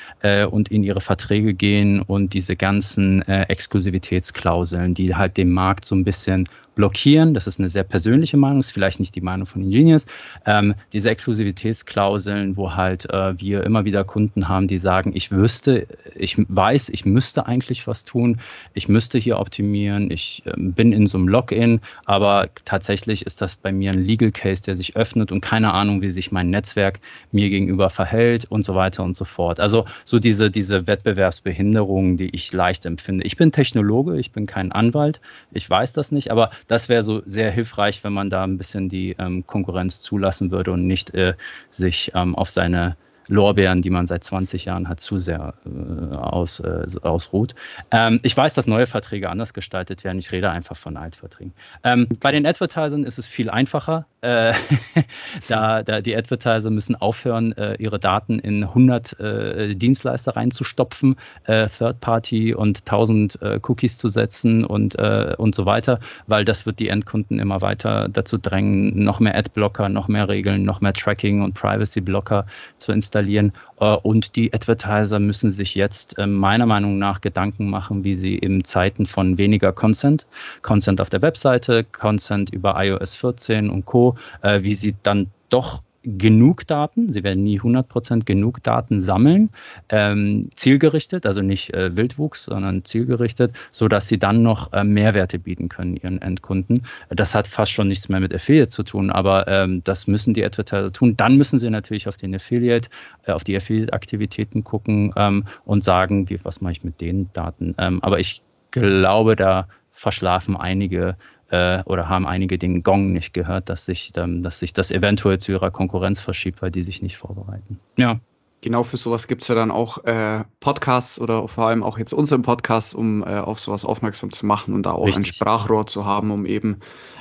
und 0.51 0.71
in 0.71 0.83
ihre 0.83 1.01
Verträge 1.01 1.55
gehen 1.55 1.72
gehen 1.73 2.03
und 2.03 2.35
diese 2.35 2.55
ganzen 2.55 3.23
äh, 3.23 3.45
Exklusivitätsklauseln, 3.45 4.93
die 4.93 5.15
halt 5.15 5.39
den 5.39 5.51
Markt 5.51 5.87
so 5.87 5.95
ein 5.95 6.05
bisschen 6.05 6.47
blockieren. 6.75 7.35
Das 7.35 7.47
ist 7.47 7.59
eine 7.59 7.69
sehr 7.69 7.85
persönliche 7.85 8.37
Meinung, 8.37 8.61
ist 8.61 8.71
vielleicht 8.71 9.01
nicht 9.01 9.15
die 9.15 9.21
Meinung 9.21 9.47
von 9.47 9.63
Ingenious. 9.63 10.07
Ähm, 10.47 10.75
diese 10.93 11.11
Exklusivitätsklauseln, 11.11 12.57
wo 12.57 12.75
halt 12.75 13.09
äh, 13.11 13.39
wir 13.41 13.65
immer 13.65 13.85
wieder 13.85 14.05
Kunden 14.05 14.49
haben, 14.49 14.69
die 14.69 14.79
sagen, 14.79 15.13
ich 15.15 15.31
wüsste, 15.31 15.87
ich 16.15 16.37
weiß, 16.39 16.89
ich 16.91 17.05
müsste 17.05 17.47
eigentlich 17.47 17.87
was 17.87 18.05
tun, 18.05 18.39
ich 18.75 18.89
müsste 18.89 19.19
hier 19.19 19.39
optimieren, 19.39 20.11
ich 20.11 20.43
äh, 20.47 20.53
bin 20.57 20.93
in 20.93 21.07
so 21.07 21.19
einem 21.19 21.29
Login, 21.29 21.81
aber 22.05 22.49
tatsächlich 22.65 23.27
ist 23.27 23.43
das 23.43 23.57
bei 23.57 23.73
mir 23.73 23.93
ein 23.93 24.05
Legal 24.05 24.33
Case, 24.33 24.63
der 24.63 24.77
sich 24.77 24.97
öffnet 24.97 25.33
und 25.33 25.41
keine 25.41 25.73
Ahnung, 25.73 26.03
wie 26.03 26.11
sich 26.11 26.33
mein 26.33 26.51
Netzwerk 26.51 27.01
mir 27.33 27.51
gegenüber 27.51 27.91
verhält 27.91 28.47
und 28.47 28.65
so 28.65 28.75
weiter 28.75 29.03
und 29.05 29.17
so 29.17 29.25
fort. 29.25 29.61
Also 29.61 29.85
so 30.05 30.19
diese, 30.19 30.51
diese 30.51 30.87
Wettbewerbsbehinderungen, 30.87 32.17
die 32.17 32.35
ich 32.35 32.53
leicht 32.53 32.87
empfinde. 32.87 33.25
Ich 33.25 33.37
bin 33.37 33.53
Technologe, 33.53 34.19
ich 34.19 34.33
bin 34.33 34.47
kein 34.47 34.73
Anwalt, 34.73 35.21
ich 35.53 35.69
weiß 35.69 35.93
das 35.93 36.13
nicht, 36.13 36.31
aber 36.31 36.51
das 36.67 36.89
wäre 36.89 37.03
so 37.03 37.23
sehr 37.25 37.51
hilfreich, 37.51 38.05
wenn 38.05 38.13
man 38.13 38.31
da 38.31 38.45
ein 38.45 38.59
bisschen 38.59 38.89
die 38.89 39.17
ähm, 39.19 39.47
Konkurrenz 39.47 40.01
zulassen 40.01 40.51
würde 40.51 40.73
und 40.73 40.87
nicht 40.87 41.15
äh, 41.15 41.35
sich 41.71 42.13
ähm, 42.15 42.35
auf 42.35 42.51
seine 42.51 42.97
Lorbeeren, 43.29 43.83
die 43.83 43.91
man 43.91 44.07
seit 44.07 44.25
20 44.25 44.65
Jahren 44.65 44.89
hat, 44.89 45.01
zu 45.01 45.19
sehr 45.19 45.55
äh, 45.65 46.17
aus, 46.17 46.61
äh, 46.61 46.87
ausruht. 47.03 47.55
Ähm, 47.91 48.19
ich 48.23 48.37
weiß, 48.37 48.55
dass 48.55 48.67
neue 48.67 48.87
Verträge 48.87 49.31
anders 49.31 49.55
gestaltet 49.55 50.05
werden. 50.05 50.19
Ich 50.19 50.33
rede 50.33 50.51
einfach 50.51 50.77
von 50.77 50.97
Altverträgen. 50.97 51.53
Ähm, 51.85 52.09
bei 52.21 52.33
den 52.33 52.47
Advertisern 52.47 53.05
ist 53.05 53.19
es 53.19 53.27
viel 53.27 53.51
einfacher. 53.51 54.07
Äh, 54.21 54.55
da, 55.49 55.83
da 55.83 56.01
die 56.01 56.17
Advertiser 56.17 56.71
müssen 56.71 56.97
aufhören, 56.97 57.53
äh, 57.57 57.77
ihre 57.77 57.99
Daten 57.99 58.39
in 58.39 58.65
100 58.65 59.21
äh, 59.21 59.75
Dienstleister 59.75 60.37
reinzustopfen, 60.37 61.17
äh, 61.45 61.69
Third 61.69 62.01
Party 62.01 62.55
und 62.55 62.81
1000 62.81 63.39
Cookies 63.63 63.99
zu 63.99 64.09
setzen 64.09 64.65
und, 64.65 64.95
und 64.95 65.55
so 65.55 65.67
weiter, 65.67 66.01
weil 66.27 66.45
das 66.45 66.67
wird 66.67 66.79
die 66.79 66.89
Endkunden 66.89 67.39
immer 67.39 67.61
weiter 67.61 68.09
dazu 68.09 68.39
drängen, 68.39 69.03
noch 69.03 69.21
mehr 69.21 69.37
Adblocker, 69.37 69.89
noch 69.89 70.09
mehr 70.09 70.29
Regeln, 70.29 70.63
noch 70.63 70.81
mehr 70.81 70.93
Tracking 70.93 71.43
und 71.43 71.55
Privacy-Blocker 71.55 72.47
zu 72.79 72.93
installieren 72.93 73.12
installieren. 73.13 73.53
Äh, 73.79 73.95
und 73.95 74.37
die 74.37 74.53
Advertiser 74.55 75.19
müssen 75.19 75.51
sich 75.51 75.75
jetzt 75.75 76.19
äh, 76.19 76.27
meiner 76.27 76.67
Meinung 76.67 76.99
nach 76.99 77.21
Gedanken 77.21 77.69
machen, 77.69 78.05
wie 78.05 78.15
sie 78.15 78.37
in 78.37 78.65
Zeiten 78.65 79.07
von 79.07 79.39
weniger 79.39 79.73
Consent, 79.73 80.27
Consent 80.63 81.01
auf 81.01 81.11
der 81.11 81.23
Webseite, 81.23 81.85
Consent 81.85 82.51
über 82.51 82.83
iOS 82.83 83.15
14 83.15 83.71
und 83.71 83.85
Co., 83.85 84.17
äh, 84.41 84.63
wie 84.63 84.75
sie 84.75 84.95
dann 85.03 85.31
doch 85.51 85.83
genug 86.03 86.67
Daten, 86.67 87.11
sie 87.11 87.23
werden 87.23 87.45
nie 87.45 87.61
100% 87.61 88.25
genug 88.25 88.63
Daten 88.63 89.01
sammeln, 89.01 89.51
ähm, 89.89 90.49
zielgerichtet, 90.55 91.27
also 91.27 91.43
nicht 91.43 91.73
äh, 91.75 91.97
Wildwuchs, 91.97 92.45
sondern 92.45 92.85
zielgerichtet, 92.85 93.55
so 93.71 93.89
dass 93.89 94.09
sie 94.09 94.19
dann 94.19 94.43
noch 94.43 94.73
äh, 94.73 94.85
Mehrwerte 94.85 95.39
bieten 95.39 95.69
können 95.69 95.97
ihren 95.97 96.21
Endkunden. 96.21 96.87
Das 97.09 97.35
hat 97.35 97.47
fast 97.47 97.73
schon 97.73 97.89
nichts 97.89 98.09
mehr 98.09 98.21
mit 98.21 98.35
Affiliate 98.35 98.71
zu 98.71 98.83
tun, 98.83 99.11
aber 99.11 99.47
ähm, 99.49 99.83
das 99.85 100.07
müssen 100.07 100.35
die 100.35 100.45
Advertiser 100.45 100.93
tun. 100.93 101.17
Dann 101.17 101.37
müssen 101.37 101.59
sie 101.59 101.71
natürlich 101.71 102.09
auf 102.09 102.17
den 102.17 102.35
Affiliate, 102.35 102.89
äh, 103.25 103.33
auf 103.33 103.45
die 103.45 103.57
Affiliate-Aktivitäten 103.57 104.65
gucken 104.65 105.13
ähm, 105.17 105.45
und 105.65 105.85
sagen, 105.85 106.29
wie, 106.29 106.45
was 106.45 106.61
mache 106.61 106.73
ich 106.73 106.85
mit 106.85 107.01
den 107.01 107.33
Daten. 107.33 107.75
Ähm, 107.79 108.03
aber 108.03 108.19
ich 108.19 108.43
glaube, 108.71 109.37
da 109.37 109.69
verschlafen 109.93 110.57
einige 110.57 111.17
äh, 111.53 111.83
oder 111.85 112.09
haben 112.09 112.27
einige 112.27 112.57
den 112.57 112.83
Gong 112.83 113.13
nicht 113.13 113.35
gehört, 113.35 113.69
dass 113.69 113.85
sich, 113.85 114.13
ähm, 114.17 114.43
dass 114.43 114.59
sich 114.59 114.73
das 114.73 114.91
eventuell 114.91 115.39
zu 115.39 115.53
ihrer 115.53 115.71
Konkurrenz 115.71 116.19
verschiebt, 116.19 116.63
weil 116.63 116.71
die 116.71 116.83
sich 116.83 117.03
nicht 117.03 117.19
vorbereiten. 117.19 117.79
Ja. 117.97 118.19
Genau 118.63 118.85
für 118.85 118.97
sowas 118.97 119.27
gibt 119.27 119.43
es 119.43 119.49
ja 119.49 119.57
dann 119.57 119.73
auch 119.73 120.05
äh, 120.05 120.45
Podcasts 120.61 121.21
oder 121.21 121.49
vor 121.49 121.67
allem 121.67 121.83
auch 121.83 121.99
jetzt 121.99 122.13
unseren 122.13 122.43
Podcast, 122.43 122.95
um 122.95 123.23
äh, 123.25 123.39
auf 123.39 123.59
sowas 123.59 123.85
aufmerksam 123.85 124.31
zu 124.31 124.47
machen 124.47 124.73
und 124.73 124.85
da 124.85 124.93
auch 124.93 125.07
Richtig. 125.07 125.25
ein 125.25 125.27
Sprachrohr 125.27 125.85
zu 125.87 126.07
haben, 126.07 126.31
um 126.31 126.47
eben 126.47 126.79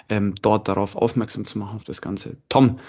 ähm, 0.07 0.35
dort 0.39 0.67
darauf 0.67 0.95
aufmerksam 0.95 1.45
zu 1.45 1.57
machen, 1.57 1.77
auf 1.77 1.83
das 1.83 2.01
Ganze. 2.01 2.37
Tom, 2.47 2.79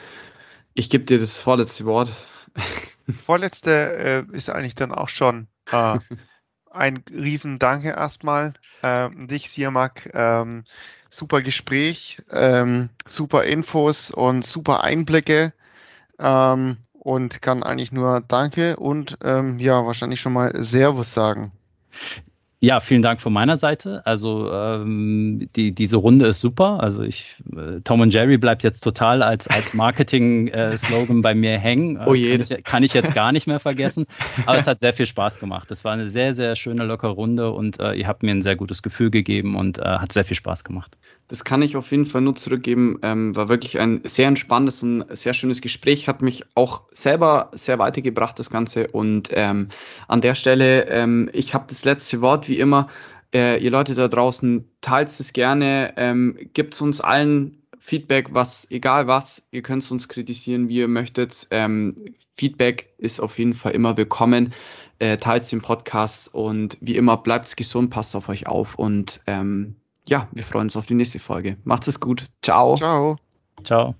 ich 0.74 0.90
gebe 0.90 1.04
dir 1.04 1.18
das 1.18 1.40
vorletzte 1.40 1.86
Wort. 1.86 2.12
Vorletzte 3.24 4.26
äh, 4.30 4.36
ist 4.36 4.50
eigentlich 4.50 4.74
dann 4.74 4.92
auch 4.92 5.08
schon 5.08 5.48
äh, 5.70 5.98
ein 6.70 7.02
Riesendanke 7.10 7.88
erstmal 7.88 8.52
äh, 8.82 9.08
dich, 9.26 9.50
Siermak. 9.50 10.10
Ähm, 10.12 10.64
super 11.12 11.42
Gespräch, 11.42 12.22
ähm, 12.30 12.88
super 13.06 13.44
Infos 13.44 14.10
und 14.10 14.46
super 14.46 14.82
Einblicke. 14.82 15.52
Ähm, 16.18 16.78
und 17.02 17.42
kann 17.42 17.64
eigentlich 17.64 17.90
nur 17.90 18.22
Danke 18.26 18.76
und 18.76 19.18
ähm, 19.24 19.58
ja, 19.58 19.84
wahrscheinlich 19.84 20.20
schon 20.20 20.32
mal 20.32 20.52
Servus 20.62 21.12
sagen. 21.12 21.50
Ja, 22.64 22.78
vielen 22.78 23.02
Dank 23.02 23.20
von 23.20 23.32
meiner 23.32 23.56
Seite. 23.56 24.06
Also 24.06 24.48
ähm, 24.52 25.48
die, 25.56 25.74
diese 25.74 25.96
Runde 25.96 26.28
ist 26.28 26.40
super. 26.40 26.80
Also 26.80 27.02
ich, 27.02 27.34
äh, 27.56 27.80
Tom 27.82 28.02
und 28.02 28.14
Jerry 28.14 28.38
bleibt 28.38 28.62
jetzt 28.62 28.82
total 28.82 29.24
als, 29.24 29.48
als 29.48 29.74
Marketing-Slogan 29.74 31.18
äh, 31.18 31.22
bei 31.22 31.34
mir 31.34 31.58
hängen. 31.58 32.00
Oh 32.06 32.14
je. 32.14 32.38
Kann 32.38 32.40
ich, 32.40 32.64
kann 32.64 32.82
ich, 32.84 32.94
jetzt 32.94 33.16
gar 33.16 33.32
nicht 33.32 33.48
mehr 33.48 33.58
vergessen. 33.58 34.06
Aber 34.46 34.58
es 34.58 34.68
hat 34.68 34.78
sehr 34.78 34.92
viel 34.92 35.06
Spaß 35.06 35.40
gemacht. 35.40 35.72
Es 35.72 35.84
war 35.84 35.92
eine 35.92 36.06
sehr, 36.06 36.34
sehr 36.34 36.54
schöne, 36.54 36.84
lockere 36.84 37.10
Runde 37.10 37.50
und 37.50 37.80
äh, 37.80 37.94
ihr 37.94 38.06
habt 38.06 38.22
mir 38.22 38.30
ein 38.30 38.42
sehr 38.42 38.54
gutes 38.54 38.84
Gefühl 38.84 39.10
gegeben 39.10 39.56
und 39.56 39.80
äh, 39.80 39.82
hat 39.82 40.12
sehr 40.12 40.24
viel 40.24 40.36
Spaß 40.36 40.62
gemacht. 40.62 40.96
Das 41.32 41.44
kann 41.44 41.62
ich 41.62 41.78
auf 41.78 41.90
jeden 41.90 42.04
Fall 42.04 42.20
nur 42.20 42.34
zurückgeben. 42.34 42.98
Ähm, 43.00 43.34
war 43.34 43.48
wirklich 43.48 43.80
ein 43.80 44.02
sehr 44.04 44.28
entspanntes 44.28 44.82
und 44.82 45.06
sehr 45.16 45.32
schönes 45.32 45.62
Gespräch. 45.62 46.06
Hat 46.06 46.20
mich 46.20 46.44
auch 46.54 46.82
selber 46.92 47.48
sehr 47.54 47.78
weitergebracht, 47.78 48.38
das 48.38 48.50
Ganze. 48.50 48.88
Und 48.88 49.30
ähm, 49.32 49.70
an 50.08 50.20
der 50.20 50.34
Stelle, 50.34 50.88
ähm, 50.90 51.30
ich 51.32 51.54
habe 51.54 51.64
das 51.68 51.86
letzte 51.86 52.20
Wort 52.20 52.50
wie 52.50 52.58
immer. 52.58 52.88
Äh, 53.34 53.64
ihr 53.64 53.70
Leute 53.70 53.94
da 53.94 54.08
draußen, 54.08 54.68
teilt 54.82 55.08
es 55.08 55.32
gerne. 55.32 55.94
Ähm, 55.96 56.36
Gibt 56.52 56.78
uns 56.82 57.00
allen 57.00 57.62
Feedback, 57.78 58.34
was, 58.34 58.70
egal 58.70 59.06
was, 59.06 59.42
ihr 59.52 59.62
könnt 59.62 59.90
uns 59.90 60.10
kritisieren, 60.10 60.68
wie 60.68 60.80
ihr 60.80 60.88
möchtet. 60.88 61.46
Ähm, 61.50 62.14
Feedback 62.36 62.92
ist 62.98 63.20
auf 63.20 63.38
jeden 63.38 63.54
Fall 63.54 63.72
immer 63.72 63.96
willkommen. 63.96 64.52
Äh, 64.98 65.16
teilt 65.16 65.50
den 65.50 65.62
Podcast 65.62 66.34
und 66.34 66.76
wie 66.82 66.96
immer 66.96 67.16
bleibt 67.16 67.56
gesund, 67.56 67.88
passt 67.88 68.14
auf 68.16 68.28
euch 68.28 68.46
auf 68.46 68.74
und 68.74 69.22
ähm, 69.26 69.76
ja, 70.04 70.28
wir 70.32 70.42
freuen 70.42 70.64
uns 70.64 70.76
auf 70.76 70.86
die 70.86 70.94
nächste 70.94 71.18
Folge. 71.18 71.56
Macht 71.64 71.86
es 71.88 72.00
gut. 72.00 72.26
Ciao. 72.42 72.76
Ciao. 72.76 73.18
Ciao. 73.64 73.94